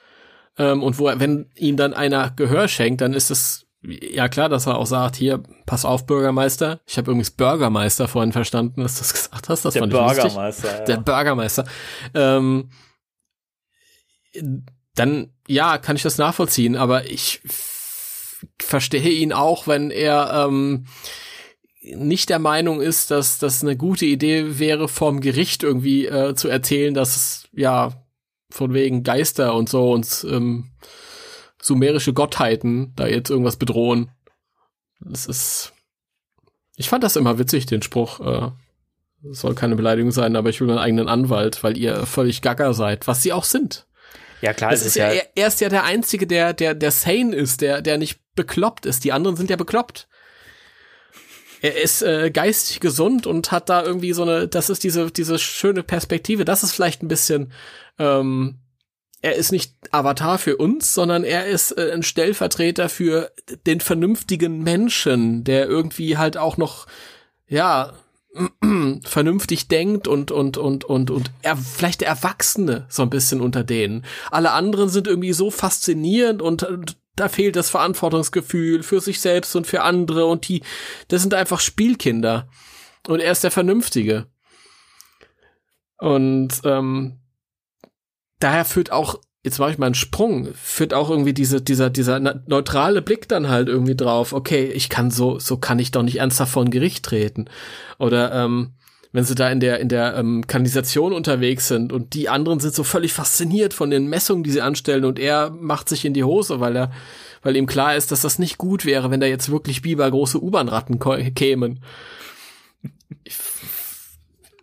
[0.58, 4.48] Ähm, und wo er, wenn ihm dann einer Gehör schenkt, dann ist es ja klar,
[4.48, 6.80] dass er auch sagt, hier, pass auf, Bürgermeister.
[6.86, 9.64] Ich habe übrigens Bürgermeister vorhin verstanden, dass du das gesagt hast.
[9.64, 10.78] Das der fand Bürgermeister.
[10.78, 10.84] Ja.
[10.84, 11.64] Der Bürgermeister.
[12.14, 12.70] Ähm,
[14.94, 17.40] dann, ja, kann ich das nachvollziehen, aber ich
[18.60, 20.86] verstehe ihn auch, wenn er ähm,
[21.80, 26.48] nicht der Meinung ist, dass das eine gute Idee wäre, vom Gericht irgendwie äh, zu
[26.48, 27.92] erzählen, dass es ja
[28.50, 30.70] von wegen Geister und so uns ähm,
[31.60, 34.10] sumerische Gottheiten da jetzt irgendwas bedrohen.
[35.00, 35.72] Das ist.
[36.76, 38.20] Ich fand das immer witzig, den Spruch.
[38.20, 38.50] Äh,
[39.30, 43.06] soll keine Beleidigung sein, aber ich will meinen eigenen Anwalt, weil ihr völlig gaga seid,
[43.08, 43.86] was sie auch sind.
[44.40, 47.34] Ja, klar, das ist ja, er, er ist ja der Einzige, der, der, der sane
[47.34, 49.02] ist, der, der nicht bekloppt ist.
[49.02, 50.06] Die anderen sind ja bekloppt.
[51.60, 55.40] Er ist äh, geistig gesund und hat da irgendwie so eine, das ist diese, diese
[55.40, 56.44] schöne Perspektive.
[56.44, 57.52] Das ist vielleicht ein bisschen
[57.98, 58.60] ähm,
[59.20, 63.32] er ist nicht Avatar für uns, sondern er ist äh, ein Stellvertreter für
[63.66, 66.86] den vernünftigen Menschen, der irgendwie halt auch noch,
[67.48, 67.94] ja,
[69.04, 73.64] vernünftig denkt und und und und und er vielleicht der Erwachsene so ein bisschen unter
[73.64, 74.04] denen.
[74.30, 79.56] Alle anderen sind irgendwie so faszinierend und, und da fehlt das Verantwortungsgefühl für sich selbst
[79.56, 80.62] und für andere und die,
[81.08, 82.48] das sind einfach Spielkinder
[83.08, 84.26] und er ist der Vernünftige.
[85.96, 87.18] Und ähm,
[88.38, 92.18] daher führt auch, jetzt mache ich mal einen Sprung, führt auch irgendwie diese, dieser, dieser
[92.20, 96.16] neutrale Blick dann halt irgendwie drauf, okay, ich kann so, so kann ich doch nicht
[96.16, 97.46] ernsthaft vor ein Gericht treten.
[97.98, 98.74] Oder ähm,
[99.12, 102.74] wenn sie da in der, in der ähm, Kanalisation unterwegs sind und die anderen sind
[102.74, 106.24] so völlig fasziniert von den Messungen, die sie anstellen und er macht sich in die
[106.24, 106.92] Hose, weil er,
[107.42, 110.42] weil ihm klar ist, dass das nicht gut wäre, wenn da jetzt wirklich Biber große
[110.42, 110.98] U-Bahn-Ratten
[111.34, 111.82] kämen.
[113.24, 113.36] Ich,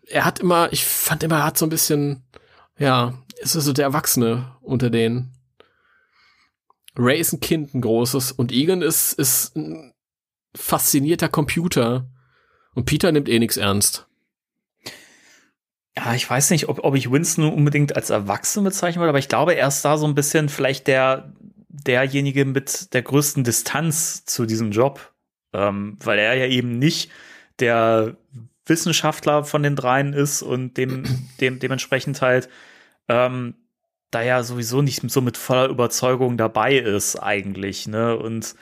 [0.07, 2.23] er hat immer, ich fand immer, er hat so ein bisschen,
[2.77, 5.33] ja, ist also der Erwachsene unter denen.
[6.97, 9.93] Ray ist ein Kind, ein großes, und Egan ist, ist ein
[10.55, 12.07] faszinierter Computer.
[12.73, 14.07] Und Peter nimmt eh nichts ernst.
[15.97, 19.29] Ja, ich weiß nicht, ob, ob ich Winston unbedingt als Erwachsene bezeichnen würde, aber ich
[19.29, 21.33] glaube, er ist da so ein bisschen vielleicht der,
[21.69, 25.13] derjenige mit der größten Distanz zu diesem Job.
[25.53, 27.11] Ähm, weil er ja eben nicht
[27.59, 28.17] der
[28.65, 31.05] Wissenschaftler von den dreien ist und dem,
[31.39, 32.49] dem, dementsprechend halt
[33.07, 33.55] ähm,
[34.11, 38.17] da ja sowieso nicht so mit voller Überzeugung dabei ist eigentlich, ne?
[38.17, 38.55] Und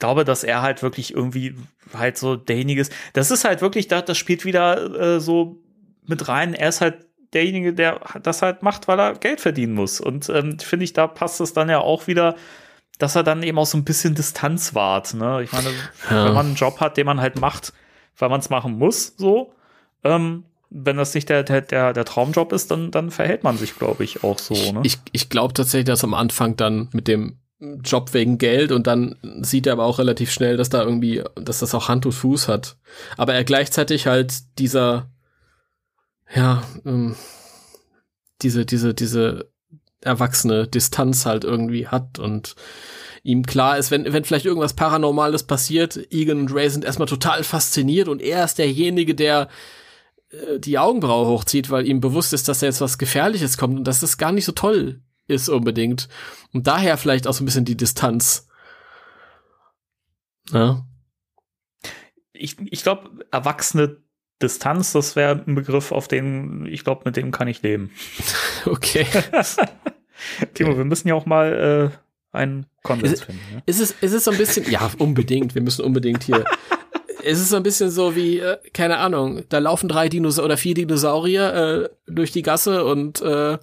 [0.00, 1.54] glaube, dass er halt wirklich irgendwie
[1.94, 2.92] halt so derjenige ist.
[3.12, 5.62] Das ist halt wirklich, das, das spielt wieder äh, so
[6.06, 6.54] mit rein.
[6.54, 10.00] Er ist halt derjenige, der das halt macht, weil er Geld verdienen muss.
[10.00, 12.34] Und ähm, finde ich, da passt es dann ja auch wieder,
[12.98, 15.14] dass er dann eben auch so ein bisschen Distanz wahrt.
[15.14, 15.42] Ne?
[15.44, 15.70] Ich meine,
[16.10, 16.26] ja.
[16.26, 17.72] wenn man einen Job hat, den man halt macht,
[18.18, 19.54] weil man es machen muss, so,
[20.02, 24.04] ähm, wenn das nicht der, der, der, Traumjob ist, dann, dann verhält man sich, glaube
[24.04, 24.54] ich, auch so.
[24.54, 24.80] Ne?
[24.84, 29.16] Ich, ich glaube tatsächlich, dass am Anfang dann mit dem Job wegen Geld und dann
[29.42, 32.48] sieht er aber auch relativ schnell, dass da irgendwie, dass das auch Hand und Fuß
[32.48, 32.76] hat.
[33.16, 35.10] Aber er gleichzeitig halt dieser,
[36.34, 37.16] ja, ähm,
[38.40, 39.50] diese, diese, diese
[40.00, 42.54] erwachsene Distanz halt irgendwie hat und
[43.22, 47.44] ihm klar ist, wenn, wenn vielleicht irgendwas Paranormales passiert, Egan und Ray sind erstmal total
[47.44, 49.48] fasziniert und er ist derjenige, der
[50.58, 54.00] die Augenbraue hochzieht, weil ihm bewusst ist, dass da jetzt was Gefährliches kommt und dass
[54.00, 56.08] das gar nicht so toll ist unbedingt.
[56.52, 58.48] Und daher vielleicht auch so ein bisschen die Distanz.
[60.50, 60.84] Ja.
[62.32, 63.98] Ich, ich glaube, erwachsene
[64.42, 67.90] Distanz, das wäre ein Begriff, auf den, ich glaube, mit dem kann ich leben.
[68.66, 69.06] okay.
[70.54, 73.54] Timo, wir müssen ja auch mal äh, einen Konsens ist, finden.
[73.54, 73.62] Ne?
[73.66, 76.44] Ist, es, ist es so ein bisschen, ja, unbedingt, wir müssen unbedingt hier
[77.24, 80.56] es ist so ein bisschen so wie, äh, keine Ahnung, da laufen drei Dinosaurier oder
[80.56, 83.58] vier Dinosaurier äh, durch die Gasse und äh,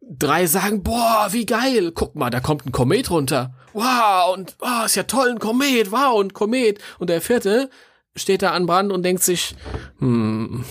[0.00, 3.54] drei sagen, boah, wie geil, guck mal, da kommt ein Komet runter.
[3.72, 6.78] Wow, und oh, ist ja toll, ein Komet, wow, ein Komet.
[6.98, 7.70] Und der vierte
[8.16, 9.54] steht da an Brand und denkt sich,
[9.98, 10.64] hm,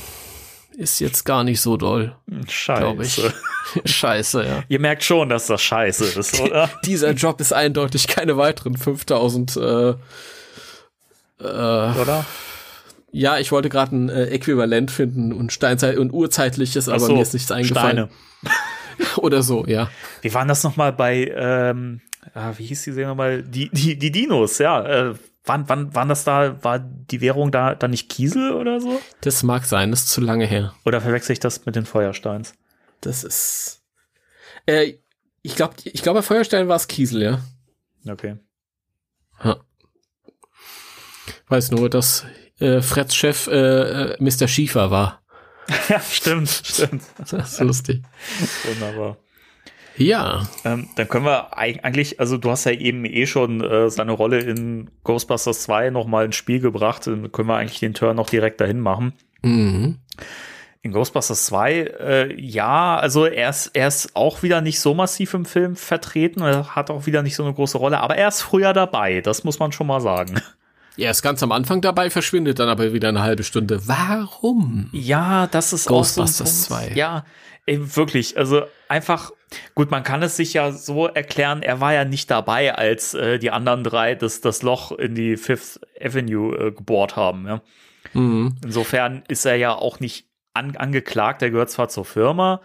[0.76, 2.16] ist jetzt gar nicht so doll.
[2.48, 3.34] Scheiße.
[3.86, 4.64] Scheiße, ja.
[4.68, 6.70] Ihr merkt schon, dass das scheiße ist, oder?
[6.86, 9.94] Dieser Job ist eindeutig keine weiteren 5000 äh,
[11.40, 12.26] äh, oder?
[13.12, 17.22] Ja, ich wollte gerade ein äh, Äquivalent finden und Steinzeit und urzeitliches, aber so, mir
[17.22, 18.10] ist nichts eingefallen.
[18.10, 18.10] Steine.
[19.18, 19.90] Oder so, ja.
[20.22, 22.02] Wie waren das nochmal bei, ähm,
[22.34, 23.44] ah, wie hieß die Serie nochmal?
[23.44, 24.86] Die, die, die Dinos, ja.
[24.86, 29.02] Äh, wann, wann, waren das da, war die Währung da, da nicht Kiesel oder so?
[29.22, 30.74] Das mag sein, das ist zu lange her.
[30.86, 32.54] Oder verwechsel ich das mit den Feuersteins?
[33.02, 33.82] Das ist.
[34.66, 34.96] Äh,
[35.42, 37.40] ich glaube, ich glaube, bei Feuerstein war es Kiesel, ja.
[38.08, 38.38] Okay.
[39.44, 39.58] ja.
[41.50, 42.26] Weiß nur, dass
[42.60, 44.48] äh, Freds Chef äh, äh, Mr.
[44.48, 45.22] Schiefer war.
[45.90, 47.04] ja, stimmt, stimmt.
[47.30, 48.02] Das ist lustig.
[48.66, 49.18] Wunderbar.
[49.98, 53.90] Ja, Ähm, dann können wir eig- eigentlich, also du hast ja eben eh schon äh,
[53.90, 57.06] seine Rolle in Ghostbusters 2 nochmal ins Spiel gebracht.
[57.06, 59.14] Dann können wir eigentlich den Turn noch direkt dahin machen.
[59.42, 59.98] mhm.
[60.82, 65.34] In Ghostbusters 2, äh, ja, also er ist, er ist auch wieder nicht so massiv
[65.34, 68.42] im Film vertreten, er hat auch wieder nicht so eine große Rolle, aber er ist
[68.42, 70.40] früher dabei, das muss man schon mal sagen.
[71.00, 73.88] Er ist ganz am Anfang dabei, verschwindet dann aber wieder eine halbe Stunde.
[73.88, 74.90] Warum?
[74.92, 76.94] Ja, das ist Ghostbusters auch so ein Punkt.
[76.94, 76.98] 2.
[77.00, 77.26] Ja,
[77.66, 79.32] ey, wirklich, also einfach,
[79.76, 83.40] gut, man kann es sich ja so erklären, er war ja nicht dabei, als äh,
[83.40, 87.62] die anderen drei das, das Loch in die Fifth Avenue äh, gebohrt haben, ja.
[88.14, 88.56] Mhm.
[88.64, 92.62] Insofern ist er ja auch nicht an, angeklagt, er gehört zwar zur Firma,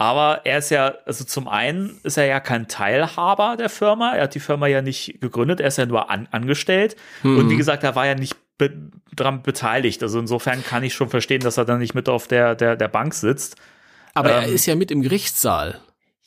[0.00, 4.22] aber er ist ja, also zum einen ist er ja kein Teilhaber der Firma, er
[4.22, 6.96] hat die Firma ja nicht gegründet, er ist ja nur an, angestellt.
[7.22, 8.70] Und wie gesagt, er war ja nicht be
[9.14, 12.54] dran beteiligt, also insofern kann ich schon verstehen, dass er dann nicht mit auf der,
[12.54, 13.56] der, der Bank sitzt.
[14.14, 15.78] Aber er Ähm, ist ja mit im Gerichtssaal.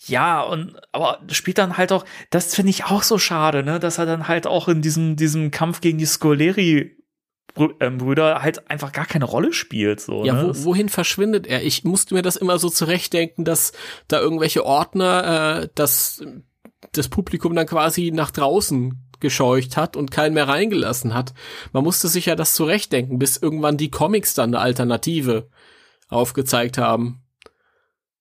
[0.06, 3.98] Ja, und aber spielt dann halt auch, das finde ich auch so schade, ne, dass
[3.98, 6.96] er dann halt auch in diesem, diesem Kampf gegen die Scoleri
[7.54, 10.02] Brüder halt einfach gar keine Rolle spielt.
[10.02, 10.50] So, Ja, ne?
[10.56, 11.64] wo, wohin verschwindet er?
[11.64, 13.74] Ich musste mir das immer so zurechtdenken, dass
[14.08, 16.24] da irgendwelche Ordner äh, das,
[16.92, 21.34] das Publikum dann quasi nach draußen gescheucht hat und keinen mehr reingelassen hat.
[21.72, 25.50] Man musste sich ja das zurechtdenken, bis irgendwann die Comics dann eine Alternative
[26.10, 27.23] aufgezeigt haben.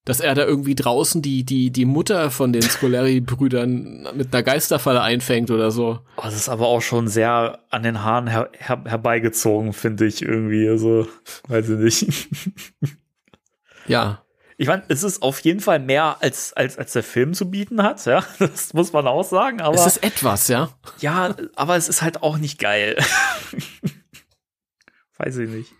[0.04, 5.00] Dass er da irgendwie draußen die, die, die Mutter von den Scoleri-Brüdern mit einer Geisterfalle
[5.00, 6.00] einfängt oder so.
[6.16, 10.22] Oh, das ist aber auch schon sehr an den Haaren her her herbeigezogen, finde ich
[10.22, 10.68] irgendwie.
[10.68, 11.06] Also,
[11.48, 12.28] weiß ich nicht.
[13.86, 14.24] Ja.
[14.58, 17.82] Ich meine, es ist auf jeden Fall mehr als, als, als der Film zu bieten
[17.82, 18.22] hat, ja.
[18.38, 19.74] Das muss man auch sagen, aber.
[19.74, 20.68] es ist etwas, ja.
[21.00, 22.96] ja, aber es ist halt auch nicht geil.
[25.18, 25.72] weiß ich nicht.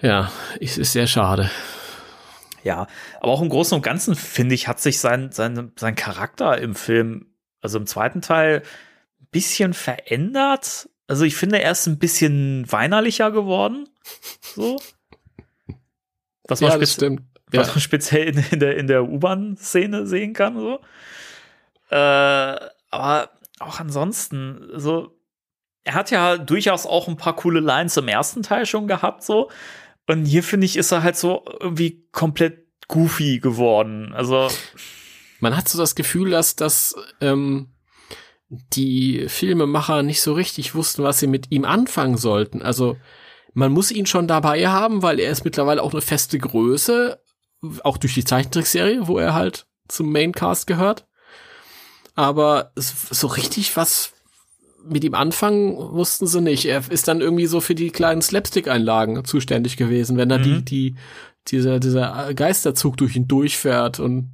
[0.00, 1.50] Ja, es ist sehr schade.
[2.64, 2.86] Ja,
[3.20, 6.74] aber auch im Großen und Ganzen, finde ich, hat sich sein, sein, sein Charakter im
[6.74, 7.26] Film,
[7.60, 8.62] also im zweiten Teil,
[9.20, 10.88] ein bisschen verändert.
[11.08, 13.88] Also ich finde, er ist ein bisschen weinerlicher geworden.
[14.54, 14.80] So.
[16.48, 17.22] Was man, Ja, das stimmt.
[17.52, 17.72] was Ja.
[17.72, 20.56] man speziell in, in der, in der U-Bahn-Szene sehen kann.
[20.56, 20.80] So.
[21.90, 21.96] Äh,
[22.90, 25.18] aber auch ansonsten, so,
[25.84, 29.50] er hat ja durchaus auch ein paar coole Lines im ersten Teil schon gehabt, so.
[30.06, 34.12] Und hier finde ich, ist er halt so irgendwie komplett goofy geworden.
[34.14, 34.48] Also,
[35.40, 37.72] Man hat so das Gefühl, dass das ähm,
[38.48, 42.62] die Filmemacher nicht so richtig wussten, was sie mit ihm anfangen sollten.
[42.62, 42.96] Also
[43.54, 47.20] man muss ihn schon dabei haben, weil er ist mittlerweile auch eine feste Größe,
[47.82, 51.06] auch durch die Zeichentrickserie, wo er halt zum Maincast gehört.
[52.14, 54.12] Aber so richtig was
[54.84, 56.64] mit ihm anfangen wussten sie nicht.
[56.66, 60.64] Er ist dann irgendwie so für die kleinen Slapstick-Einlagen zuständig gewesen, wenn da die, Mhm.
[60.64, 60.94] die,
[61.48, 64.30] dieser, dieser Geisterzug durch ihn durchfährt und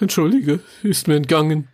[0.00, 1.68] Entschuldige, ist mir entgangen.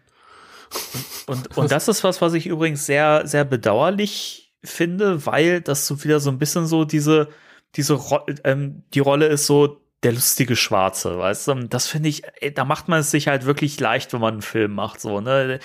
[1.27, 6.03] und, und das ist was, was ich übrigens sehr, sehr bedauerlich finde, weil das so
[6.05, 7.29] wieder so ein bisschen so diese,
[7.77, 11.55] diese, Ro ähm, die Rolle ist so der lustige Schwarze, weißt du?
[11.69, 14.43] Das finde ich, ey, da macht man es sich halt wirklich leicht, wenn man einen
[14.43, 15.61] Film macht, so, ne?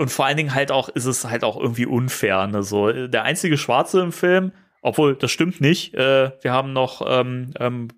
[0.00, 2.62] Und vor allen Dingen halt auch, ist es halt auch irgendwie unfair, ne?
[2.62, 7.52] So, der einzige Schwarze im Film, obwohl, das stimmt nicht, äh, wir haben noch, ähm,
[7.60, 7.88] ähm,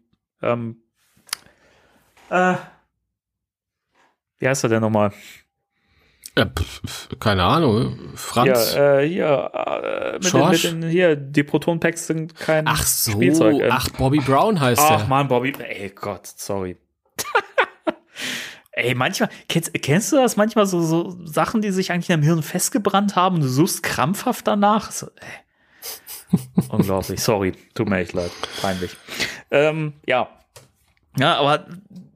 [0.43, 0.83] ähm,
[2.29, 2.55] äh,
[4.41, 5.12] wie heißt er denn nochmal?
[6.37, 7.97] Ja, pf, keine Ahnung.
[8.16, 8.74] Franz?
[8.74, 13.12] Ja, äh, hier, äh, mit den, mit den, hier, die Proton-Packs sind kein ach so,
[13.12, 13.61] Spielzeug.
[13.61, 13.70] ähm.
[13.70, 15.07] ach, Bobby Brown heißt Ach er.
[15.07, 16.77] man, Bobby, ey Gott, sorry.
[18.73, 22.43] ey, manchmal, kennst, kennst du das manchmal so, so Sachen, die sich eigentlich im Hirn
[22.43, 24.90] festgebrannt haben und du suchst krampfhaft danach?
[24.90, 25.09] So.
[26.70, 28.31] Unglaublich, sorry, tut mir echt leid,
[28.61, 28.97] peinlich.
[29.51, 30.28] Ähm, ja.
[31.19, 31.66] Ja, aber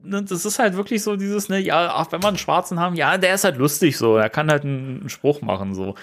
[0.01, 2.95] ne, das ist halt wirklich so dieses, ne, ja, ach, wenn wir einen Schwarzen haben,
[2.95, 5.95] ja, der ist halt lustig so, er kann halt einen, einen Spruch machen, so.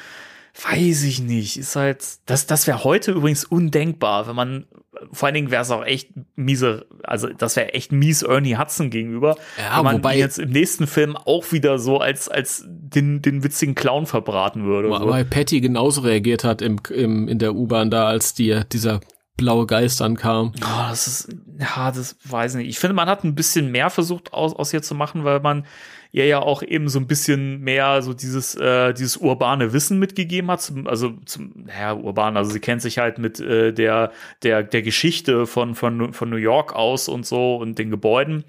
[0.62, 4.66] Weiß ich nicht, ist halt, das, das wäre heute übrigens undenkbar, wenn man
[5.12, 8.90] vor allen Dingen wäre es auch echt miese, also das wäre echt mies Ernie Hudson
[8.90, 9.36] gegenüber.
[9.58, 13.44] Ja, wenn man wobei- jetzt im nächsten Film auch wieder so als, als den, den
[13.44, 14.88] witzigen Clown verbraten würde.
[14.88, 15.08] So.
[15.08, 19.00] Weil Patty genauso reagiert hat im, im, in der U-Bahn da, als die, dieser
[19.36, 20.52] blaue Geist ankam.
[20.58, 22.68] Oh, das ist, ja, das weiß ich nicht.
[22.68, 25.66] Ich finde, man hat ein bisschen mehr versucht aus, aus ihr zu machen, weil man
[26.14, 30.48] ihr ja auch eben so ein bisschen mehr so dieses, äh, dieses urbane Wissen mitgegeben
[30.48, 30.62] hat.
[30.62, 34.12] Zum, also, zum, naja, urban, also sie kennt sich halt mit äh, der,
[34.44, 38.44] der, der Geschichte von, von, von New York aus und so und den Gebäuden.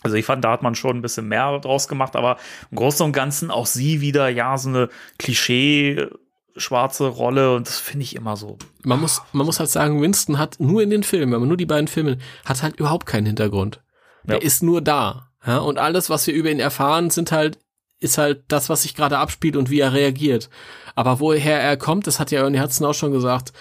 [0.00, 2.38] Also ich fand, da hat man schon ein bisschen mehr draus gemacht, aber
[2.70, 4.88] im Großen und Ganzen auch sie wieder, ja, so eine
[5.18, 6.08] Klischee
[6.56, 8.56] schwarze Rolle und das finde ich immer so.
[8.84, 11.58] Man muss, man muss halt sagen, Winston hat nur in den Filmen, wenn man nur
[11.58, 12.16] die beiden Filme,
[12.46, 13.82] hat halt überhaupt keinen Hintergrund.
[14.26, 14.36] Ja.
[14.36, 15.29] Er ist nur da.
[15.46, 17.58] Ja, und alles, was wir über ihn erfahren, sind halt,
[17.98, 20.50] ist halt das, was sich gerade abspielt und wie er reagiert.
[20.94, 23.52] Aber woher er kommt, das hat ja Ernie Hudson auch schon gesagt,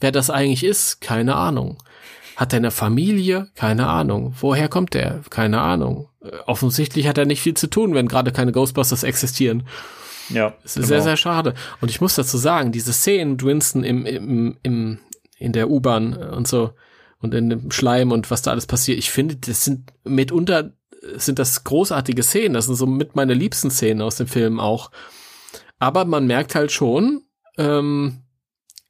[0.00, 1.78] wer das eigentlich ist, keine Ahnung.
[2.36, 3.48] Hat er eine Familie?
[3.56, 4.34] Keine Ahnung.
[4.40, 5.22] Woher kommt er?
[5.28, 6.08] Keine Ahnung.
[6.22, 9.66] Äh, Offensichtlich hat er nicht viel zu tun, wenn gerade keine Ghostbusters existieren.
[10.28, 11.54] Ja, Es ist sehr, sehr schade.
[11.80, 14.98] Und ich muss dazu sagen, diese Szenen mit Winston im, im, im,
[15.38, 16.72] in der U-Bahn und so
[17.20, 20.72] und in dem Schleim und was da alles passiert, ich finde, das sind mitunter
[21.16, 22.54] sind das großartige Szenen.
[22.54, 24.90] Das sind so mit meine liebsten Szenen aus dem Film auch.
[25.78, 27.22] Aber man merkt halt schon,
[27.56, 28.22] ähm,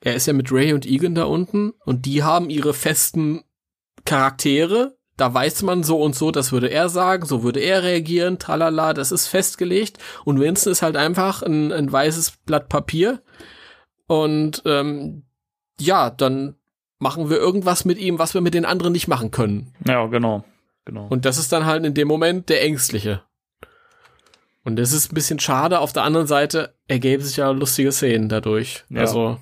[0.00, 3.42] er ist ja mit Ray und Egan da unten und die haben ihre festen
[4.04, 4.96] Charaktere.
[5.16, 8.94] Da weiß man so und so, das würde er sagen, so würde er reagieren, tralala,
[8.94, 9.98] das ist festgelegt.
[10.24, 13.20] Und Winston ist halt einfach ein, ein weißes Blatt Papier.
[14.06, 15.24] Und ähm,
[15.80, 16.54] ja, dann
[17.00, 19.74] machen wir irgendwas mit ihm, was wir mit den anderen nicht machen können.
[19.86, 20.44] Ja, genau.
[20.88, 21.06] Genau.
[21.08, 23.22] Und das ist dann halt in dem Moment der Ängstliche.
[24.64, 25.78] Und das ist ein bisschen schade.
[25.80, 28.84] Auf der anderen Seite ergeben sich ja lustige Szenen dadurch.
[28.88, 29.02] Ja.
[29.02, 29.38] Also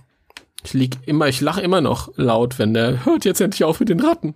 [0.65, 3.89] ich lieg immer, ich lache immer noch laut, wenn der hört jetzt endlich auf mit
[3.89, 4.35] den Ratten.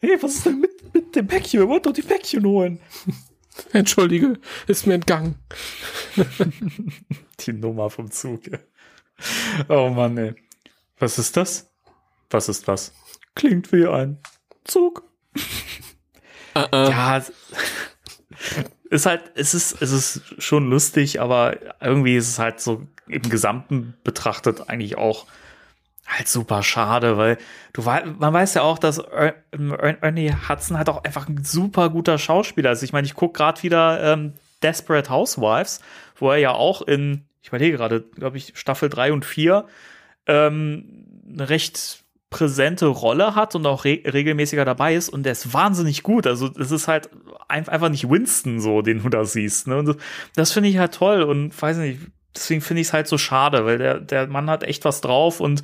[0.00, 1.60] hey, was ist denn mit, mit dem Päckchen?
[1.60, 2.80] Wir wollten doch die Päckchen holen.
[3.72, 5.36] Entschuldige, ist mir entgangen.
[7.40, 8.40] Die Nummer vom Zug.
[9.68, 10.34] Oh Mann, ey.
[10.98, 11.70] Was ist das?
[12.30, 12.92] Was ist was?
[13.40, 14.18] Klingt wie ein
[14.64, 15.02] Zug.
[16.54, 16.90] Äh, äh.
[16.90, 17.32] Ja, es-
[18.90, 23.22] ist halt, es ist, es ist schon lustig, aber irgendwie ist es halt so im
[23.22, 25.26] Gesamten betrachtet eigentlich auch
[26.06, 27.38] halt super schade, weil
[27.72, 31.88] du man weiß ja auch, dass Er- Er- Ernie Hudson halt auch einfach ein super
[31.90, 32.82] guter Schauspieler ist.
[32.82, 35.80] Ich meine, ich gucke gerade wieder ähm, Desperate Housewives,
[36.16, 39.66] wo er ja auch in, ich überlege gerade, glaube ich, Staffel 3 und 4
[40.26, 45.52] ähm, eine recht präsente Rolle hat und auch re regelmäßiger dabei ist und der ist
[45.52, 46.26] wahnsinnig gut.
[46.26, 47.10] Also es ist halt
[47.48, 49.66] ein einfach nicht Winston so, den du da siehst.
[49.66, 49.78] Ne?
[49.78, 49.96] Und das,
[50.36, 52.00] das finde ich halt toll und weiß nicht,
[52.34, 55.40] deswegen finde ich es halt so schade, weil der, der Mann hat echt was drauf
[55.40, 55.62] und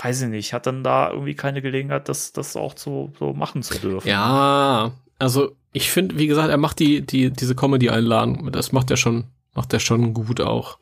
[0.00, 3.62] weiß ich nicht, hat dann da irgendwie keine Gelegenheit, das, das auch so, so machen
[3.62, 4.08] zu dürfen.
[4.08, 8.98] Ja, also ich finde, wie gesagt, er macht die, die, diese Comedy-Einlagen, das macht er
[8.98, 9.24] schon,
[9.54, 10.78] macht er schon gut auch.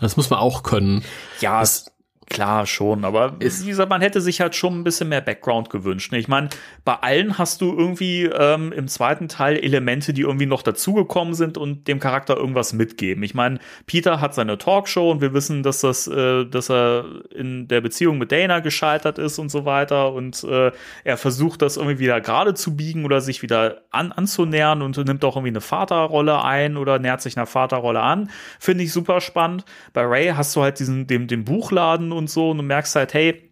[0.00, 1.04] Das muss man auch können.
[1.40, 1.92] Ja, es,
[2.26, 6.12] klar schon, aber wie gesagt, man hätte sich halt schon ein bisschen mehr Background gewünscht.
[6.12, 6.18] Ne?
[6.18, 6.48] Ich meine,
[6.84, 11.58] bei allen hast du irgendwie ähm, im zweiten Teil Elemente, die irgendwie noch dazugekommen sind
[11.58, 13.22] und dem Charakter irgendwas mitgeben.
[13.24, 17.68] Ich meine, Peter hat seine Talkshow und wir wissen, dass das, äh, dass er in
[17.68, 20.72] der Beziehung mit Dana gescheitert ist und so weiter und äh,
[21.04, 25.24] er versucht das irgendwie wieder gerade zu biegen oder sich wieder an, anzunähern und nimmt
[25.24, 28.30] auch irgendwie eine Vaterrolle ein oder nähert sich einer Vaterrolle an.
[28.58, 29.64] Finde ich super spannend.
[29.92, 33.14] Bei Ray hast du halt diesen, den, den Buchladen und so und du merkst halt,
[33.14, 33.50] hey,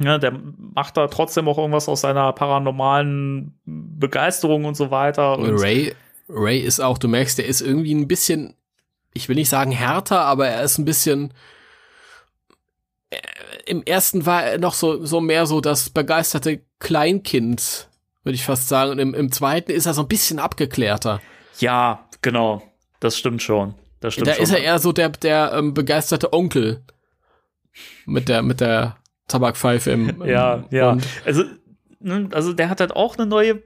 [0.00, 5.38] ja, der macht da trotzdem auch irgendwas aus seiner paranormalen Begeisterung und so weiter.
[5.38, 5.94] Und Ray,
[6.28, 8.54] Ray ist auch, du merkst, der ist irgendwie ein bisschen,
[9.14, 11.32] ich will nicht sagen härter, aber er ist ein bisschen,
[13.10, 13.16] äh,
[13.64, 17.88] im ersten war er noch so, so mehr so das begeisterte Kleinkind,
[18.22, 18.90] würde ich fast sagen.
[18.90, 21.20] Und im, im zweiten ist er so ein bisschen abgeklärter.
[21.58, 22.62] ja, genau.
[23.00, 23.74] Das stimmt schon.
[24.00, 24.44] Das stimmt da schon.
[24.44, 26.82] ist er eher so der, der ähm, begeisterte Onkel
[28.06, 28.96] mit der, mit der
[29.28, 30.90] Tabakpfeife im, im Ja, ja.
[30.92, 31.06] Mund.
[31.24, 31.44] Also,
[32.00, 33.62] ne, also der hat halt auch eine neue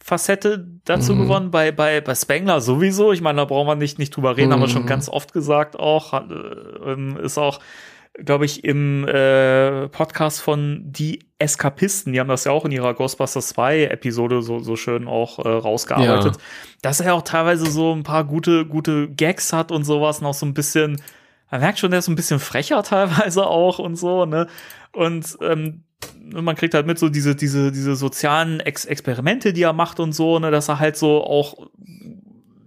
[0.00, 1.18] Facette dazu Mhm.
[1.22, 3.12] gewonnen, bei, bei, bei Spengler sowieso.
[3.12, 4.86] Ich meine, da brauchen wir nicht, nicht drüber reden, haben wir schon Mhm.
[4.88, 6.12] ganz oft gesagt auch.
[6.12, 7.60] Hat, äh, ähm, ist auch,
[8.14, 12.94] glaube ich, im äh, Podcast von Die Eskapisten, die haben das ja auch in ihrer
[12.94, 16.42] Ghostbusters 2 Episode so, so schön auch äh, rausgearbeitet, Ja.
[16.82, 20.46] dass er auch teilweise so ein paar gute, gute Gags hat und sowas, noch so
[20.46, 21.00] ein bisschen,
[21.50, 24.46] man merkt schon, der ist so ein bisschen frecher teilweise auch und so, ne?
[24.92, 25.84] Und ähm,
[26.32, 30.12] man kriegt halt mit so diese, diese, diese sozialen Ex Experimente, die er macht und
[30.12, 31.68] so, ne, dass er halt so auch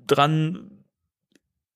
[0.07, 0.71] dran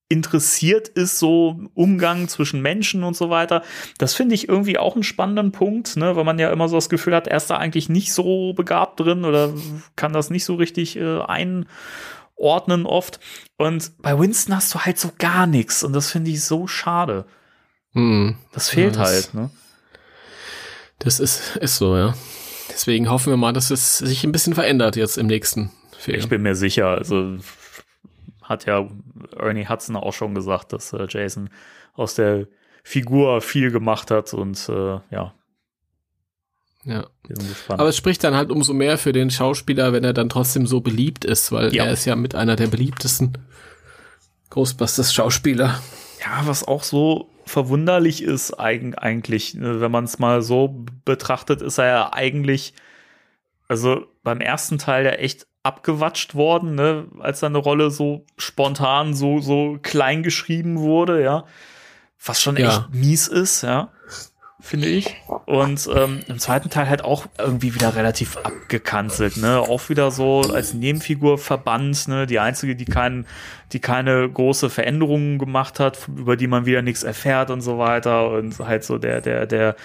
[0.08, 3.64] interessiert ist, so Umgang zwischen Menschen und so weiter.
[3.98, 6.90] Das finde ich irgendwie auch einen spannenden Punkt, ne, weil man ja immer so das
[6.90, 9.54] Gefühl hat, er ist da eigentlich nicht so begabt drin oder
[9.96, 11.22] kann das nicht so richtig äh,
[12.38, 13.20] einordnen oft.
[13.58, 17.26] Und bei Winston hast du halt so gar nichts und das finde ich so schade.
[17.94, 18.38] Hm.
[18.52, 19.50] Das fehlt Ja, das- halt, ne?
[21.00, 22.14] Das ist, ist so, ja.
[22.70, 26.20] Deswegen hoffen wir mal, dass es sich ein bisschen verändert jetzt im nächsten Film.
[26.20, 27.38] Ich bin mir sicher, also
[28.42, 28.88] hat ja
[29.38, 31.50] Ernie Hudson auch schon gesagt, dass äh, Jason
[31.94, 32.48] aus der
[32.84, 35.34] Figur viel gemacht hat und äh, ja,
[36.86, 37.06] ja.
[37.70, 40.82] Aber es spricht dann halt umso mehr für den Schauspieler, wenn er dann trotzdem so
[40.82, 41.86] beliebt ist, weil Ja.
[41.86, 43.38] er ist ja mit einer der beliebtesten
[44.52, 45.80] Ghostbusters-Schauspieler.
[46.24, 51.62] Ja, was auch so verwunderlich ist eigen, eigentlich, ne, wenn man es mal so betrachtet,
[51.62, 52.74] ist er ja eigentlich,
[53.68, 59.40] also beim ersten Teil ja echt abgewatscht worden, ne, als seine Rolle so spontan so
[59.42, 61.46] so klein geschrieben wurde, ja,
[62.24, 62.68] was schon Ja.
[62.70, 63.92] echt mies ist, ja,
[64.66, 65.16] finde ich.
[65.46, 70.42] Und ähm, im zweiten Teil halt auch irgendwie wieder relativ abgekanzelt, ne, auch wieder so
[70.42, 73.28] als Nebenfigur verbannt, ne, die einzige, die keinen
[73.72, 78.30] die keine große Veränderungen gemacht hat, über die man wieder nichts erfährt und so weiter
[78.32, 79.76] und halt so der der der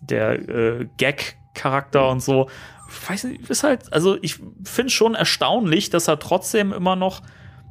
[0.00, 2.48] der äh, Gag Charakter und so.
[3.08, 7.22] Weiß nicht, ist halt also ich finde schon erstaunlich, dass er trotzdem immer noch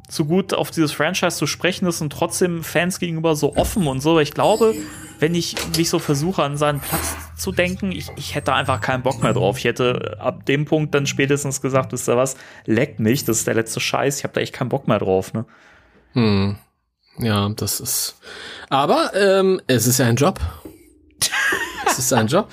[0.10, 4.00] so gut auf dieses Franchise zu sprechen ist und trotzdem Fans gegenüber so offen und
[4.00, 4.12] so.
[4.12, 4.74] Aber ich glaube,
[5.20, 9.04] wenn ich mich so versuche, an seinen Platz zu denken, ich, ich hätte einfach keinen
[9.04, 9.58] Bock mehr drauf.
[9.58, 13.48] Ich hätte ab dem Punkt dann spätestens gesagt, wisst ihr was, leckt mich, das ist
[13.48, 15.46] der letzte Scheiß, ich habe da echt keinen Bock mehr drauf, ne?
[16.14, 16.58] Hm.
[17.20, 18.20] Ja, das ist.
[18.70, 20.40] Aber ähm, es ist ja ein Job.
[21.88, 22.50] es ist ein Job.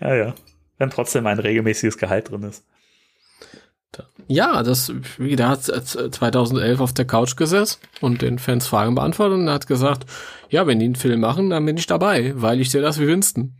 [0.00, 0.34] Ja, ja.
[0.76, 2.64] Wenn trotzdem ein regelmäßiges Gehalt drin ist.
[4.28, 8.94] Ja, das, wie der hat äh, 2011 auf der Couch gesessen und den Fans Fragen
[8.94, 10.06] beantwortet und hat gesagt,
[10.48, 13.08] ja, wenn die einen Film machen, dann bin ich dabei, weil ich sehe das wie
[13.08, 13.54] Winston.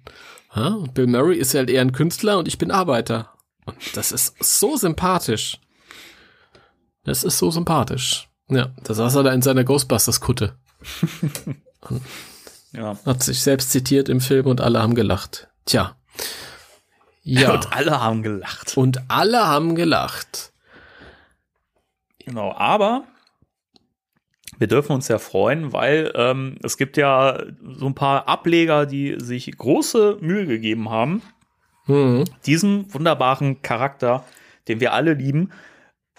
[0.54, 3.30] Ja, Bill Murray ist halt eher ein Künstler und ich bin Arbeiter.
[3.66, 5.58] Und das ist so sympathisch.
[7.04, 8.28] Das ist so sympathisch.
[8.48, 10.56] Ja, da saß er da in seiner Ghostbusters-Kutte.
[12.72, 12.96] Ja.
[13.04, 15.48] Hat sich selbst zitiert im Film und alle haben gelacht.
[15.66, 15.96] Tja.
[17.22, 17.52] Ja.
[17.52, 18.76] Und alle haben gelacht.
[18.76, 20.52] Und alle haben gelacht.
[22.24, 23.04] Genau, aber
[24.58, 29.16] wir dürfen uns ja freuen, weil ähm, es gibt ja so ein paar Ableger, die
[29.18, 31.22] sich große Mühe gegeben haben,
[31.86, 32.24] Hm.
[32.46, 34.24] diesem wunderbaren Charakter,
[34.68, 35.50] den wir alle lieben,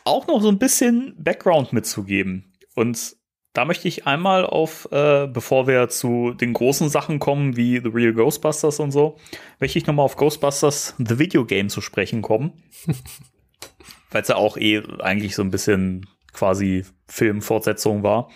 [0.03, 2.51] auch noch so ein bisschen Background mitzugeben.
[2.75, 3.15] Und
[3.53, 7.89] da möchte ich einmal auf, äh, bevor wir zu den großen Sachen kommen, wie The
[7.89, 9.17] Real Ghostbusters und so,
[9.59, 12.53] möchte ich nochmal auf Ghostbusters The Video Game zu sprechen kommen.
[14.11, 18.29] Weil es ja auch eh eigentlich so ein bisschen quasi Filmfortsetzung war.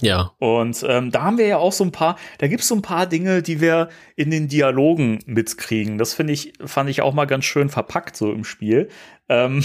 [0.00, 0.32] Ja.
[0.38, 3.06] Und ähm, da haben wir ja auch so ein paar, da gibt's so ein paar
[3.06, 5.96] Dinge, die wir in den Dialogen mitkriegen.
[5.96, 8.88] Das finde ich, fand ich auch mal ganz schön verpackt so im Spiel.
[9.28, 9.64] Ähm,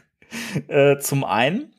[0.68, 1.72] äh, zum einen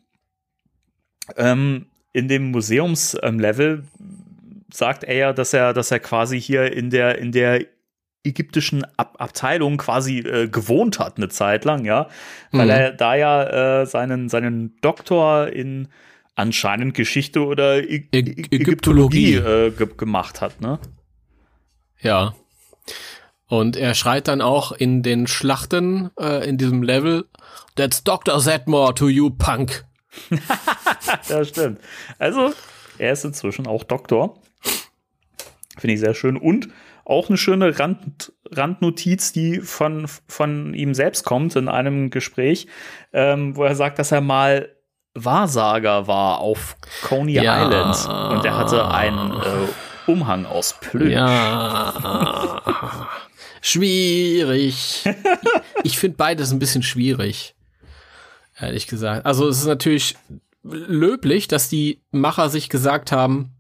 [1.36, 3.84] ähm, in dem Museumslevel
[4.72, 7.66] sagt er ja, dass er, dass er quasi hier in der in der
[8.24, 12.10] ägyptischen Ab Abteilung quasi äh, gewohnt hat eine Zeit lang, ja,
[12.52, 12.72] weil Mhm.
[12.72, 15.88] er da ja äh, seinen seinen Doktor in
[16.36, 19.36] anscheinend Geschichte oder Ä Äg- Ägyptologie Ägyptologie.
[19.36, 20.80] äh, ge gemacht hat, ne?
[22.02, 22.36] Ja.
[23.48, 27.26] Und er schreit dann auch in den Schlachten äh, in diesem Level,
[27.76, 28.40] That's Dr.
[28.40, 29.86] Zedmore to you, Punk.
[31.30, 31.80] Ja, stimmt.
[32.20, 32.54] Also,
[32.98, 34.40] er ist inzwischen auch Doktor.
[35.78, 36.38] Finde ich sehr schön.
[36.38, 36.70] Und
[37.06, 42.68] auch eine schöne Rand, Randnotiz, die von, von ihm selbst kommt in einem Gespräch,
[43.14, 44.70] ähm, wo er sagt, dass er mal
[45.14, 47.64] Wahrsager war auf Coney Ja.
[47.66, 48.34] Island.
[48.38, 51.12] Und er hatte einen äh, Umhang aus Plüsch.
[51.12, 51.94] Ja.
[53.62, 55.04] schwierig.
[55.84, 57.56] Ich finde beides ein bisschen schwierig.
[58.60, 59.26] Ehrlich gesagt.
[59.26, 60.16] Also es ist natürlich
[60.64, 63.54] löblich, dass die Macher sich gesagt haben,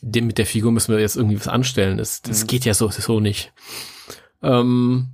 [0.00, 1.96] dem mit der Figur müssen wir jetzt irgendwie was anstellen.
[1.96, 3.52] Das, das geht ja so, so nicht.
[4.42, 5.08] Ähm,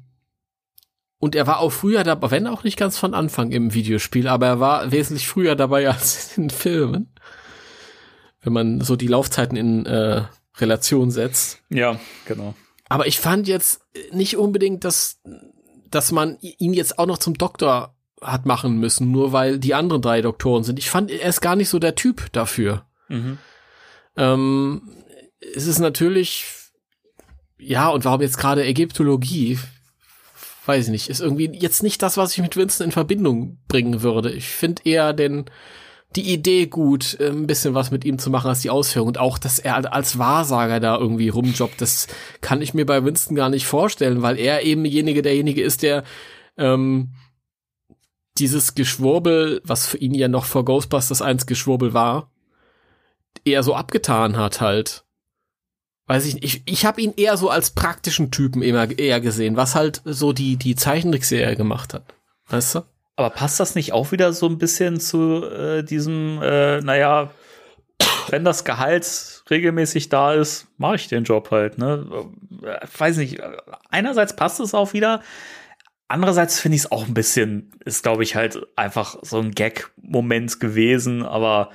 [1.18, 4.46] und er war auch früher dabei, wenn auch nicht ganz von Anfang im Videospiel, aber
[4.46, 7.12] er war wesentlich früher dabei als in Filmen.
[8.40, 10.22] Wenn man so die Laufzeiten in äh,
[10.56, 11.62] Relation setzt.
[11.68, 12.54] ja genau.
[12.88, 15.20] Aber ich fand jetzt nicht unbedingt, dass,
[15.90, 20.02] dass man ihn jetzt auch noch zum Doktor hat machen müssen, nur weil die anderen
[20.02, 20.78] drei Doktoren sind.
[20.78, 22.84] Ich fand, er ist gar nicht so der Typ dafür.
[23.08, 23.38] Mhm.
[24.16, 24.82] Ähm,
[25.54, 26.46] es ist natürlich,
[27.58, 29.58] ja, und warum jetzt gerade Ägyptologie?
[30.66, 31.08] Weiß ich nicht.
[31.08, 34.32] Ist irgendwie jetzt nicht das, was ich mit Winston in Verbindung bringen würde.
[34.32, 35.46] Ich finde eher den
[36.16, 39.08] die Idee gut, äh, ein bisschen was mit ihm zu machen als die Ausführung.
[39.08, 42.06] Und auch, dass er als Wahrsager da irgendwie rumjobbt, das
[42.40, 46.04] kann ich mir bei Winston gar nicht vorstellen, weil er eben derjenige, derjenige ist, der
[46.56, 47.10] ähm,
[48.38, 52.30] dieses Geschwurbel, was für ihn ja noch vor Ghostbusters 1 Geschwurbel war,
[53.44, 55.04] eher so abgetan hat halt.
[56.06, 59.56] Weiß ich nicht, ich, ich habe ihn eher so als praktischen Typen immer eher gesehen,
[59.56, 62.04] was halt so die, die Zeichentrickserie gemacht hat.
[62.48, 62.80] Weißt du?
[63.16, 67.30] Aber passt das nicht auch wieder so ein bisschen zu äh, diesem, äh, naja,
[68.28, 72.06] wenn das Gehalt regelmäßig da ist, mache ich den Job halt, ne?
[72.62, 73.40] Äh, weiß nicht,
[73.90, 75.22] einerseits passt es auch wieder,
[76.08, 80.58] andererseits finde ich es auch ein bisschen, ist glaube ich halt einfach so ein Gag-Moment
[80.60, 81.70] gewesen, aber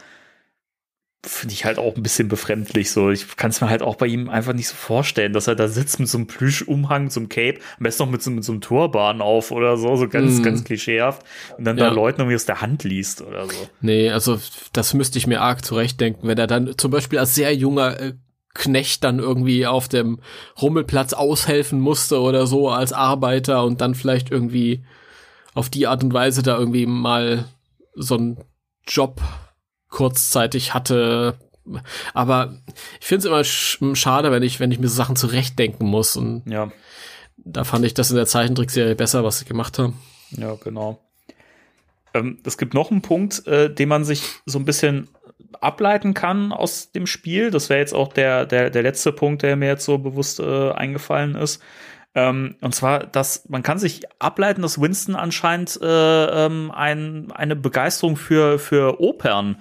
[1.25, 3.09] finde ich halt auch ein bisschen befremdlich so.
[3.09, 5.69] Ich kann es mir halt auch bei ihm einfach nicht so vorstellen, dass er da
[5.69, 8.51] sitzt mit so einem Plüschumhang, so einem Cape, am besten noch mit so, mit so
[8.51, 10.43] einem Turban auf oder so, so ganz, mm.
[10.43, 11.25] ganz klischeehaft
[11.57, 11.85] und dann ja.
[11.85, 13.55] da Leuten irgendwie aus der Hand liest oder so.
[13.79, 14.37] Nee, also
[14.73, 18.13] das müsste ich mir arg zurechtdenken, wenn er dann zum Beispiel als sehr junger äh,
[18.53, 20.19] Knecht dann irgendwie auf dem
[20.61, 24.83] Rummelplatz aushelfen musste oder so als Arbeiter und dann vielleicht irgendwie
[25.53, 27.45] auf die Art und Weise da irgendwie mal
[27.95, 28.37] so einen
[28.87, 29.21] Job
[29.89, 31.37] kurzzeitig hatte.
[32.13, 32.55] Aber
[32.99, 36.15] ich finde es immer sch schade, wenn ich, wenn ich mir so Sachen zurechtdenken muss.
[36.15, 36.71] Und ja.
[37.37, 39.99] da fand ich das in der Zeichentrickserie besser, was sie gemacht haben.
[40.31, 40.99] Ja, genau.
[42.13, 45.07] Ähm, es gibt noch einen Punkt, äh, den man sich so ein bisschen
[45.61, 47.51] ableiten kann aus dem Spiel.
[47.51, 50.71] Das wäre jetzt auch der, der, der letzte Punkt, der mir jetzt so bewusst äh,
[50.71, 51.61] eingefallen ist.
[52.15, 57.55] Ähm, und zwar, dass man kann sich ableiten, dass Winston anscheinend äh, ähm, ein, eine
[57.55, 59.57] Begeisterung für, für Opern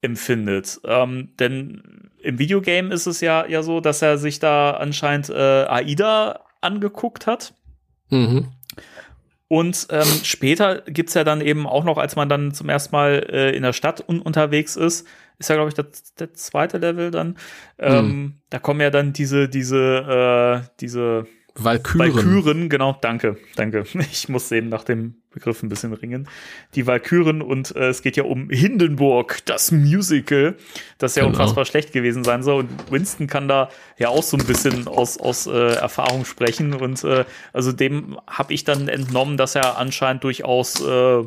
[0.00, 0.80] empfindet.
[0.84, 5.34] Ähm, denn im Videogame ist es ja, ja so, dass er sich da anscheinend äh,
[5.34, 7.54] Aida angeguckt hat.
[8.08, 8.48] Mhm.
[9.52, 13.26] Und ähm, später gibt's ja dann eben auch noch, als man dann zum ersten Mal
[13.28, 15.08] äh, in der Stadt un unterwegs ist,
[15.40, 15.86] ist ja, glaube ich, der,
[16.20, 17.36] der, zweite Level dann.
[17.76, 18.34] Ähm, mhm.
[18.48, 22.14] Da kommen ja dann diese, diese, äh, diese Valkyren.
[22.14, 23.84] Valkyren, genau, danke, danke.
[24.12, 26.28] Ich muss eben nach dem Begriff ein bisschen ringen.
[26.74, 30.56] Die Valkyren und äh, es geht ja um Hindenburg, das Musical,
[30.98, 31.34] das ja genau.
[31.34, 32.60] unfassbar schlecht gewesen sein soll.
[32.60, 33.68] Und Winston kann da
[33.98, 36.74] ja auch so ein bisschen aus, aus äh, Erfahrung sprechen.
[36.74, 41.24] Und äh, also dem habe ich dann entnommen, dass er anscheinend durchaus äh,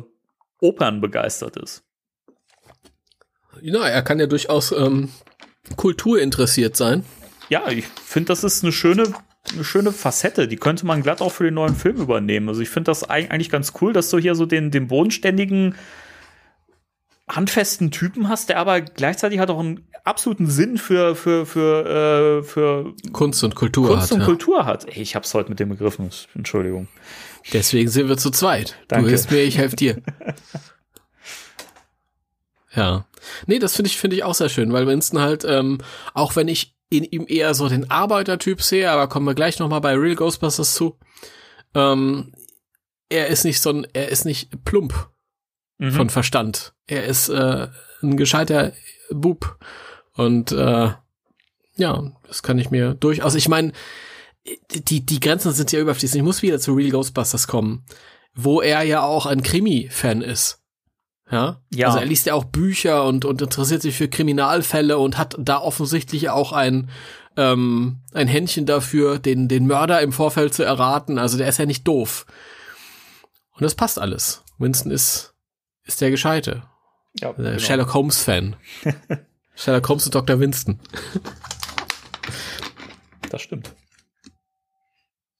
[0.60, 1.82] Opern begeistert ist.
[3.60, 5.10] Ja, er kann ja durchaus ähm,
[5.76, 7.04] kulturinteressiert sein.
[7.48, 9.14] Ja, ich finde, das ist eine schöne
[9.52, 12.48] eine schöne Facette, die könnte man glatt auch für den neuen Film übernehmen.
[12.48, 15.74] Also ich finde das eigentlich ganz cool, dass du hier so den, den bodenständigen,
[17.28, 22.42] handfesten Typen hast, der aber gleichzeitig hat auch einen absoluten Sinn für, für, für, äh,
[22.42, 24.12] für Kunst und Kultur Kunst hat.
[24.12, 24.26] und ja.
[24.26, 24.86] Kultur hat.
[24.86, 26.88] Ey, ich hab's heute mit dem Begriffen, Entschuldigung.
[27.52, 28.76] Deswegen sind wir zu zweit.
[28.88, 29.04] Danke.
[29.04, 30.02] Du hilfst mir, ich helfe dir.
[32.74, 33.06] ja.
[33.46, 35.78] Nee, das finde ich, finde ich auch sehr schön, weil Winston halt, ähm,
[36.12, 39.80] auch wenn ich in ihm eher so den Arbeitertyp sehe, aber kommen wir gleich nochmal
[39.80, 40.98] bei Real Ghostbusters zu.
[41.74, 42.32] Ähm,
[43.08, 45.10] er ist nicht so ein, er ist nicht plump
[45.78, 45.92] mhm.
[45.92, 46.74] von Verstand.
[46.86, 47.68] Er ist äh,
[48.02, 48.72] ein gescheiter
[49.10, 49.58] Bub.
[50.12, 50.90] Und äh,
[51.76, 53.34] ja, das kann ich mir durchaus.
[53.34, 53.72] Ich meine,
[54.70, 56.16] die, die Grenzen sind ja überfließend.
[56.16, 57.84] Ich muss wieder zu Real Ghostbusters kommen,
[58.34, 60.63] wo er ja auch ein Krimi-Fan ist.
[61.30, 61.60] Ja?
[61.72, 61.86] ja.
[61.88, 65.58] Also er liest ja auch Bücher und, und interessiert sich für Kriminalfälle und hat da
[65.58, 66.90] offensichtlich auch ein,
[67.36, 71.18] ähm, ein Händchen dafür, den, den Mörder im Vorfeld zu erraten.
[71.18, 72.26] Also der ist ja nicht doof.
[73.52, 74.42] Und das passt alles.
[74.58, 75.34] Winston ist,
[75.84, 76.64] ist der Gescheite.
[77.20, 77.58] Ja, der genau.
[77.58, 78.56] Sherlock Holmes-Fan.
[79.54, 80.40] Sherlock Holmes und Dr.
[80.40, 80.80] Winston.
[83.30, 83.74] das stimmt.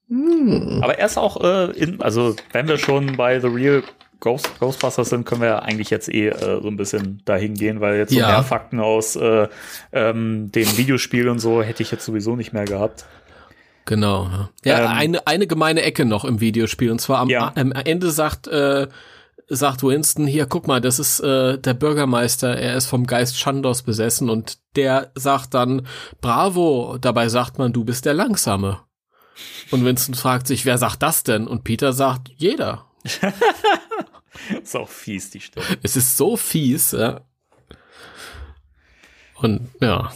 [0.08, 0.80] Hm.
[0.82, 3.82] Aber er ist auch äh, in, also wenn wir schon bei The Real
[4.20, 7.80] Ghost, Ghostbusters sind, können wir ja eigentlich jetzt eh äh, so ein bisschen dahin gehen,
[7.80, 8.28] weil jetzt so ja.
[8.28, 9.48] mehr Fakten aus äh,
[9.92, 13.04] ähm, dem Videospiel und so hätte ich jetzt sowieso nicht mehr gehabt.
[13.84, 14.30] Genau.
[14.64, 16.90] Ja, ähm, eine, eine gemeine Ecke noch im Videospiel.
[16.90, 17.52] Und zwar am, ja.
[17.54, 18.88] am Ende sagt, äh,
[19.48, 23.82] sagt Winston, hier, guck mal, das ist äh, der Bürgermeister, er ist vom Geist Chandos
[23.82, 25.86] besessen und der sagt dann,
[26.20, 28.80] bravo, dabei sagt man, du bist der Langsame.
[29.70, 31.46] Und Winston fragt sich, wer sagt das denn?
[31.46, 32.86] Und Peter sagt, jeder.
[34.62, 35.66] ist auch fies, die Stimme.
[35.82, 37.20] Es ist so fies, ja.
[39.36, 40.12] Und ja,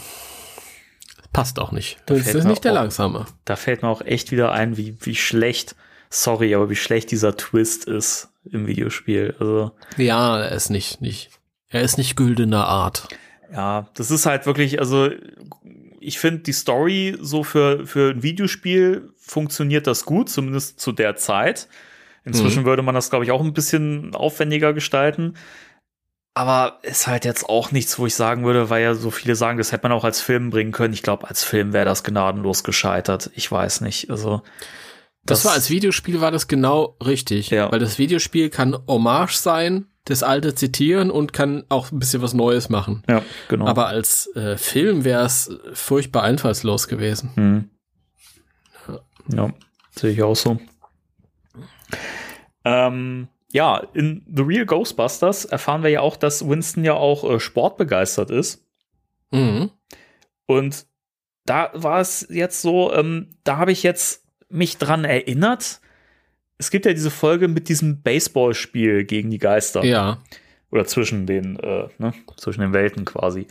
[1.33, 1.97] passt auch nicht.
[2.05, 3.25] Da das ist nicht der auch, Langsame.
[3.45, 5.75] Da fällt mir auch echt wieder ein, wie, wie schlecht,
[6.09, 9.35] sorry, aber wie schlecht dieser Twist ist im Videospiel.
[9.39, 11.31] Also, ja, er ist nicht, nicht,
[11.69, 13.07] er ist nicht güldener Art.
[13.51, 15.09] Ja, das ist halt wirklich, also
[15.99, 21.15] ich finde die Story so für, für ein Videospiel funktioniert das gut, zumindest zu der
[21.15, 21.67] Zeit.
[22.29, 22.65] Inzwischen mhm.
[22.65, 25.35] würde man das, glaube ich, auch ein bisschen aufwendiger gestalten.
[26.33, 29.57] aber ist halt jetzt auch nichts, wo ich sagen würde, weil ja so viele sagen,
[29.57, 30.93] das hätte man auch als Film bringen können.
[30.93, 33.29] Ich glaube, als Film wäre das gnadenlos gescheitert.
[33.35, 34.09] Ich weiß nicht.
[34.09, 34.41] Also
[35.25, 37.71] das, das, war als Videospiel war das genau richtig, ja.
[37.71, 42.33] weil das Videospiel kann Hommage sein, das alte zitieren und kann auch ein bisschen was
[42.33, 43.03] Neues machen.
[43.07, 43.67] Ja, genau.
[43.67, 47.31] Aber als äh, Film wäre es furchtbar einfallslos gewesen.
[47.35, 47.69] Hm.
[48.87, 49.53] Ja, ja
[49.91, 50.59] sehe ich auch so.
[52.69, 57.39] Ähm, ja, in The Real Ghostbusters erfahren wir ja auch, dass Winston ja auch äh,
[57.39, 58.63] sportbegeistert ist.
[59.31, 59.71] Mhm.
[60.45, 60.85] Und
[61.45, 65.81] da war es jetzt so, ähm, da habe ich jetzt mich dran erinnert.
[66.59, 69.83] Es gibt ja diese Folge mit diesem Baseballspiel gegen die Geister.
[69.83, 70.21] Ja.
[70.69, 73.47] Oder zwischen den, äh, ne, zwischen den Welten quasi.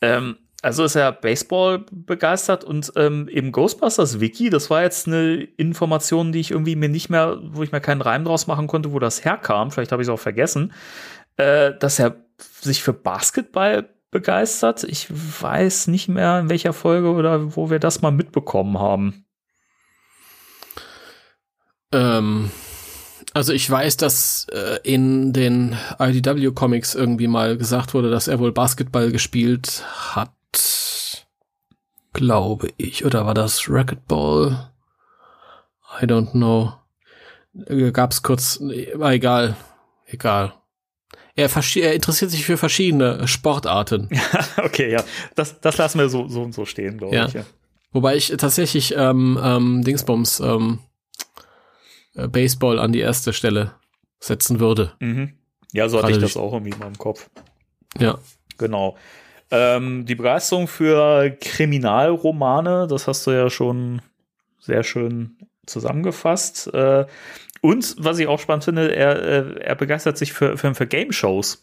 [0.00, 5.42] Ähm, also ist er Baseball begeistert und ähm, im Ghostbusters Wiki, das war jetzt eine
[5.56, 8.92] Information, die ich irgendwie mir nicht mehr, wo ich mir keinen Reim draus machen konnte,
[8.92, 10.72] wo das herkam, vielleicht habe ich es auch vergessen,
[11.36, 12.14] äh, dass er
[12.60, 14.84] sich für Basketball begeistert.
[14.84, 19.24] Ich weiß nicht mehr, in welcher Folge oder wo wir das mal mitbekommen haben.
[21.90, 22.52] Ähm,
[23.34, 28.52] also ich weiß, dass äh, in den IDW-Comics irgendwie mal gesagt wurde, dass er wohl
[28.52, 29.84] Basketball gespielt
[30.14, 30.30] hat
[32.12, 33.04] glaube ich.
[33.04, 34.70] Oder war das Racquetball?
[36.00, 36.72] I don't know.
[37.66, 38.60] Äh, gab's kurz,
[38.94, 39.56] war egal.
[40.06, 40.54] Egal.
[41.34, 44.08] Er, er, interessiert sich für verschiedene Sportarten.
[44.58, 45.02] okay, ja.
[45.34, 47.26] Das, das lassen wir so, so und so stehen, glaube ja.
[47.26, 47.32] ich.
[47.32, 47.44] Ja.
[47.92, 50.80] Wobei ich tatsächlich ähm, ähm, Dingsbums ähm,
[52.14, 53.74] äh, Baseball an die erste Stelle
[54.18, 54.92] setzen würde.
[55.00, 55.34] Mhm.
[55.72, 57.30] Ja, so hatte ich das auch irgendwie in meinem Kopf.
[57.98, 58.18] Ja.
[58.58, 58.96] Genau.
[59.52, 64.00] Ähm, die Begeisterung für Kriminalromane, das hast du ja schon
[64.58, 66.72] sehr schön zusammengefasst.
[66.72, 67.04] Äh,
[67.60, 71.62] und was ich auch spannend finde, er, äh, er begeistert sich für, für, für Game-Shows.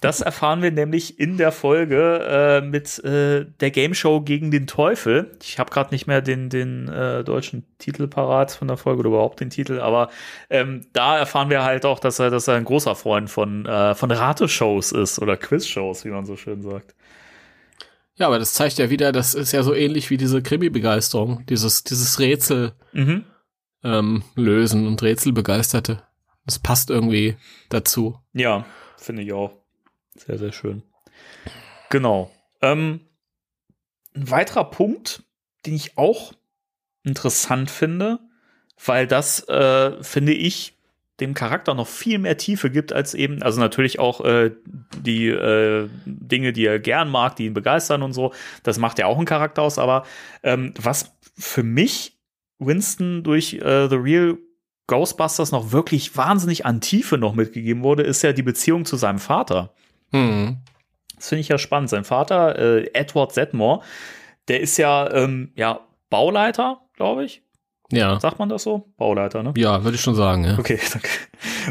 [0.00, 4.66] Das erfahren wir nämlich in der Folge äh, mit äh, der Game Show gegen den
[4.66, 5.36] Teufel.
[5.42, 9.08] Ich habe gerade nicht mehr den, den äh, deutschen Titel parat von der Folge oder
[9.08, 10.10] überhaupt den Titel, aber
[10.48, 13.94] ähm, da erfahren wir halt auch, dass er, dass er ein großer Freund von, äh,
[13.94, 16.94] von Rateshows ist oder Quizshows, wie man so schön sagt.
[18.16, 21.84] Ja, aber das zeigt ja wieder, das ist ja so ähnlich wie diese Krimi-Begeisterung, dieses,
[21.84, 23.24] dieses Rätsel mhm.
[23.82, 26.02] ähm, lösen und Rätselbegeisterte.
[26.44, 27.36] Das passt irgendwie
[27.70, 28.18] dazu.
[28.32, 28.66] Ja,
[29.00, 29.52] finde ich auch.
[30.14, 30.82] Sehr, sehr schön.
[31.88, 32.30] Genau.
[32.62, 33.00] Ähm,
[34.14, 35.24] ein weiterer Punkt,
[35.66, 36.32] den ich auch
[37.04, 38.18] interessant finde,
[38.84, 40.76] weil das, äh, finde ich,
[41.20, 44.52] dem Charakter noch viel mehr Tiefe gibt als eben, also natürlich auch äh,
[44.96, 48.32] die äh, Dinge, die er gern mag, die ihn begeistern und so.
[48.62, 50.04] Das macht ja auch einen Charakter aus, aber
[50.42, 52.18] ähm, was für mich
[52.58, 54.38] Winston durch äh, The Real
[54.90, 59.20] Ghostbusters noch wirklich wahnsinnig an Tiefe noch mitgegeben wurde, ist ja die Beziehung zu seinem
[59.20, 59.72] Vater.
[60.10, 60.58] Mhm.
[61.14, 61.90] Das finde ich ja spannend.
[61.90, 63.82] Sein Vater, äh, Edward Zedmore,
[64.48, 65.78] der ist ja, ähm, ja
[66.10, 67.40] Bauleiter, glaube ich.
[67.92, 68.18] Ja.
[68.18, 68.92] Sagt man das so?
[68.96, 69.54] Bauleiter, ne?
[69.56, 70.58] Ja, würde ich schon sagen, ja.
[70.58, 71.08] Okay, danke.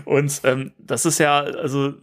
[0.05, 1.95] Und ähm, das ist ja, also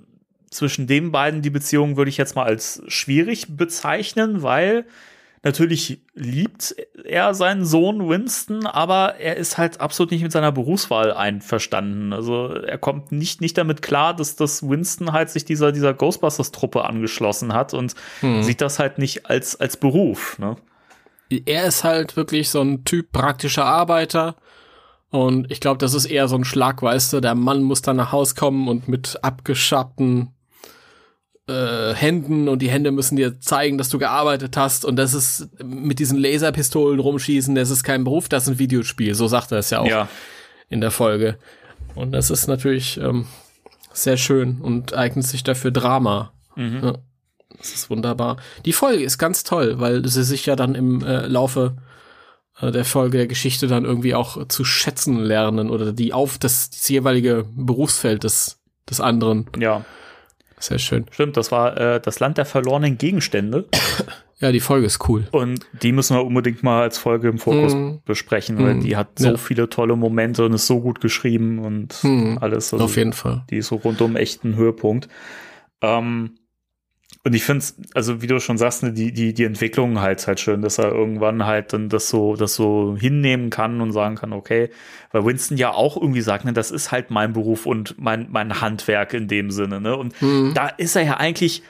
[0.51, 4.85] zwischen den beiden die Beziehung würde ich jetzt mal als schwierig bezeichnen, weil
[5.47, 6.75] Natürlich liebt
[7.05, 12.13] er seinen Sohn Winston, aber er ist halt absolut nicht mit seiner Berufswahl einverstanden.
[12.13, 16.85] Also er kommt nicht, nicht damit klar, dass das Winston halt sich dieser, dieser Ghostbusters-Truppe
[16.85, 18.43] angeschlossen hat und hm.
[18.43, 20.37] sieht das halt nicht als, als Beruf.
[20.41, 20.57] Ne?
[21.31, 24.35] Er ist halt wirklich so ein Typ praktischer Arbeiter.
[25.11, 27.99] Und ich glaube, das ist eher so ein Schlag, weißt du, der Mann muss dann
[27.99, 30.33] nach Haus kommen und mit abgeschatten
[31.49, 35.49] äh, Händen und die Hände müssen dir zeigen, dass du gearbeitet hast und das ist
[35.63, 39.15] mit diesen Laserpistolen rumschießen, das ist kein Beruf, das ist ein Videospiel.
[39.15, 40.09] So sagt er es ja auch ja.
[40.69, 41.39] in der Folge.
[41.95, 43.27] Und das ist natürlich ähm,
[43.93, 46.33] sehr schön und eignet sich dafür Drama.
[46.57, 46.81] Mhm.
[46.83, 46.95] Ja,
[47.57, 48.37] das ist wunderbar.
[48.65, 51.77] Die Folge ist ganz toll, weil sie sich ja dann im äh, Laufe
[52.61, 56.71] äh, der Folge der Geschichte dann irgendwie auch zu schätzen lernen oder die auf das,
[56.71, 58.59] das jeweilige Berufsfeld des,
[58.89, 59.47] des anderen.
[59.59, 59.85] Ja.
[60.59, 61.07] Sehr schön.
[61.11, 63.67] Stimmt, das war äh, das Land der verlorenen Gegenstände.
[64.39, 65.27] Ja, die Folge ist cool.
[65.31, 68.03] Und die müssen wir unbedingt mal als Folge im Fokus mm.
[68.05, 68.81] besprechen, weil mm.
[68.81, 69.37] die hat so ja.
[69.39, 72.37] viele tolle Momente und ist so gut geschrieben und mm.
[72.43, 72.75] alles.
[72.75, 73.45] Also Auf jeden Fall.
[73.49, 75.09] Die ist so rundum echt ein Höhepunkt.
[75.81, 76.37] Ähm,
[77.27, 80.25] und ich finde es, also wie du schon sagst, ne, die, die, die Entwicklung halt
[80.29, 84.15] halt schön, dass er irgendwann halt dann das so, das so hinnehmen kann und sagen
[84.15, 84.71] kann, okay,
[85.11, 88.61] weil Winston ja auch irgendwie sagt, ne, das ist halt mein Beruf und mein, mein
[88.61, 89.97] Handwerk in dem Sinne, ne?
[89.97, 90.55] Und mhm.
[90.55, 91.65] da ist er ja eigentlich,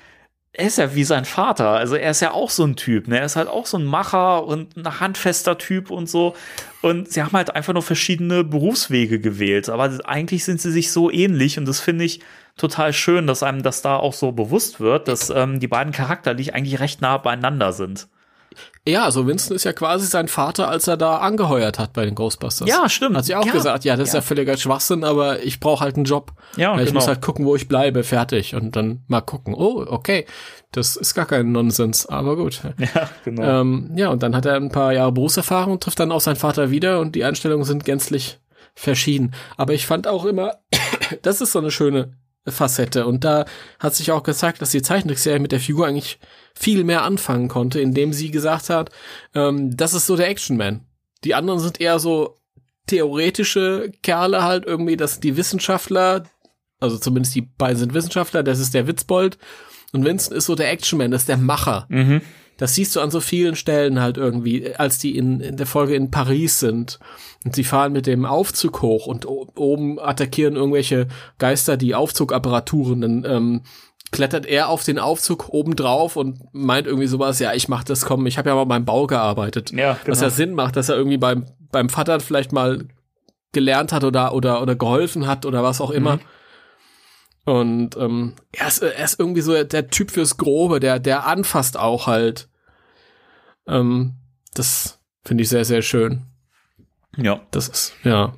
[0.53, 1.71] er ist ja wie sein Vater.
[1.71, 3.09] Also er ist ja auch so ein Typ.
[3.09, 3.21] Ne?
[3.21, 6.35] Er ist halt auch so ein Macher und ein handfester Typ und so.
[6.83, 9.71] Und sie haben halt einfach nur verschiedene Berufswege gewählt.
[9.71, 12.21] Aber eigentlich sind sie sich so ähnlich und das finde ich
[12.57, 16.55] total schön, dass einem das da auch so bewusst wird, dass ähm, die beiden charakterlich
[16.55, 18.09] eigentlich recht nah beieinander sind.
[18.87, 22.15] Ja, also Winston ist ja quasi sein Vater, als er da angeheuert hat bei den
[22.15, 22.69] Ghostbusters.
[22.69, 23.17] Ja, stimmt.
[23.17, 23.53] Hat sie auch ja.
[23.53, 26.33] gesagt, ja, das ist ja völliger Schwachsinn, aber ich brauche halt einen Job.
[26.57, 26.95] Ja, ich genau.
[26.95, 28.55] muss halt gucken, wo ich bleibe, fertig.
[28.55, 30.25] Und dann mal gucken, oh, okay,
[30.71, 32.63] das ist gar kein Nonsens, aber gut.
[32.79, 33.61] Ja, genau.
[33.61, 36.71] Ähm, ja, und dann hat er ein paar Jahre Berufserfahrung, trifft dann auch seinen Vater
[36.71, 38.39] wieder und die Einstellungen sind gänzlich
[38.75, 39.35] verschieden.
[39.57, 40.59] Aber ich fand auch immer,
[41.23, 42.13] das ist so eine schöne
[42.47, 43.07] Facette.
[43.07, 43.45] Und da
[43.79, 46.19] hat sich auch gezeigt, dass die Zeichentrickserie mit der Figur eigentlich
[46.55, 48.91] viel mehr anfangen konnte, indem sie gesagt hat,
[49.35, 50.81] ähm, das ist so der Actionman.
[51.25, 52.37] Die anderen sind eher so
[52.87, 56.25] theoretische Kerle halt irgendwie, das sind die Wissenschaftler,
[56.81, 59.39] also zumindest die beiden sind Wissenschaftler, das ist der Witzbold.
[59.93, 61.87] Und Vincent ist so der Actionman, das ist der Macher.
[61.89, 62.21] Mhm.
[62.57, 65.95] Das siehst du an so vielen Stellen halt irgendwie, als die in, in der Folge
[65.95, 66.99] in Paris sind.
[67.45, 71.07] Und sie fahren mit dem Aufzug hoch und oben attackieren irgendwelche
[71.39, 73.01] Geister die Aufzugapparaturen.
[73.01, 73.63] Dann ähm,
[74.11, 78.05] klettert er auf den Aufzug oben drauf und meint irgendwie sowas, ja, ich mach das,
[78.05, 79.73] komm, ich habe ja mal beim Bau gearbeitet.
[79.73, 80.13] Ja, genau.
[80.13, 82.87] Was ja Sinn macht, dass er irgendwie beim, beim Vater vielleicht mal
[83.53, 86.17] gelernt hat oder, oder, oder geholfen hat oder was auch immer.
[86.17, 86.21] Mhm.
[87.47, 91.79] Und ähm, er, ist, er ist irgendwie so der Typ fürs Grobe, der, der anfasst
[91.79, 92.49] auch halt.
[93.69, 94.15] Ähm,
[94.53, 96.25] das finde ich sehr, sehr schön.
[97.17, 97.41] Ja.
[97.53, 98.35] Das ist, ja.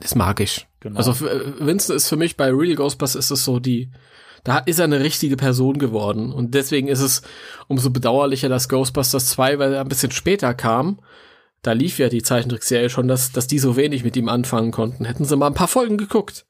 [0.00, 0.66] Das mag ich.
[0.80, 0.98] Genau.
[0.98, 3.92] Also für, Winston ist für mich bei Real Ghostbusters ist es so die,
[4.42, 6.32] da ist er eine richtige Person geworden.
[6.32, 7.22] Und deswegen ist es
[7.68, 10.98] umso bedauerlicher, dass Ghostbusters 2, weil er ein bisschen später kam,
[11.62, 15.04] da lief ja die Zeichentrickserie schon, dass, dass die so wenig mit ihm anfangen konnten.
[15.04, 16.44] Hätten sie mal ein paar Folgen geguckt.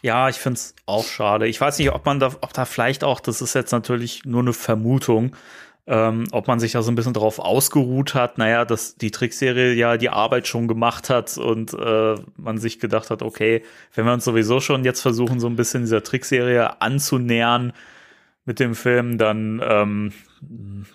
[0.00, 1.48] Ja, ich finde es auch schade.
[1.48, 4.42] Ich weiß nicht, ob man da, ob da vielleicht auch, das ist jetzt natürlich nur
[4.42, 5.34] eine Vermutung,
[5.86, 9.74] ähm, ob man sich da so ein bisschen drauf ausgeruht hat, naja, dass die Trickserie
[9.74, 13.62] ja die Arbeit schon gemacht hat und äh, man sich gedacht hat, okay,
[13.94, 17.72] wenn wir uns sowieso schon jetzt versuchen, so ein bisschen dieser Trickserie anzunähern
[18.46, 20.12] mit dem Film, dann, ähm,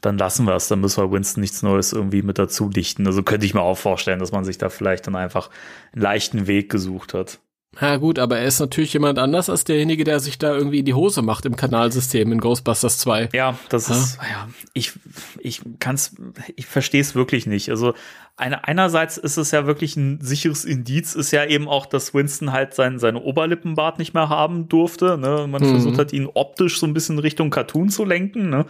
[0.01, 3.05] dann lassen wir es, dann müssen wir Winston nichts Neues irgendwie mit dazu dichten.
[3.07, 5.49] Also könnte ich mir auch vorstellen, dass man sich da vielleicht dann einfach
[5.93, 7.39] einen leichten Weg gesucht hat.
[7.79, 10.85] Ja gut, aber er ist natürlich jemand anders als derjenige, der sich da irgendwie in
[10.85, 13.29] die Hose macht im Kanalsystem in Ghostbusters 2.
[13.31, 13.95] Ja, das ja.
[13.95, 14.93] ist, ja, ich,
[15.39, 16.15] ich kann's,
[16.55, 17.69] ich verstehe es wirklich nicht.
[17.69, 17.93] Also
[18.35, 22.51] eine, einerseits ist es ja wirklich ein sicheres Indiz, ist ja eben auch, dass Winston
[22.51, 25.17] halt sein, seine Oberlippenbart nicht mehr haben durfte.
[25.17, 25.45] Ne?
[25.47, 25.69] Man mhm.
[25.69, 28.49] versucht hat, ihn optisch so ein bisschen Richtung Cartoon zu lenken.
[28.49, 28.65] Ne?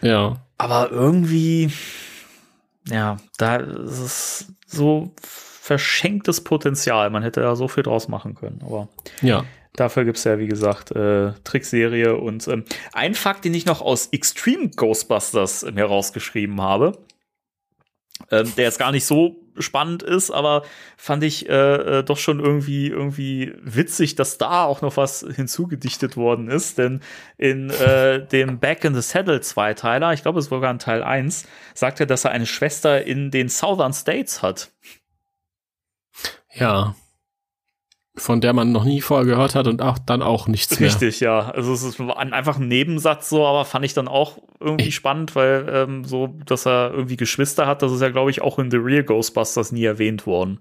[0.00, 0.36] Ja.
[0.58, 1.70] Aber irgendwie,
[2.88, 7.10] ja, da ist es so verschenktes Potenzial.
[7.10, 8.60] Man hätte da so viel draus machen können.
[8.64, 8.88] Aber
[9.22, 9.44] ja.
[9.74, 12.16] dafür gibt es ja, wie gesagt, äh, Trickserie.
[12.16, 16.98] Und ähm, ein Fakt, den ich noch aus Extreme Ghostbusters herausgeschrieben habe,
[18.30, 20.62] ähm, der jetzt gar nicht so spannend ist, aber
[20.96, 26.16] fand ich äh, äh, doch schon irgendwie irgendwie witzig, dass da auch noch was hinzugedichtet
[26.16, 27.00] worden ist, denn
[27.36, 31.02] in äh, dem Back in the Saddle Zweiteiler, ich glaube es war sogar in Teil
[31.02, 34.70] 1, sagt er, dass er eine Schwester in den Southern States hat.
[36.54, 36.94] Ja.
[38.18, 40.88] Von der man noch nie vorher gehört hat und auch dann auch nichts mehr.
[40.88, 41.50] Richtig, ja.
[41.50, 45.34] Also es ist einfach ein Nebensatz so, aber fand ich dann auch irgendwie ich spannend,
[45.36, 48.70] weil ähm, so, dass er irgendwie Geschwister hat, das ist ja, glaube ich, auch in
[48.70, 50.60] The Real Ghostbusters nie erwähnt worden.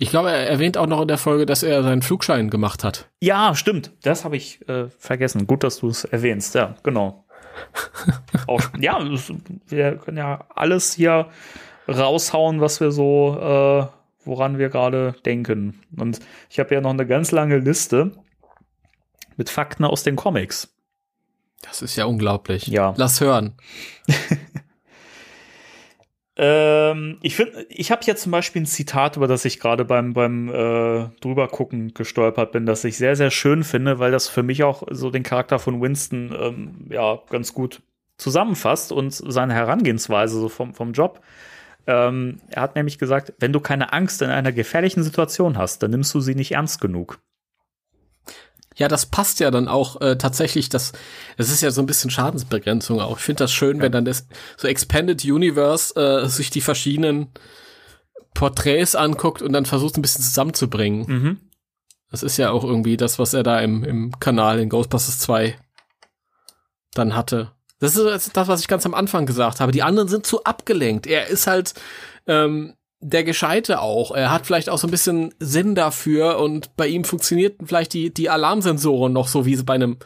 [0.00, 3.08] Ich glaube, er erwähnt auch noch in der Folge, dass er seinen Flugschein gemacht hat.
[3.20, 3.90] Ja, stimmt.
[4.02, 5.46] Das habe ich äh, vergessen.
[5.48, 6.54] Gut, dass du es erwähnst.
[6.54, 7.24] Ja, genau.
[8.46, 9.00] auch, ja,
[9.66, 11.26] wir können ja alles hier
[11.88, 13.97] raushauen, was wir so äh,
[14.28, 15.80] woran wir gerade denken.
[15.96, 18.12] Und ich habe ja noch eine ganz lange Liste
[19.36, 20.74] mit Fakten aus den Comics.
[21.62, 22.68] Das ist ja unglaublich.
[22.68, 22.94] Ja.
[22.96, 23.54] Lass hören.
[26.36, 30.12] ähm, ich finde, ich habe jetzt zum Beispiel ein Zitat, über das ich gerade beim,
[30.12, 34.62] beim äh, drübergucken gestolpert bin, das ich sehr, sehr schön finde, weil das für mich
[34.62, 37.82] auch so den Charakter von Winston ähm, ja ganz gut
[38.18, 41.20] zusammenfasst und seine Herangehensweise so vom, vom Job.
[41.88, 45.90] Ähm, er hat nämlich gesagt, wenn du keine Angst in einer gefährlichen Situation hast, dann
[45.90, 47.18] nimmst du sie nicht ernst genug.
[48.76, 50.92] Ja, das passt ja dann auch äh, tatsächlich, das,
[51.38, 53.16] das ist ja so ein bisschen Schadensbegrenzung auch.
[53.16, 53.84] Ich finde das schön, ja.
[53.84, 54.28] wenn dann das
[54.58, 57.28] so Expanded Universe äh, sich die verschiedenen
[58.34, 61.06] Porträts anguckt und dann versucht ein bisschen zusammenzubringen.
[61.08, 61.40] Mhm.
[62.10, 65.58] Das ist ja auch irgendwie das, was er da im, im Kanal in Ghostbusters 2
[66.92, 67.52] dann hatte.
[67.80, 69.72] Das ist das, was ich ganz am Anfang gesagt habe.
[69.72, 71.06] Die anderen sind zu abgelenkt.
[71.06, 71.74] Er ist halt
[72.26, 74.10] ähm, der Gescheite auch.
[74.10, 78.12] Er hat vielleicht auch so ein bisschen Sinn dafür und bei ihm funktionierten vielleicht die,
[78.12, 79.98] die Alarmsensoren noch so, wie sie bei einem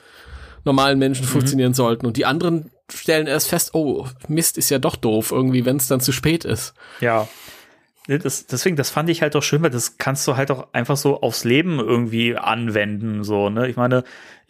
[0.65, 1.31] normalen Menschen mhm.
[1.31, 2.07] funktionieren sollten.
[2.07, 5.89] Und die anderen stellen erst fest, oh, Mist ist ja doch doof, irgendwie, wenn es
[5.89, 6.75] dann zu spät ist.
[7.01, 7.29] Ja.
[8.07, 10.97] Das, deswegen, das fand ich halt auch schön, weil das kannst du halt auch einfach
[10.97, 13.69] so aufs Leben irgendwie anwenden, so, ne?
[13.69, 14.03] Ich meine,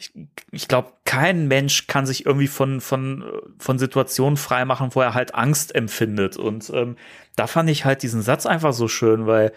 [0.02, 0.12] ich,
[0.50, 3.24] ich glaube, kein Mensch kann sich irgendwie von, von,
[3.58, 6.36] von Situationen freimachen, wo er halt Angst empfindet.
[6.36, 6.96] Und ähm,
[7.36, 9.52] da fand ich halt diesen Satz einfach so schön, weil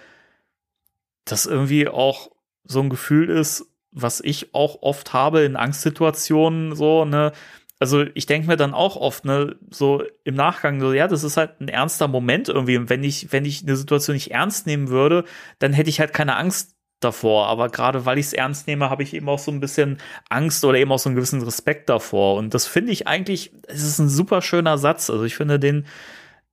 [1.26, 2.30] das irgendwie auch
[2.64, 7.32] so ein Gefühl ist, was ich auch oft habe in Angstsituationen, so, ne?
[7.78, 11.36] Also ich denke mir dann auch oft, ne, so im Nachgang, so, ja, das ist
[11.36, 12.78] halt ein ernster Moment irgendwie.
[12.78, 15.26] Und wenn ich, wenn ich eine Situation nicht ernst nehmen würde,
[15.60, 17.48] dann hätte ich halt keine Angst davor.
[17.48, 19.98] Aber gerade weil ich es ernst nehme, habe ich eben auch so ein bisschen
[20.30, 22.36] Angst oder eben auch so einen gewissen Respekt davor.
[22.38, 25.10] Und das finde ich eigentlich, es ist ein super schöner Satz.
[25.10, 25.86] Also ich finde den,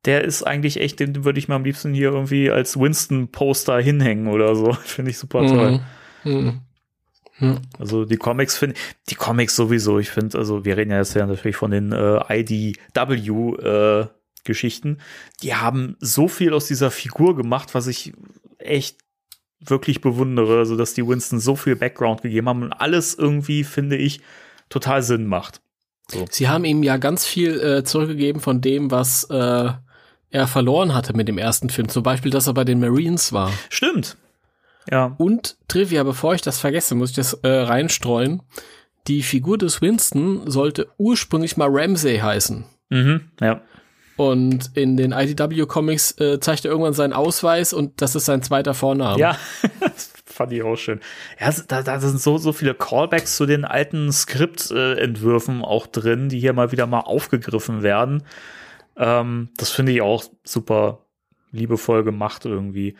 [0.04, 4.28] der ist eigentlich echt, den würde ich mal am liebsten hier irgendwie als Winston-Poster hinhängen
[4.28, 4.72] oder so.
[4.84, 5.80] Finde ich super toll.
[6.24, 6.32] Mhm.
[6.32, 6.60] Mhm.
[7.42, 7.58] Hm.
[7.78, 8.76] Also die Comics finde
[9.08, 12.20] die Comics sowieso, ich finde, also wir reden ja jetzt ja natürlich von den äh,
[12.28, 14.06] IDW äh,
[14.44, 14.98] Geschichten,
[15.42, 18.12] die haben so viel aus dieser Figur gemacht, was ich
[18.58, 19.01] echt
[19.66, 23.96] wirklich bewundere, also dass die Winston so viel Background gegeben haben und alles irgendwie, finde
[23.96, 24.20] ich,
[24.68, 25.60] total Sinn macht.
[26.10, 26.26] So.
[26.30, 29.70] Sie haben ihm ja ganz viel äh, zurückgegeben von dem, was äh,
[30.30, 31.88] er verloren hatte mit dem ersten Film.
[31.88, 33.52] Zum Beispiel, dass er bei den Marines war.
[33.68, 34.16] Stimmt.
[34.90, 35.14] Ja.
[35.18, 38.42] Und Trivia, bevor ich das vergesse, muss ich das äh, reinstreuen.
[39.06, 42.64] Die Figur des Winston sollte ursprünglich mal Ramsey heißen.
[42.90, 43.62] Mhm, ja.
[44.16, 48.74] Und in den IDW-Comics äh, zeigt er irgendwann seinen Ausweis und das ist sein zweiter
[48.74, 49.18] Vorname.
[49.18, 49.38] Ja,
[49.80, 51.00] das fand ich auch schön.
[51.40, 56.40] Ja, da, da sind so, so viele Callbacks zu den alten Skriptentwürfen auch drin, die
[56.40, 58.22] hier mal wieder mal aufgegriffen werden.
[58.96, 61.06] Ähm, das finde ich auch super
[61.50, 62.96] liebevoll gemacht irgendwie.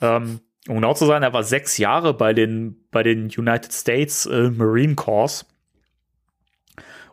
[0.00, 4.24] Ähm, um genau zu sein, er war sechs Jahre bei den, bei den United States
[4.26, 5.44] äh, Marine Corps.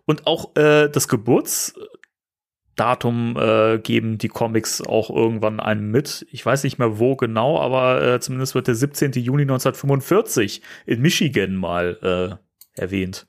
[0.05, 1.07] Und auch äh, das
[2.75, 6.25] Geburtsdatum äh, geben die Comics auch irgendwann einem mit.
[6.31, 9.13] Ich weiß nicht mehr wo genau, aber äh, zumindest wird der 17.
[9.13, 12.39] Juni 1945 in Michigan mal
[12.75, 13.27] äh, erwähnt.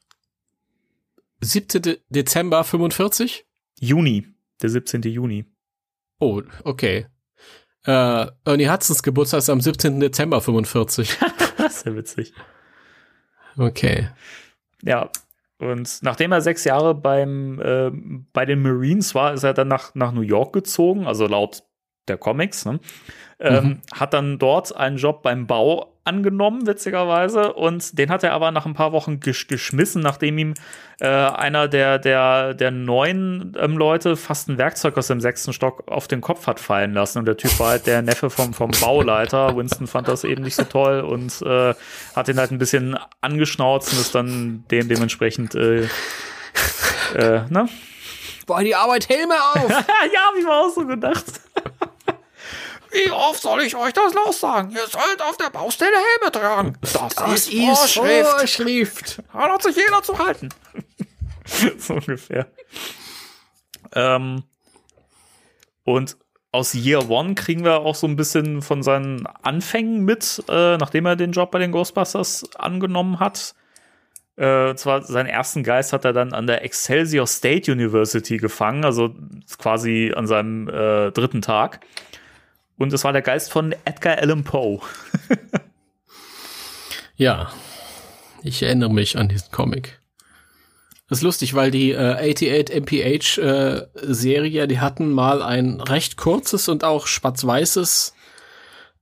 [1.40, 1.96] 17.
[2.08, 3.46] Dezember 45?
[3.80, 4.26] Juni,
[4.60, 5.02] der 17.
[5.02, 5.44] Juni.
[6.20, 7.06] Oh, okay.
[7.84, 9.98] Äh, Ernie Hudsons Geburtstag ist am 17.
[9.98, 11.18] Dezember 45.
[11.58, 12.32] das ist ja witzig.
[13.56, 14.08] Okay.
[14.82, 15.10] Ja,
[15.62, 17.90] und nachdem er sechs Jahre beim, äh,
[18.32, 21.62] bei den Marines war, ist er dann nach, nach New York gezogen, also laut
[22.08, 22.64] der Comics.
[22.64, 22.80] Ne?
[23.38, 23.80] Ähm, mhm.
[23.92, 27.52] Hat dann dort einen Job beim Bau angenommen, witzigerweise.
[27.52, 30.54] Und den hat er aber nach ein paar Wochen gesch geschmissen, nachdem ihm
[31.00, 35.84] äh, einer der, der, der neuen ähm, Leute fast ein Werkzeug aus dem sechsten Stock
[35.88, 37.18] auf den Kopf hat fallen lassen.
[37.18, 39.56] Und der Typ war halt der Neffe vom, vom Bauleiter.
[39.56, 41.74] Winston fand das eben nicht so toll und äh,
[42.16, 45.88] hat ihn halt ein bisschen angeschnauzt und ist dann dem dementsprechend äh,
[47.14, 47.68] äh, ne?
[48.46, 49.68] Boah, die Arbeit Helme auf!
[49.70, 51.24] ja, hab ich mir auch so gedacht.
[52.92, 54.70] Wie oft soll ich euch das los sagen?
[54.70, 56.78] Ihr sollt auf der Baustelle Helme tragen.
[56.80, 58.30] Das, das ist, ist Vorschrift.
[58.30, 59.22] Vorschrift.
[59.32, 60.50] Da hat sich jeder zu halten.
[61.78, 62.48] so ungefähr.
[63.94, 64.44] Ähm,
[65.84, 66.16] und
[66.52, 71.06] aus Year One kriegen wir auch so ein bisschen von seinen Anfängen mit, äh, nachdem
[71.06, 73.54] er den Job bei den Ghostbusters angenommen hat.
[74.36, 79.14] Äh, zwar seinen ersten Geist hat er dann an der Excelsior State University gefangen, also
[79.58, 81.80] quasi an seinem äh, dritten Tag.
[82.82, 84.80] Und es war der Geist von Edgar Allan Poe.
[87.16, 87.52] ja,
[88.42, 90.00] ich erinnere mich an diesen Comic.
[91.08, 96.16] Das ist lustig, weil die äh, 88 MPH äh, Serie, die hatten mal ein recht
[96.16, 98.14] kurzes und auch schwarz-weißes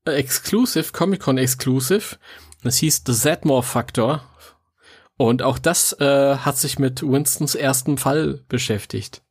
[0.04, 2.18] äh, Exclusive, Comic-Con Exclusive.
[2.62, 4.22] Das hieß The Zedmore Factor.
[5.16, 9.22] Und auch das äh, hat sich mit Winstons ersten Fall beschäftigt.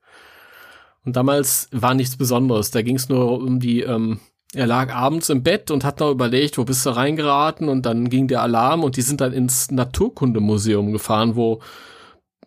[1.05, 2.71] Und damals war nichts Besonderes.
[2.71, 4.19] Da ging es nur um die ähm,
[4.53, 8.09] er lag abends im Bett und hat noch überlegt, wo bist du reingeraten und dann
[8.09, 11.61] ging der Alarm und die sind dann ins Naturkundemuseum gefahren, wo,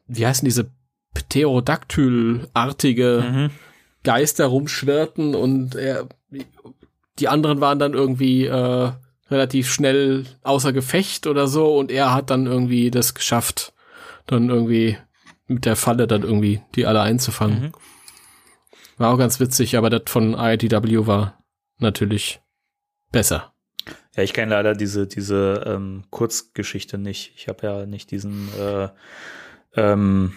[0.06, 0.72] wie heißen diese
[1.14, 3.50] Pterodactyl-artige mhm.
[4.02, 6.08] Geister rumschwirrten und er,
[7.18, 8.90] die anderen waren dann irgendwie äh,
[9.30, 13.74] relativ schnell außer Gefecht oder so und er hat dann irgendwie das geschafft,
[14.26, 14.98] dann irgendwie
[15.46, 17.62] mit der Falle dann irgendwie die alle einzufangen.
[17.62, 17.72] Mhm.
[18.98, 21.41] War auch ganz witzig, aber das von IDW war
[21.82, 22.40] natürlich
[23.10, 23.52] besser.
[24.16, 27.32] Ja, ich kenne leider diese, diese ähm, Kurzgeschichte nicht.
[27.36, 28.88] Ich habe ja nicht diesen äh,
[29.74, 30.34] ähm,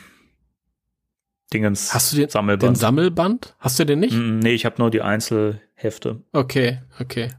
[1.53, 2.75] Dingens Hast du den Sammelband.
[2.75, 3.55] den Sammelband?
[3.59, 4.15] Hast du den nicht?
[4.15, 6.21] Mm, nee, ich habe nur die Einzelhefte.
[6.31, 7.29] Okay, okay.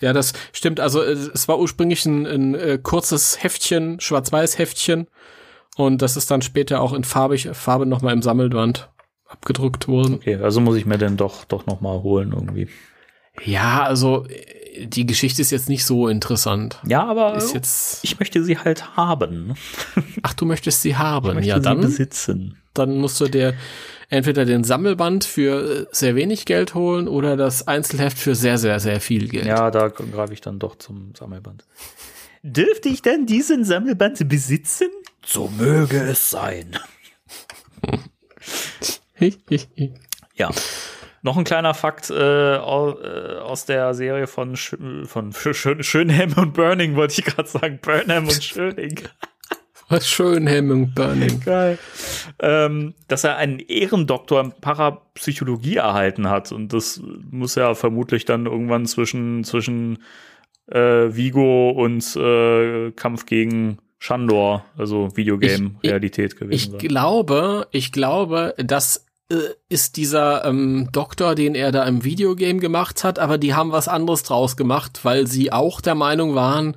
[0.00, 0.80] Ja, das stimmt.
[0.80, 5.06] Also es war ursprünglich ein, ein, ein äh, kurzes Heftchen, Schwarz-Weiß-Heftchen.
[5.76, 8.90] Und das ist dann später auch in farbig, Farbe nochmal im Sammelband
[9.26, 10.14] abgedruckt worden.
[10.14, 12.68] Okay, also muss ich mir den doch, doch nochmal holen irgendwie.
[13.44, 14.26] Ja, also
[14.78, 16.78] die Geschichte ist jetzt nicht so interessant.
[16.86, 19.54] Ja, aber ist jetzt ich möchte sie halt haben.
[20.22, 21.28] Ach, du möchtest sie haben.
[21.28, 22.58] Ich möchte ja, dann sie besitzen.
[22.74, 23.54] Dann musst du dir
[24.08, 29.00] entweder den Sammelband für sehr wenig Geld holen oder das Einzelheft für sehr, sehr, sehr
[29.00, 29.46] viel Geld.
[29.46, 31.64] Ja, da greife ich dann doch zum Sammelband.
[32.42, 34.88] Dürfte ich denn diesen Sammelband besitzen?
[35.24, 36.78] So möge es sein.
[40.34, 40.50] ja.
[41.22, 46.96] Noch ein kleiner Fakt äh, aus der Serie von, Sch von Schön Schönhem und Burning,
[46.96, 47.78] wollte ich gerade sagen.
[47.80, 49.00] Burnham und Schöning.
[49.88, 51.40] Was Schönhem und Burning.
[51.40, 51.78] Geil.
[52.40, 56.50] Ähm, dass er einen Ehrendoktor in Parapsychologie erhalten hat.
[56.50, 57.00] Und das
[57.30, 59.98] muss ja vermutlich dann irgendwann zwischen, zwischen
[60.66, 60.78] äh,
[61.14, 66.80] Vigo und äh, Kampf gegen Shandor, also Videogame-Realität gewesen ich sein.
[66.80, 69.11] Ich glaube, ich glaube, dass äh,
[69.68, 73.88] ist dieser ähm, Doktor, den er da im Videogame gemacht hat, aber die haben was
[73.88, 76.76] anderes draus gemacht, weil sie auch der Meinung waren,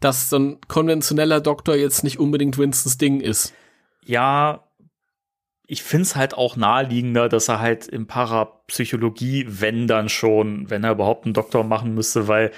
[0.00, 3.52] dass so ein konventioneller Doktor jetzt nicht unbedingt Winstons Ding ist.
[4.04, 4.64] Ja,
[5.66, 10.84] ich finde es halt auch naheliegender, dass er halt in Parapsychologie, wenn dann schon, wenn
[10.84, 12.52] er überhaupt einen Doktor machen müsste, weil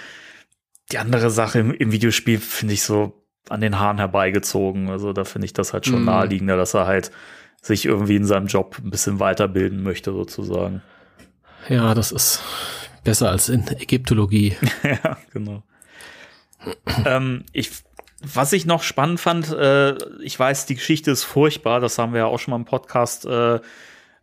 [0.93, 4.91] die andere Sache im, im Videospiel finde ich so an den Haaren herbeigezogen.
[4.91, 6.07] Also da finde ich das halt schon mm.
[6.07, 7.11] naheliegender, dass er halt
[7.61, 10.83] sich irgendwie in seinem Job ein bisschen weiterbilden möchte, sozusagen.
[11.69, 12.41] Ja, das ist
[13.05, 14.57] besser als in Ägyptologie.
[14.83, 15.63] ja, genau.
[17.05, 17.71] ähm, ich,
[18.21, 22.21] was ich noch spannend fand, äh, ich weiß, die Geschichte ist furchtbar, das haben wir
[22.21, 23.61] ja auch schon mal im Podcast äh,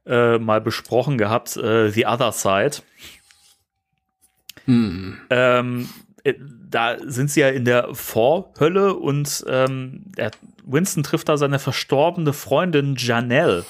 [0.05, 2.77] äh, mal besprochen gehabt, äh, The Other Side.
[4.65, 5.17] Hm.
[5.29, 5.89] Ähm,
[6.23, 6.33] äh,
[6.69, 10.31] da sind sie ja in der Vorhölle und ähm, der
[10.65, 13.65] Winston trifft da seine verstorbene Freundin Janelle.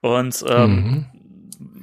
[0.00, 1.06] Und ähm, mhm.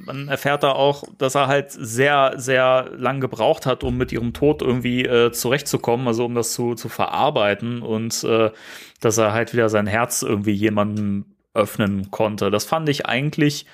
[0.05, 4.33] man erfährt da auch, dass er halt sehr, sehr lang gebraucht hat, um mit ihrem
[4.33, 8.51] Tod irgendwie äh, zurechtzukommen, also um das zu, zu verarbeiten und äh,
[8.99, 12.49] dass er halt wieder sein Herz irgendwie jemandem öffnen konnte.
[12.51, 13.65] Das fand ich eigentlich,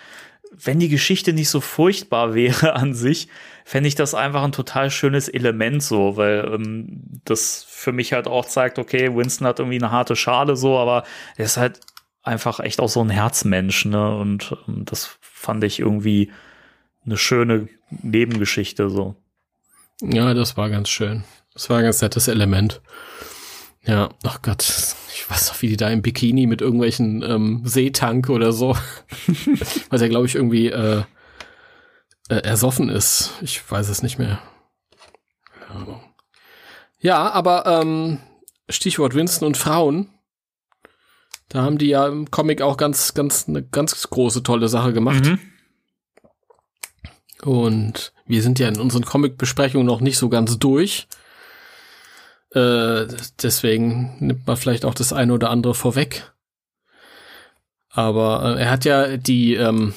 [0.62, 3.28] wenn die Geschichte nicht so furchtbar wäre an sich,
[3.66, 8.28] fände ich das einfach ein total schönes Element so, weil ähm, das für mich halt
[8.28, 11.04] auch zeigt, okay, Winston hat irgendwie eine harte Schale so, aber
[11.38, 11.80] er ist halt
[12.24, 14.16] einfach echt auch so ein Herzmensch, ne?
[14.16, 16.32] Und ähm, das fand ich irgendwie
[17.06, 19.16] eine schöne Nebengeschichte so.
[20.02, 21.24] Ja, das war ganz schön.
[21.54, 22.82] Das war ein ganz nettes Element.
[23.85, 24.64] Ja, ach Gott,
[25.14, 28.77] ich weiß noch, wie die da im Bikini mit irgendwelchen ähm, Seetank oder so,
[29.89, 31.03] was ja, glaube ich, irgendwie äh,
[32.30, 33.34] äh, ersoffen ist.
[33.41, 34.39] Ich weiß es nicht mehr.
[36.99, 38.19] Ja, aber ähm,
[38.69, 40.10] Stichwort Winston und Frauen.
[41.49, 45.26] Da haben die ja im Comic auch ganz, ganz, eine ganz große, tolle Sache gemacht.
[45.26, 45.39] Mhm.
[47.43, 51.07] Und wir sind ja in unseren Comic-Besprechungen noch nicht so ganz durch.
[52.54, 53.08] Äh,
[53.42, 56.34] deswegen nimmt man vielleicht auch das eine oder andere vorweg.
[57.90, 59.94] Aber äh, er hat ja die, ähm,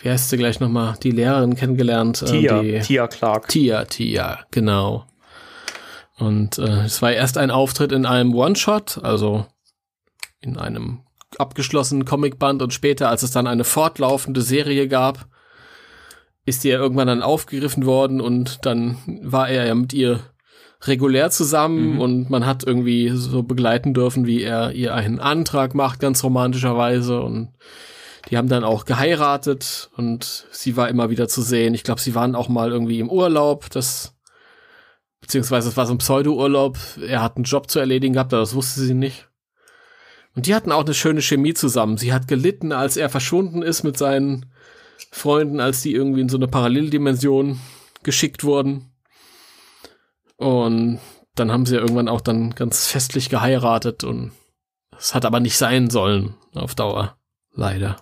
[0.00, 2.22] wie heißt sie gleich nochmal, die Lehrerin kennengelernt.
[2.22, 3.48] Äh, Tia, die, Tia Clark.
[3.48, 5.06] Tia, Tia, genau.
[6.18, 9.46] Und äh, es war erst ein Auftritt in einem One-Shot, also
[10.40, 11.00] in einem
[11.38, 15.26] abgeschlossenen Comicband und später, als es dann eine fortlaufende Serie gab,
[16.44, 20.20] ist die ja irgendwann dann aufgegriffen worden und dann war er ja mit ihr
[20.82, 22.00] regulär zusammen mhm.
[22.00, 27.20] und man hat irgendwie so begleiten dürfen, wie er ihr einen Antrag macht, ganz romantischerweise
[27.22, 27.52] und
[28.30, 31.74] die haben dann auch geheiratet und sie war immer wieder zu sehen.
[31.74, 34.14] Ich glaube, sie waren auch mal irgendwie im Urlaub, das
[35.20, 36.78] beziehungsweise es war so ein Pseudo-Urlaub.
[37.06, 39.28] Er hat einen Job zu erledigen gehabt, aber das wusste sie nicht.
[40.34, 41.96] Und die hatten auch eine schöne Chemie zusammen.
[41.96, 44.46] Sie hat gelitten, als er verschwunden ist mit seinen
[45.10, 47.60] Freunden, als die irgendwie in so eine Paralleldimension
[48.02, 48.91] geschickt wurden.
[50.42, 50.98] Und
[51.36, 54.32] dann haben sie ja irgendwann auch dann ganz festlich geheiratet und
[54.98, 57.16] es hat aber nicht sein sollen auf Dauer.
[57.54, 57.96] Leider.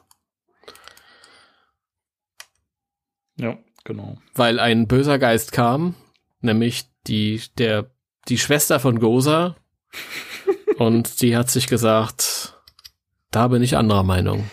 [3.37, 4.19] Ja, genau.
[4.35, 5.95] Weil ein böser Geist kam,
[6.41, 7.91] nämlich die, der,
[8.29, 9.57] die Schwester von Gosa.
[10.79, 12.55] und die hat sich gesagt,
[13.31, 14.51] da bin ich anderer Meinung.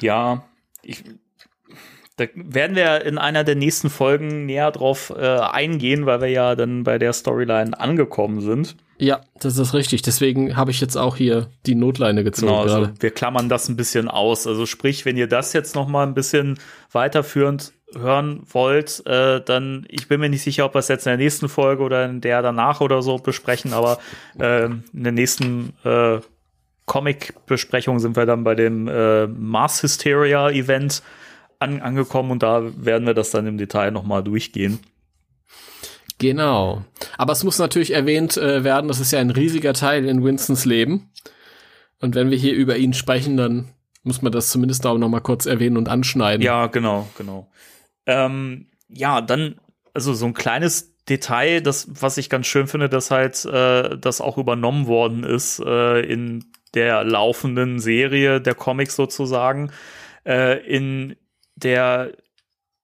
[0.00, 0.44] Ja,
[0.82, 1.04] ich,
[2.16, 6.54] da werden wir in einer der nächsten Folgen näher drauf äh, eingehen, weil wir ja
[6.54, 8.76] dann bei der Storyline angekommen sind.
[8.98, 10.02] Ja, das ist richtig.
[10.02, 12.52] Deswegen habe ich jetzt auch hier die Notleine gezogen.
[12.52, 14.46] Genau, also wir klammern das ein bisschen aus.
[14.46, 16.58] Also sprich, wenn ihr das jetzt noch mal ein bisschen
[16.92, 21.10] weiterführend hören wollt, äh, dann, ich bin mir nicht sicher, ob wir es jetzt in
[21.10, 23.98] der nächsten Folge oder in der danach oder so besprechen, aber
[24.38, 26.20] äh, in der nächsten äh,
[26.86, 31.02] Comic-Besprechung sind wir dann bei dem äh, Mars Hysteria Event
[31.62, 34.80] an, angekommen und da werden wir das dann im Detail nochmal durchgehen.
[36.18, 36.84] Genau.
[37.18, 40.64] Aber es muss natürlich erwähnt äh, werden, das ist ja ein riesiger Teil in Winstons
[40.64, 41.10] Leben.
[42.00, 43.70] Und wenn wir hier über ihn sprechen, dann
[44.02, 46.42] muss man das zumindest auch noch mal kurz erwähnen und anschneiden.
[46.42, 47.50] Ja, genau, genau.
[48.06, 49.56] Ähm, ja, dann,
[49.94, 54.20] also so ein kleines Detail, das, was ich ganz schön finde, dass halt äh, das
[54.20, 56.44] auch übernommen worden ist äh, in
[56.74, 59.70] der laufenden Serie der Comics sozusagen.
[60.24, 61.16] Äh, in
[61.62, 62.12] der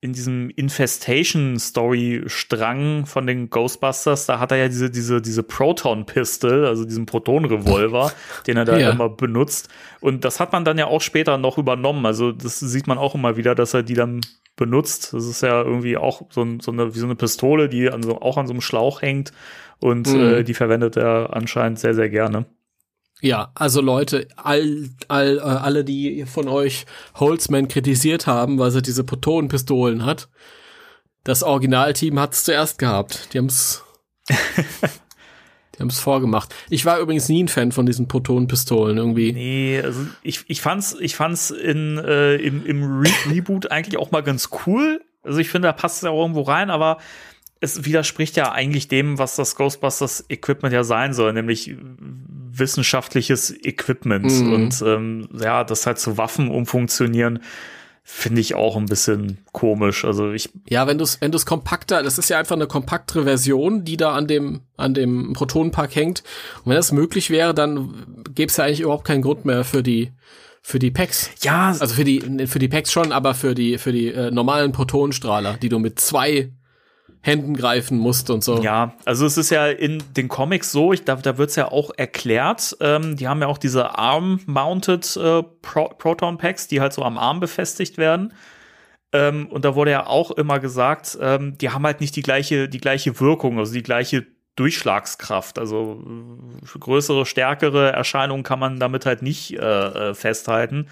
[0.01, 6.85] in diesem Infestation-Story-Strang von den Ghostbusters, da hat er ja diese, diese, diese Proton-Pistol, also
[6.85, 8.13] diesen Proton-Revolver,
[8.47, 8.91] den er da ja.
[8.91, 9.67] immer benutzt.
[9.99, 12.05] Und das hat man dann ja auch später noch übernommen.
[12.05, 14.21] Also das sieht man auch immer wieder, dass er die dann
[14.55, 15.11] benutzt.
[15.13, 18.21] Das ist ja irgendwie auch so, so eine, wie so eine Pistole, die an so,
[18.21, 19.33] auch an so einem Schlauch hängt.
[19.79, 20.21] Und mhm.
[20.21, 22.45] äh, die verwendet er anscheinend sehr, sehr gerne.
[23.21, 26.85] Ja, also Leute, all, all, äh, alle, die von euch
[27.15, 30.29] Holzman kritisiert haben, weil er diese Protonenpistolen hat,
[31.25, 33.33] das Originalteam hat es zuerst gehabt.
[33.33, 33.83] Die haben's,
[34.29, 36.55] die haben's vorgemacht.
[36.69, 39.33] Ich war übrigens nie ein Fan von diesen Protonenpistolen irgendwie.
[39.33, 44.11] Nee, also ich, ich fand's, ich fand's in, äh, im, im Re Reboot eigentlich auch
[44.11, 45.01] mal ganz cool.
[45.21, 46.99] Also ich finde, da passt es ja auch irgendwo rein, aber
[47.59, 51.75] es widerspricht ja eigentlich dem, was das Ghostbusters Equipment ja sein soll, nämlich
[52.59, 54.53] wissenschaftliches Equipment mhm.
[54.53, 57.39] und ähm, ja, das halt zu Waffen umfunktionieren,
[58.03, 60.03] finde ich auch ein bisschen komisch.
[60.03, 62.67] Also ich ja, wenn du es wenn du es kompakter, das ist ja einfach eine
[62.67, 66.23] kompaktere Version, die da an dem an dem Protonenpark hängt.
[66.63, 69.83] Und wenn das möglich wäre, dann gäbe es ja eigentlich überhaupt keinen Grund mehr für
[69.83, 70.11] die
[70.61, 71.29] für die Packs.
[71.41, 74.71] Ja, also für die für die Packs schon, aber für die für die äh, normalen
[74.71, 76.51] Protonenstrahler, die du mit zwei
[77.21, 78.61] Händen greifen musst und so.
[78.61, 81.69] Ja, also es ist ja in den Comics so, ich, da, da wird es ja
[81.69, 86.93] auch erklärt, ähm, die haben ja auch diese Arm-Mounted äh, Pro Proton Packs, die halt
[86.93, 88.33] so am Arm befestigt werden.
[89.11, 92.69] Ähm, und da wurde ja auch immer gesagt, ähm, die haben halt nicht die gleiche,
[92.69, 94.25] die gleiche Wirkung, also die gleiche
[94.55, 95.59] Durchschlagskraft.
[95.59, 100.87] Also äh, größere, stärkere Erscheinungen kann man damit halt nicht äh, äh festhalten.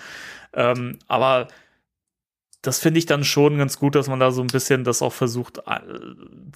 [0.53, 1.47] Ähm, aber
[2.67, 5.13] das finde ich dann schon ganz gut, dass man da so ein bisschen das auch
[5.13, 5.79] versucht äh,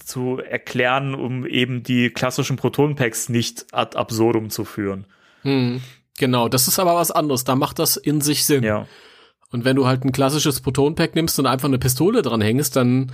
[0.05, 5.05] zu erklären, um eben die klassischen Proton-Packs nicht ad absurdum zu führen.
[5.43, 5.81] Hm,
[6.17, 7.45] genau, das ist aber was anderes.
[7.45, 8.63] Da macht das in sich Sinn.
[8.63, 8.87] Ja.
[9.51, 13.13] Und wenn du halt ein klassisches Proton-Pack nimmst und einfach eine Pistole dran hängst, dann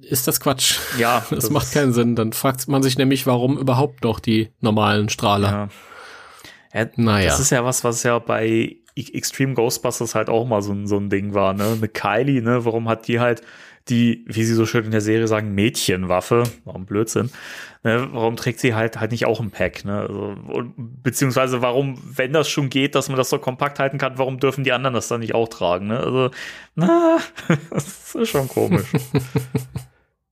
[0.00, 0.78] ist das Quatsch.
[0.98, 1.24] Ja.
[1.30, 2.16] Das, das macht keinen Sinn.
[2.16, 5.70] Dann fragt man sich nämlich, warum überhaupt noch die normalen Strahler.
[6.74, 6.80] Ja.
[6.80, 7.28] ja naja.
[7.28, 10.96] Das ist ja was, was ja bei Extreme Ghostbusters halt auch mal so, ein so
[10.96, 11.74] ein Ding war, ne?
[11.76, 12.64] Eine Kylie, ne?
[12.64, 13.42] Warum hat die halt
[13.88, 17.30] die, wie sie so schön in der Serie sagen, Mädchenwaffe, warum Blödsinn,
[17.84, 18.08] ne?
[18.12, 20.00] warum trägt sie halt halt nicht auch ein Pack, ne?
[20.00, 24.18] Also, und, beziehungsweise warum, wenn das schon geht, dass man das so kompakt halten kann,
[24.18, 26.00] warum dürfen die anderen das dann nicht auch tragen, ne?
[26.00, 26.30] Also,
[26.74, 27.18] na,
[27.70, 28.86] das ist schon komisch.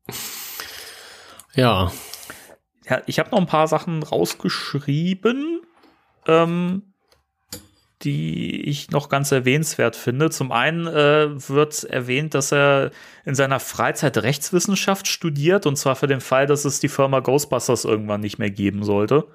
[1.55, 1.91] ja.
[2.89, 5.61] Ja, ich habe noch ein paar Sachen rausgeschrieben.
[6.29, 6.83] Ähm,
[8.03, 10.31] die ich noch ganz erwähnenswert finde.
[10.31, 12.91] Zum einen äh, wird erwähnt, dass er
[13.25, 17.85] in seiner Freizeit Rechtswissenschaft studiert und zwar für den Fall, dass es die Firma Ghostbusters
[17.85, 19.27] irgendwann nicht mehr geben sollte.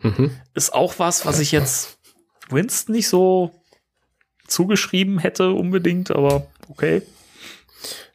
[0.00, 0.30] Mhm.
[0.54, 1.98] Ist auch was, was ich jetzt
[2.48, 3.52] Winston nicht so
[4.46, 7.02] zugeschrieben hätte unbedingt, aber okay.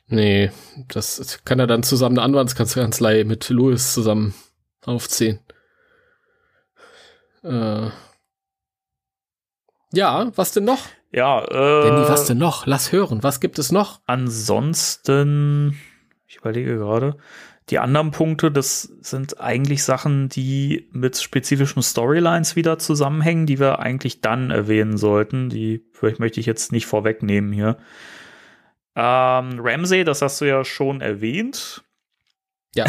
[0.08, 0.52] Nee,
[0.88, 4.34] das kann er dann zusammen eine Anwaltskanzlei mit Louis zusammen
[4.86, 5.40] aufziehen.
[7.44, 7.90] Äh,
[9.94, 10.80] ja, was denn noch?
[11.12, 11.88] Ja, äh.
[11.88, 12.66] Danny, was denn noch?
[12.66, 13.22] Lass hören.
[13.22, 14.02] Was gibt es noch?
[14.08, 15.78] Ansonsten,
[16.28, 17.18] ich überlege gerade.
[17.70, 23.80] Die anderen Punkte, das sind eigentlich Sachen, die mit spezifischen Storylines wieder zusammenhängen, die wir
[23.80, 25.50] eigentlich dann erwähnen sollten.
[25.50, 27.78] Die vielleicht möchte ich jetzt nicht vorwegnehmen hier.
[28.96, 31.84] Ähm, Ramsey, das hast du ja schon erwähnt.
[32.76, 32.86] Ja.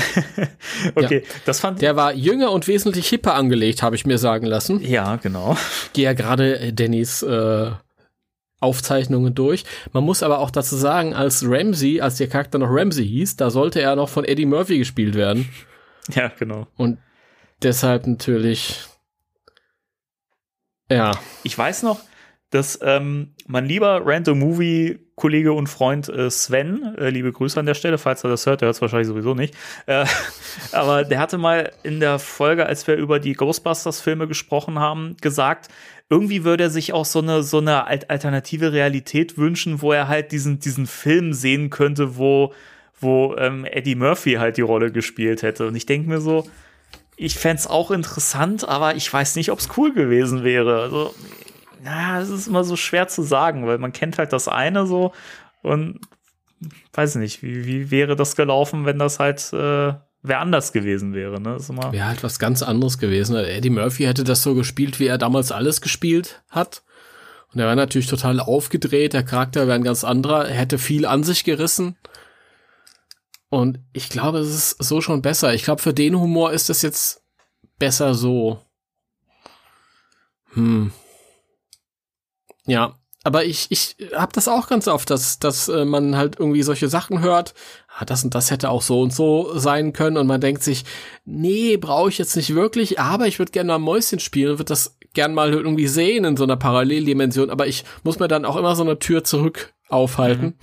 [0.94, 1.34] okay, ja.
[1.44, 4.80] das fand Der war jünger und wesentlich hipper angelegt, habe ich mir sagen lassen.
[4.80, 5.56] Ja, genau.
[5.92, 7.70] Gehe ja gerade äh, Dannys äh,
[8.60, 9.64] Aufzeichnungen durch.
[9.92, 13.50] Man muss aber auch dazu sagen, als Ramsey, als der Charakter noch Ramsey hieß, da
[13.50, 15.48] sollte er noch von Eddie Murphy gespielt werden.
[16.14, 16.66] Ja, genau.
[16.76, 16.98] Und
[17.62, 18.84] deshalb natürlich.
[20.90, 21.12] Ja.
[21.42, 22.00] Ich weiß noch,
[22.50, 27.66] dass ähm, mein lieber Random Movie Kollege und Freund äh, Sven, äh, liebe Grüße an
[27.66, 29.54] der Stelle, falls er das hört, der hört es wahrscheinlich sowieso nicht,
[29.86, 30.06] äh,
[30.72, 35.16] aber der hatte mal in der Folge, als wir über die Ghostbusters Filme gesprochen haben,
[35.20, 35.68] gesagt,
[36.10, 40.32] irgendwie würde er sich auch so eine so eine alternative Realität wünschen, wo er halt
[40.32, 42.52] diesen diesen Film sehen könnte, wo
[43.00, 45.66] wo ähm, Eddie Murphy halt die Rolle gespielt hätte.
[45.66, 46.44] Und ich denke mir so,
[47.16, 50.80] ich fände es auch interessant, aber ich weiß nicht, ob es cool gewesen wäre.
[50.80, 51.14] Also,
[51.84, 55.12] na, es ist immer so schwer zu sagen, weil man kennt halt das eine so
[55.62, 56.00] und
[56.94, 59.92] weiß nicht, wie, wie wäre das gelaufen, wenn das halt äh,
[60.22, 61.40] wer anders gewesen wäre.
[61.40, 61.58] Ne?
[61.92, 63.36] Wäre halt was ganz anderes gewesen.
[63.36, 66.82] Eddie Murphy hätte das so gespielt, wie er damals alles gespielt hat.
[67.52, 71.06] Und er war natürlich total aufgedreht, der Charakter wäre ein ganz anderer, er hätte viel
[71.06, 71.96] an sich gerissen.
[73.50, 75.54] Und ich glaube, es ist so schon besser.
[75.54, 77.22] Ich glaube, für den Humor ist es jetzt
[77.78, 78.60] besser so.
[80.54, 80.90] Hm.
[82.66, 82.94] Ja,
[83.26, 86.88] aber ich, ich habe das auch ganz oft, dass, dass äh, man halt irgendwie solche
[86.88, 87.54] Sachen hört.
[87.98, 90.18] Ah, das und das hätte auch so und so sein können.
[90.18, 90.84] Und man denkt sich,
[91.24, 94.68] nee, brauche ich jetzt nicht wirklich, aber ich würde gerne mal Mäuschen spielen und würde
[94.68, 97.48] das gern mal irgendwie sehen in so einer Paralleldimension.
[97.48, 100.44] Aber ich muss mir dann auch immer so eine Tür zurück aufhalten.
[100.44, 100.54] Mhm.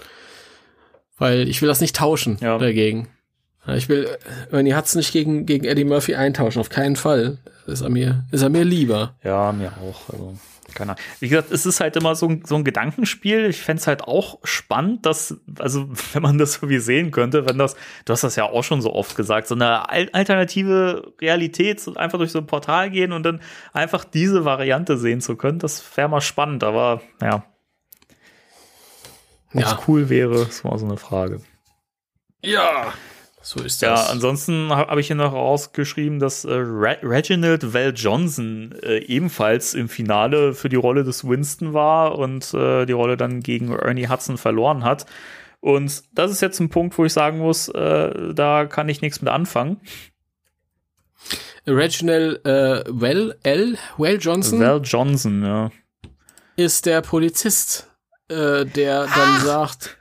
[1.17, 2.59] Weil ich will das nicht tauschen ja.
[2.59, 3.07] dagegen.
[3.75, 4.07] Ich will
[4.51, 7.39] Ernie Hudson nicht gegen, gegen Eddie Murphy eintauschen, auf keinen Fall.
[7.65, 9.15] Ist er mir, ist er mir lieber.
[9.23, 10.09] Ja, mir auch.
[10.13, 10.37] Also.
[10.73, 11.03] Keine Ahnung.
[11.19, 13.45] Wie gesagt, es ist halt immer so ein, so ein Gedankenspiel.
[13.45, 17.47] Ich fände es halt auch spannend, dass, also wenn man das so wie sehen könnte,
[17.47, 17.75] wenn das,
[18.05, 22.17] du hast das ja auch schon so oft gesagt, so eine alternative Realität, so einfach
[22.17, 23.41] durch so ein Portal gehen und dann
[23.73, 27.43] einfach diese Variante sehen zu können, das wäre mal spannend, aber ja.
[29.53, 29.79] Ob ja.
[29.87, 31.41] cool wäre, ist mal so eine Frage.
[32.43, 32.93] Ja.
[33.41, 34.07] So ist das.
[34.07, 38.99] Ja, ansonsten habe hab ich hier noch rausgeschrieben, dass äh, Re Reginald Val Johnson äh,
[38.99, 43.71] ebenfalls im Finale für die Rolle des Winston war und äh, die Rolle dann gegen
[43.71, 45.05] Ernie Hudson verloren hat.
[45.59, 49.21] Und das ist jetzt ein Punkt, wo ich sagen muss, äh, da kann ich nichts
[49.21, 49.81] mit anfangen.
[51.67, 54.59] Reginald äh, Well, L, Well Johnson.
[54.59, 55.71] Val Johnson, ja.
[56.55, 57.87] Ist der Polizist,
[58.27, 59.45] äh, der dann Ach.
[59.45, 59.97] sagt,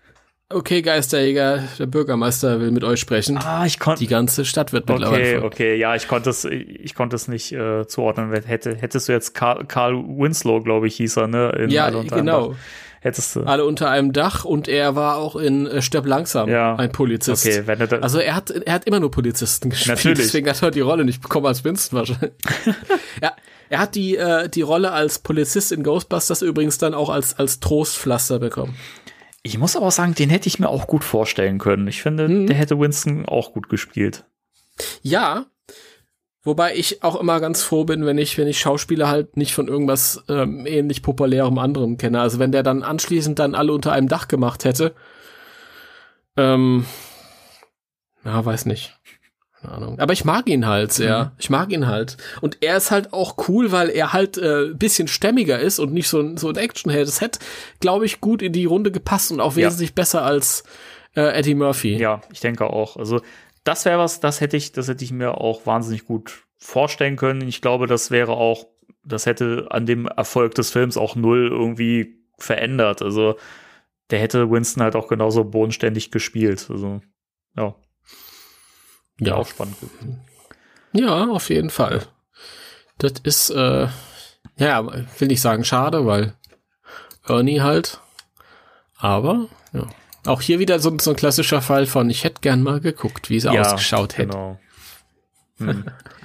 [0.52, 3.38] Okay, Geisterjäger, der Bürgermeister will mit euch sprechen.
[3.38, 4.00] Ah, ich konnte.
[4.00, 5.38] Die ganze Stadt wird mittlerweile.
[5.38, 8.32] Okay, okay, ja, ich konnte es, ich konnte es nicht äh, zuordnen.
[8.32, 11.50] Hätte, hättest du jetzt Carl, Carl Winslow, glaube ich, hieß er, ne?
[11.50, 12.56] In ja, genau.
[13.02, 13.44] Hättest du.
[13.44, 16.74] Alle unter einem Dach und er war auch in äh, Stirb langsam ja.
[16.74, 17.46] ein Polizist.
[17.46, 19.96] Okay, wenn er also er hat, er hat immer nur Polizisten gespielt.
[19.96, 20.18] Natürlich.
[20.18, 22.32] Deswegen hat er die Rolle nicht bekommen als Winston wahrscheinlich.
[23.22, 23.32] ja,
[23.70, 27.60] er hat die, äh, die Rolle als Polizist in Ghostbusters übrigens dann auch als, als
[27.60, 28.76] Trostpflaster bekommen.
[29.42, 31.86] Ich muss aber auch sagen, den hätte ich mir auch gut vorstellen können.
[31.88, 32.46] Ich finde, mhm.
[32.46, 34.24] der hätte Winston auch gut gespielt.
[35.02, 35.46] Ja,
[36.42, 39.68] Wobei ich auch immer ganz froh bin, wenn ich, wenn ich Schauspieler halt nicht von
[39.68, 42.18] irgendwas ähm, ähnlich populärem anderem kenne.
[42.18, 44.94] Also wenn der dann anschließend dann alle unter einem Dach gemacht hätte,
[46.38, 46.86] ähm,
[48.24, 48.98] ja, weiß nicht.
[49.60, 49.98] Keine Ahnung.
[49.98, 51.24] Aber ich mag ihn halt sehr.
[51.24, 51.30] Mhm.
[51.38, 52.16] Ich mag ihn halt.
[52.40, 56.08] Und er ist halt auch cool, weil er halt äh, bisschen stämmiger ist und nicht
[56.08, 57.06] so ein, so ein Actionheld.
[57.06, 57.40] Das hätte,
[57.80, 59.94] glaube ich, gut in die Runde gepasst und auch wesentlich ja.
[59.94, 60.64] besser als
[61.14, 61.96] äh, Eddie Murphy.
[61.96, 62.96] Ja, ich denke auch.
[62.96, 63.20] Also
[63.64, 67.46] das wäre was, das hätte ich, das hätte ich mir auch wahnsinnig gut vorstellen können.
[67.46, 68.66] Ich glaube, das wäre auch,
[69.04, 73.02] das hätte an dem Erfolg des Films auch null irgendwie verändert.
[73.02, 73.36] Also
[74.10, 76.66] der hätte Winston halt auch genauso bodenständig gespielt.
[76.70, 77.00] Also
[77.56, 77.74] ja.
[79.20, 79.76] Ja, auch spannend.
[80.92, 82.02] Ja, auf jeden Fall.
[82.98, 83.88] Das ist, äh,
[84.56, 84.86] ja,
[85.18, 86.34] will nicht sagen schade, weil
[87.26, 88.00] Ernie halt.
[88.96, 89.86] Aber, ja.
[90.26, 93.36] Auch hier wieder so, so ein klassischer Fall von, ich hätte gern mal geguckt, wie
[93.36, 94.32] es ja, ausgeschaut hätte.
[94.32, 94.58] Genau.
[95.58, 95.84] Hm.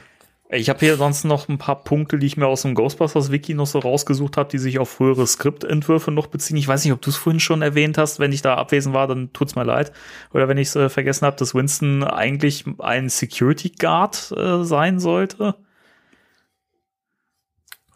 [0.55, 3.67] Ich habe hier sonst noch ein paar Punkte, die ich mir aus dem Ghostbusters-Wiki noch
[3.67, 6.57] so rausgesucht habe, die sich auf frühere Skriptentwürfe noch beziehen.
[6.57, 8.19] Ich weiß nicht, ob du es vorhin schon erwähnt hast.
[8.19, 9.91] Wenn ich da abwesend war, dann tut's mir leid.
[10.33, 14.99] Oder wenn ich es äh, vergessen habe, dass Winston eigentlich ein Security Guard äh, sein
[14.99, 15.55] sollte.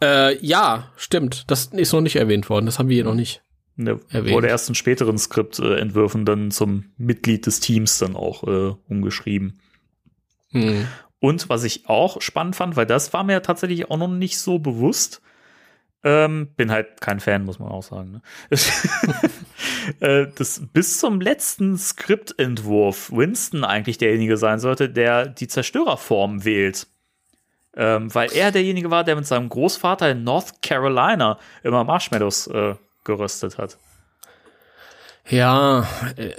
[0.02, 1.46] Äh, ja, stimmt.
[1.48, 2.66] Das ist noch nicht erwähnt worden.
[2.66, 3.42] Das haben wir hier noch nicht.
[3.76, 4.36] Ne, erwähnt.
[4.36, 9.60] Wurde erst in späteren Skriptentwürfen dann zum Mitglied des Teams dann auch äh, umgeschrieben.
[10.52, 10.88] Hm.
[11.20, 14.60] Und was ich auch spannend fand, weil das war mir tatsächlich auch noch nicht so
[14.60, 15.22] bewusst.
[16.02, 18.12] Ähm, bin halt kein Fan, muss man auch sagen.
[18.12, 18.22] Ne?
[20.00, 26.88] äh, das bis zum letzten Skriptentwurf Winston eigentlich derjenige sein sollte, der die Zerstörerform wählt.
[27.76, 32.76] Ähm, weil er derjenige war, der mit seinem Großvater in North Carolina immer Marshmallows äh,
[33.04, 33.78] geröstet hat.
[35.28, 35.86] Ja,
[36.16, 36.32] äh,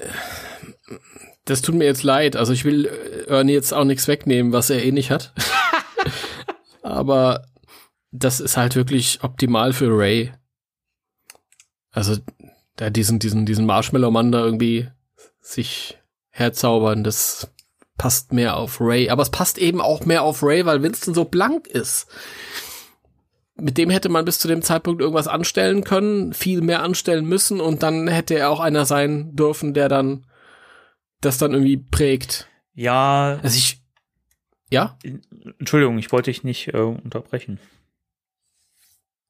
[1.51, 2.37] das tut mir jetzt leid.
[2.37, 5.35] Also ich will äh, Ernie jetzt auch nichts wegnehmen, was er eh nicht hat.
[6.83, 7.45] Aber
[8.13, 10.33] das ist halt wirklich optimal für Ray.
[11.91, 12.17] Also
[12.77, 14.89] da diesen, diesen, diesen Marshmallow-Mann da irgendwie
[15.41, 15.99] sich
[16.31, 17.51] herzaubern, das
[17.99, 19.11] passt mehr auf Ray.
[19.11, 22.07] Aber es passt eben auch mehr auf Ray, weil Winston so blank ist.
[23.57, 27.61] Mit dem hätte man bis zu dem Zeitpunkt irgendwas anstellen können, viel mehr anstellen müssen
[27.61, 30.25] und dann hätte er auch einer sein dürfen, der dann
[31.21, 32.49] das dann irgendwie prägt.
[32.75, 33.39] Ja.
[33.43, 33.83] Also ich,
[34.71, 34.99] Ja?
[35.59, 37.59] Entschuldigung, ich wollte dich nicht äh, unterbrechen.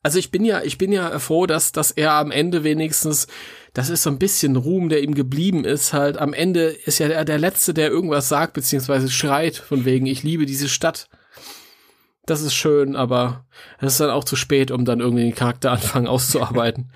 [0.02, 3.26] Also ich bin ja, ich bin ja froh, dass, dass er am Ende wenigstens,
[3.74, 7.08] das ist so ein bisschen Ruhm, der ihm geblieben ist, halt am Ende ist ja
[7.08, 11.08] der, der Letzte, der irgendwas sagt, beziehungsweise schreit, von wegen, ich liebe diese Stadt.
[12.24, 13.44] Das ist schön, aber
[13.78, 16.90] es ist dann auch zu spät, um dann irgendwie den Charakter anfangen auszuarbeiten.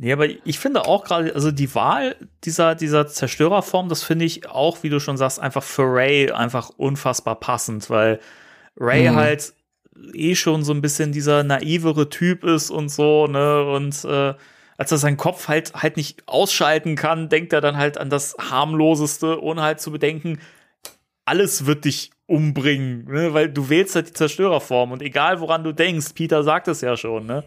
[0.00, 2.14] Nee, aber ich finde auch gerade, also die Wahl
[2.44, 6.70] dieser, dieser Zerstörerform, das finde ich auch, wie du schon sagst, einfach für Ray einfach
[6.76, 8.20] unfassbar passend, weil
[8.76, 9.16] Ray mhm.
[9.16, 9.54] halt
[10.14, 14.34] eh schon so ein bisschen dieser naivere Typ ist und so, ne, und äh,
[14.76, 18.36] als er seinen Kopf halt halt nicht ausschalten kann, denkt er dann halt an das
[18.38, 20.38] harmloseste, ohne halt zu bedenken,
[21.24, 23.34] alles wird dich umbringen, ne?
[23.34, 26.96] weil du wählst halt die Zerstörerform und egal woran du denkst, Peter sagt es ja
[26.96, 27.42] schon, ne?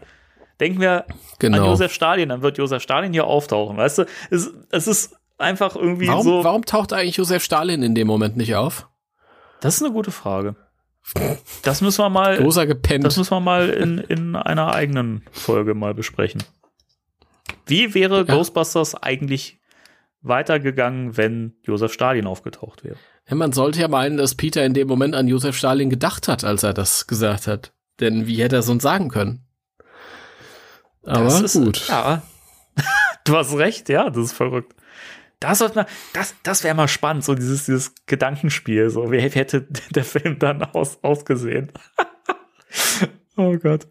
[0.60, 1.06] Denken wir
[1.38, 1.58] genau.
[1.58, 4.04] an Josef Stalin, dann wird Josef Stalin hier auftauchen, weißt du?
[4.30, 6.44] Es, es ist einfach irgendwie warum, so.
[6.44, 8.88] Warum taucht eigentlich Josef Stalin in dem Moment nicht auf?
[9.60, 10.56] Das ist eine gute Frage.
[11.62, 12.40] Das müssen wir mal.
[12.40, 13.04] Rosa gepennt.
[13.04, 16.42] Das müssen wir mal in, in einer eigenen Folge mal besprechen.
[17.66, 18.34] Wie wäre ja.
[18.34, 19.58] Ghostbusters eigentlich
[20.20, 22.96] weitergegangen, wenn Josef Stalin aufgetaucht wäre?
[23.28, 26.44] Ja, man sollte ja meinen, dass Peter in dem Moment an Josef Stalin gedacht hat,
[26.44, 27.72] als er das gesagt hat.
[28.00, 29.46] Denn wie hätte er sonst sagen können?
[31.04, 31.88] Aber das ist, gut.
[31.88, 32.22] Ja.
[33.24, 34.74] du hast recht, ja, das ist verrückt.
[35.40, 35.58] Das,
[36.12, 38.90] das, das wäre mal spannend, so dieses, dieses Gedankenspiel.
[38.90, 41.72] So, wie hätte der Film dann aus, ausgesehen?
[43.36, 43.88] oh Gott.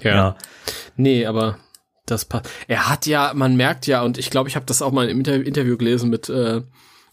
[0.00, 0.14] Ja.
[0.14, 0.36] ja.
[0.96, 1.58] Nee, aber
[2.04, 2.50] das passt.
[2.68, 5.18] Er hat ja, man merkt ja, und ich glaube, ich habe das auch mal im
[5.18, 6.60] Inter Interview gelesen mit äh,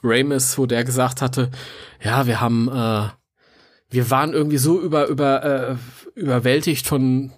[0.04, 1.52] Ramis, wo der gesagt hatte,
[2.04, 3.10] ja, wir haben, äh,
[3.92, 5.76] wir waren irgendwie so über, über, äh,
[6.20, 7.32] überwältigt von,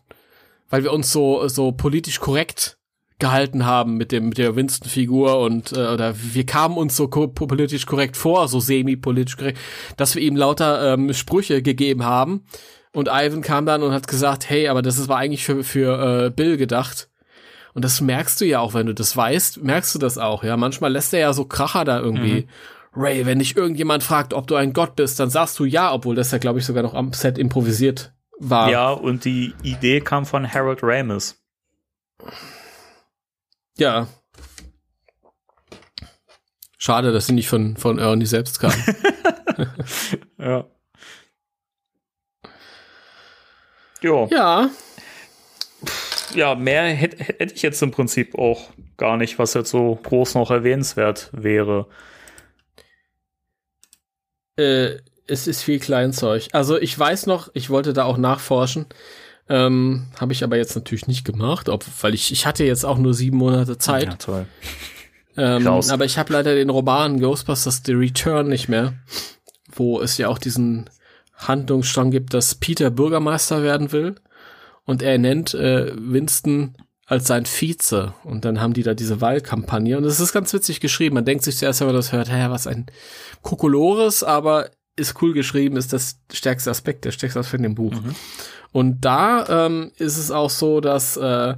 [0.72, 2.78] weil wir uns so, so politisch korrekt
[3.20, 7.28] gehalten haben mit dem mit der Winston-Figur und äh, oder wir kamen uns so ko
[7.28, 9.60] politisch korrekt vor, so semi-politisch korrekt,
[9.96, 12.44] dass wir ihm lauter ähm, Sprüche gegeben haben
[12.94, 16.30] und Ivan kam dann und hat gesagt, hey, aber das war eigentlich für für äh,
[16.32, 17.10] Bill gedacht.
[17.74, 20.44] Und das merkst du ja auch, wenn du das weißt, merkst du das auch.
[20.44, 22.42] Ja, manchmal lässt er ja so Kracher da irgendwie.
[22.42, 22.48] Mhm.
[22.94, 26.16] Ray, wenn dich irgendjemand fragt, ob du ein Gott bist, dann sagst du ja, obwohl
[26.16, 28.12] das ja, glaube ich, sogar noch am Set improvisiert
[28.42, 28.70] war.
[28.70, 31.40] Ja, und die Idee kam von Harold Ramis.
[33.78, 34.08] Ja.
[36.78, 38.74] Schade, dass sie nicht von, von Ernie selbst kam.
[40.40, 40.66] ja.
[44.02, 44.28] Jo.
[44.32, 44.70] Ja.
[46.34, 50.36] Ja, mehr hätte hätt ich jetzt im Prinzip auch gar nicht, was jetzt so groß
[50.36, 51.88] noch erwähnenswert wäre.
[54.58, 54.98] Äh,
[55.32, 56.48] es ist viel Kleinzeug.
[56.52, 58.86] Also ich weiß noch, ich wollte da auch nachforschen.
[59.50, 62.98] Ähm, Habe ich aber jetzt natürlich nicht gemacht, ob, weil ich, ich hatte jetzt auch
[62.98, 64.06] nur sieben Monate Zeit.
[64.06, 64.46] Ja, toll.
[65.38, 68.94] Ähm, aber ich habe leider den Roman Ghostbusters The Return nicht mehr,
[69.74, 70.90] wo es ja auch diesen
[71.36, 74.16] Handlungsstrang gibt, dass Peter Bürgermeister werden will
[74.86, 76.76] und er nennt äh, Winston
[77.06, 80.82] als sein Vize und dann haben die da diese Wahlkampagne und es ist ganz witzig
[80.82, 81.16] geschrieben.
[81.16, 82.86] Man denkt sich zuerst, wenn man das hört, hä, was ein
[83.42, 87.94] Kokolores, aber ist cool geschrieben, ist das stärkste Aspekt, der stärkste Aspekt in dem Buch.
[87.94, 88.16] Mhm.
[88.72, 91.56] Und da ähm, ist es auch so, dass, äh,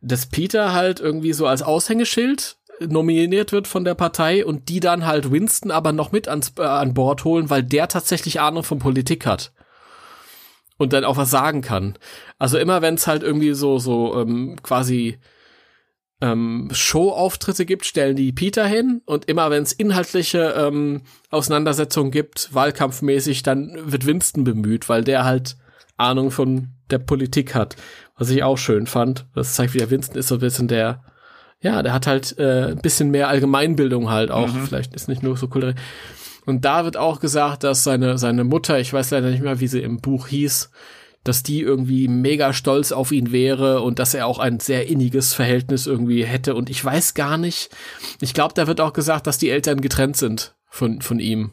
[0.00, 5.06] dass Peter halt irgendwie so als Aushängeschild nominiert wird von der Partei und die dann
[5.06, 8.78] halt Winston aber noch mit ans, äh, an Bord holen, weil der tatsächlich Ahnung von
[8.78, 9.52] Politik hat
[10.76, 11.96] und dann auch was sagen kann.
[12.38, 15.18] Also immer wenn es halt irgendwie so so ähm, quasi
[16.24, 22.54] ähm, Show-Auftritte gibt, stellen die Peter hin und immer wenn es inhaltliche ähm, Auseinandersetzungen gibt,
[22.54, 25.56] wahlkampfmäßig, dann wird Winston bemüht, weil der halt
[25.98, 27.76] Ahnung von der Politik hat.
[28.16, 29.26] Was ich auch schön fand.
[29.34, 31.04] Das zeigt wieder, Winston ist so ein bisschen der,
[31.60, 34.52] ja, der hat halt äh, ein bisschen mehr Allgemeinbildung halt auch.
[34.52, 34.66] Mhm.
[34.66, 35.74] Vielleicht ist nicht nur so cool.
[36.46, 39.68] Und da wird auch gesagt, dass seine, seine Mutter, ich weiß leider nicht mehr, wie
[39.68, 40.70] sie im Buch hieß,
[41.24, 45.32] dass die irgendwie mega stolz auf ihn wäre und dass er auch ein sehr inniges
[45.32, 46.54] Verhältnis irgendwie hätte.
[46.54, 47.70] Und ich weiß gar nicht,
[48.20, 51.52] ich glaube, da wird auch gesagt, dass die Eltern getrennt sind von, von ihm.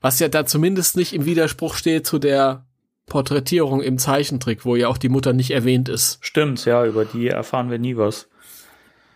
[0.00, 2.66] Was ja da zumindest nicht im Widerspruch steht zu der
[3.06, 6.18] Porträtierung im Zeichentrick, wo ja auch die Mutter nicht erwähnt ist.
[6.20, 8.28] Stimmt, ja, über die erfahren wir nie was.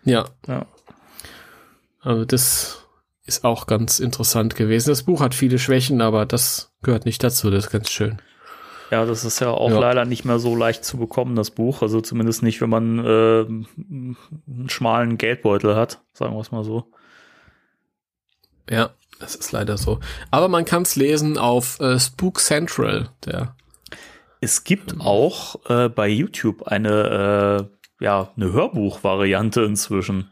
[0.04, 0.26] Ja.
[0.46, 0.66] ja.
[2.00, 2.86] Also das
[3.24, 4.90] ist auch ganz interessant gewesen.
[4.90, 8.22] Das Buch hat viele Schwächen, aber das gehört nicht dazu, das ist ganz schön.
[8.90, 9.78] Ja, das ist ja auch ja.
[9.78, 11.82] leider nicht mehr so leicht zu bekommen, das Buch.
[11.82, 16.90] Also zumindest nicht, wenn man äh, einen schmalen Geldbeutel hat, sagen wir es mal so.
[18.68, 18.90] Ja,
[19.20, 20.00] das ist leider so.
[20.30, 23.54] Aber man kann es lesen auf äh, Spook Central, der
[24.40, 27.68] es gibt auch äh, bei YouTube eine,
[28.00, 30.30] äh, ja, eine Hörbuch-Variante inzwischen.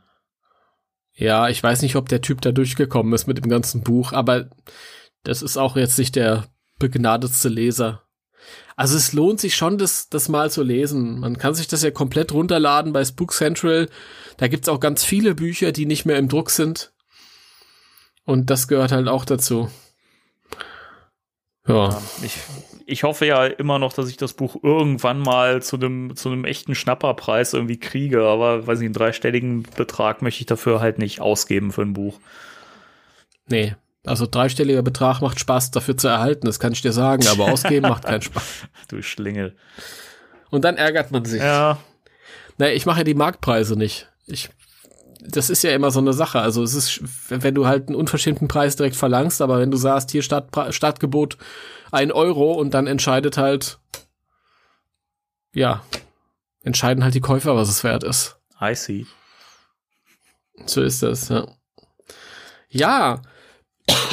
[1.15, 4.49] Ja, ich weiß nicht, ob der Typ da durchgekommen ist mit dem ganzen Buch, aber
[5.25, 6.47] das ist auch jetzt nicht der
[6.79, 8.03] begnadetste Leser.
[8.77, 11.21] Also es lohnt sich schon, das, das mal zu lesen.
[11.21, 13.89] Man kann sich das ja komplett runterladen bei Spook Central.
[14.37, 16.93] Da gibt's auch ganz viele Bücher, die nicht mehr im Druck sind.
[18.25, 19.71] Und das gehört halt auch dazu.
[21.67, 21.91] Ja.
[21.91, 22.37] ja ich,
[22.87, 26.45] ich hoffe ja immer noch, dass ich das Buch irgendwann mal zu einem zu einem
[26.45, 31.21] echten Schnapperpreis irgendwie kriege, aber weiß ich, einen dreistelligen Betrag möchte ich dafür halt nicht
[31.21, 32.19] ausgeben für ein Buch.
[33.47, 33.77] Nee,
[34.09, 37.89] also dreistelliger Betrag macht Spaß dafür zu erhalten, das kann ich dir sagen, aber ausgeben
[37.89, 38.43] macht keinen Spaß.
[38.89, 39.57] Du Schlingel.
[40.51, 41.41] Und dann ärgert man sich.
[41.41, 41.79] Ja.
[42.57, 44.09] Naja, ich mache ja die Marktpreise nicht.
[44.27, 44.51] Ich,
[45.21, 46.41] das ist ja immer so eine Sache.
[46.41, 50.11] Also es ist, wenn du halt einen unverschämten Preis direkt verlangst, aber wenn du sagst,
[50.11, 51.37] hier Start, Startgebot
[51.93, 53.79] ein Euro und dann entscheidet halt,
[55.55, 55.83] ja,
[56.63, 58.37] entscheiden halt die Käufer, was es wert ist.
[58.61, 59.07] I see.
[60.67, 61.47] So ist das, ja.
[62.69, 63.23] Ja,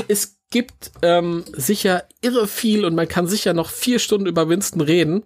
[0.07, 4.81] es gibt ähm, sicher irre viel und man kann sicher noch vier Stunden über Winston
[4.81, 5.23] reden.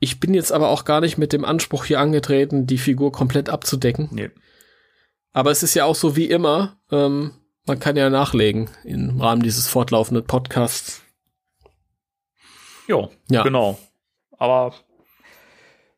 [0.00, 3.48] Ich bin jetzt aber auch gar nicht mit dem Anspruch hier angetreten, die Figur komplett
[3.48, 4.08] abzudecken.
[4.10, 4.30] Nee.
[5.32, 7.32] Aber es ist ja auch so wie immer, ähm,
[7.66, 11.02] man kann ja nachlegen im Rahmen dieses fortlaufenden Podcasts.
[12.86, 13.78] Jo, ja, genau.
[14.36, 14.74] Aber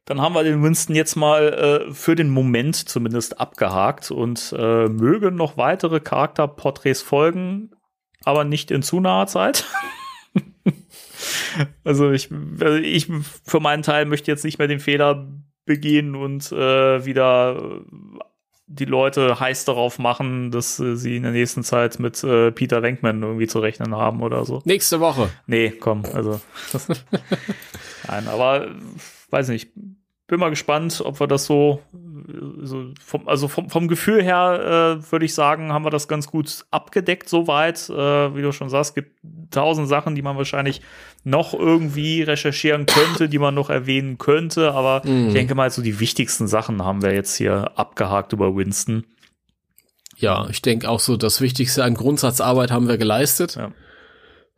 [0.07, 4.89] dann haben wir den Winston jetzt mal äh, für den Moment zumindest abgehakt und äh,
[4.89, 7.73] mögen noch weitere Charakterporträts folgen,
[8.25, 9.65] aber nicht in zu naher Zeit.
[11.85, 12.31] also ich,
[12.61, 13.11] also ich
[13.45, 15.27] für meinen Teil möchte jetzt nicht mehr den Fehler
[15.65, 17.83] begehen und äh, wieder
[18.69, 22.83] die Leute heiß darauf machen, dass äh, sie in der nächsten Zeit mit äh, Peter
[22.83, 24.63] Venkman irgendwie zu rechnen haben oder so.
[24.65, 25.31] Nächste Woche.
[25.47, 26.41] Nee, komm, also.
[28.09, 28.69] Nein, aber
[29.31, 29.71] weiß nicht.
[30.29, 31.81] Bin mal gespannt, ob wir das so,
[32.63, 36.27] so vom, also vom, vom Gefühl her äh, würde ich sagen, haben wir das ganz
[36.27, 37.89] gut abgedeckt soweit.
[37.89, 39.21] Äh, wie du schon sagst, gibt
[39.53, 40.81] tausend Sachen, die man wahrscheinlich
[41.23, 44.73] noch irgendwie recherchieren könnte, die man noch erwähnen könnte.
[44.73, 45.29] Aber mm.
[45.29, 49.05] ich denke mal, so die wichtigsten Sachen haben wir jetzt hier abgehakt über Winston.
[50.17, 53.55] Ja, ich denke auch so, das Wichtigste an Grundsatzarbeit haben wir geleistet.
[53.55, 53.71] Ja.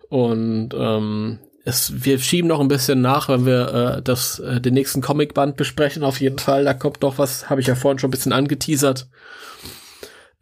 [0.09, 4.75] Und ähm, es, wir schieben noch ein bisschen nach, wenn wir äh, das, äh, den
[4.75, 6.03] nächsten Comicband besprechen.
[6.03, 9.09] Auf jeden Fall, da kommt noch was, habe ich ja vorhin schon ein bisschen angeteasert.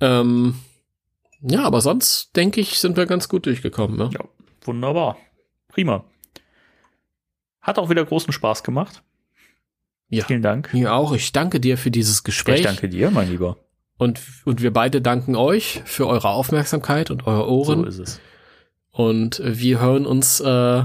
[0.00, 0.54] Ähm,
[1.40, 3.96] ja, aber sonst denke ich, sind wir ganz gut durchgekommen.
[3.96, 4.10] Ne?
[4.12, 4.20] Ja,
[4.62, 5.16] wunderbar.
[5.68, 6.04] Prima.
[7.60, 9.02] Hat auch wieder großen Spaß gemacht.
[10.08, 10.24] Ja.
[10.24, 10.72] Vielen Dank.
[10.72, 11.12] Mir auch.
[11.12, 12.60] Ich danke dir für dieses Gespräch.
[12.60, 13.56] Ich danke dir, mein Lieber.
[13.98, 17.80] Und, und wir beide danken euch für eure Aufmerksamkeit und eure Ohren.
[17.80, 18.20] So ist es.
[18.92, 20.84] Und wir hören uns äh,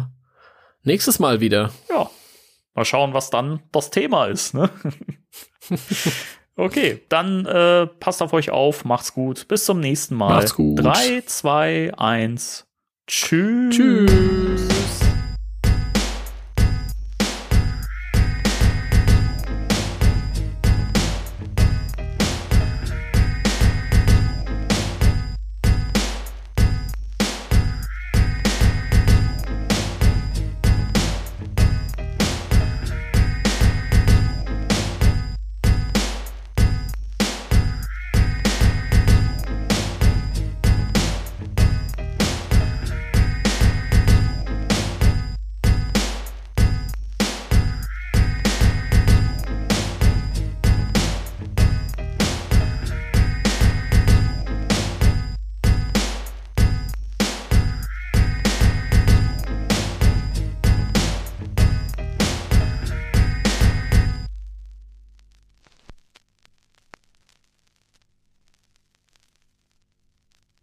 [0.83, 1.71] nächstes Mal wieder.
[1.89, 2.09] Ja.
[2.73, 4.53] Mal schauen, was dann das Thema ist.
[4.53, 4.69] Ne?
[6.55, 9.47] okay, dann äh, passt auf euch auf, macht's gut.
[9.47, 10.35] Bis zum nächsten Mal.
[10.35, 10.83] Macht's gut.
[10.83, 12.65] 3, 2, 1.
[13.07, 13.75] Tschüss.
[13.75, 15.00] Tschüss.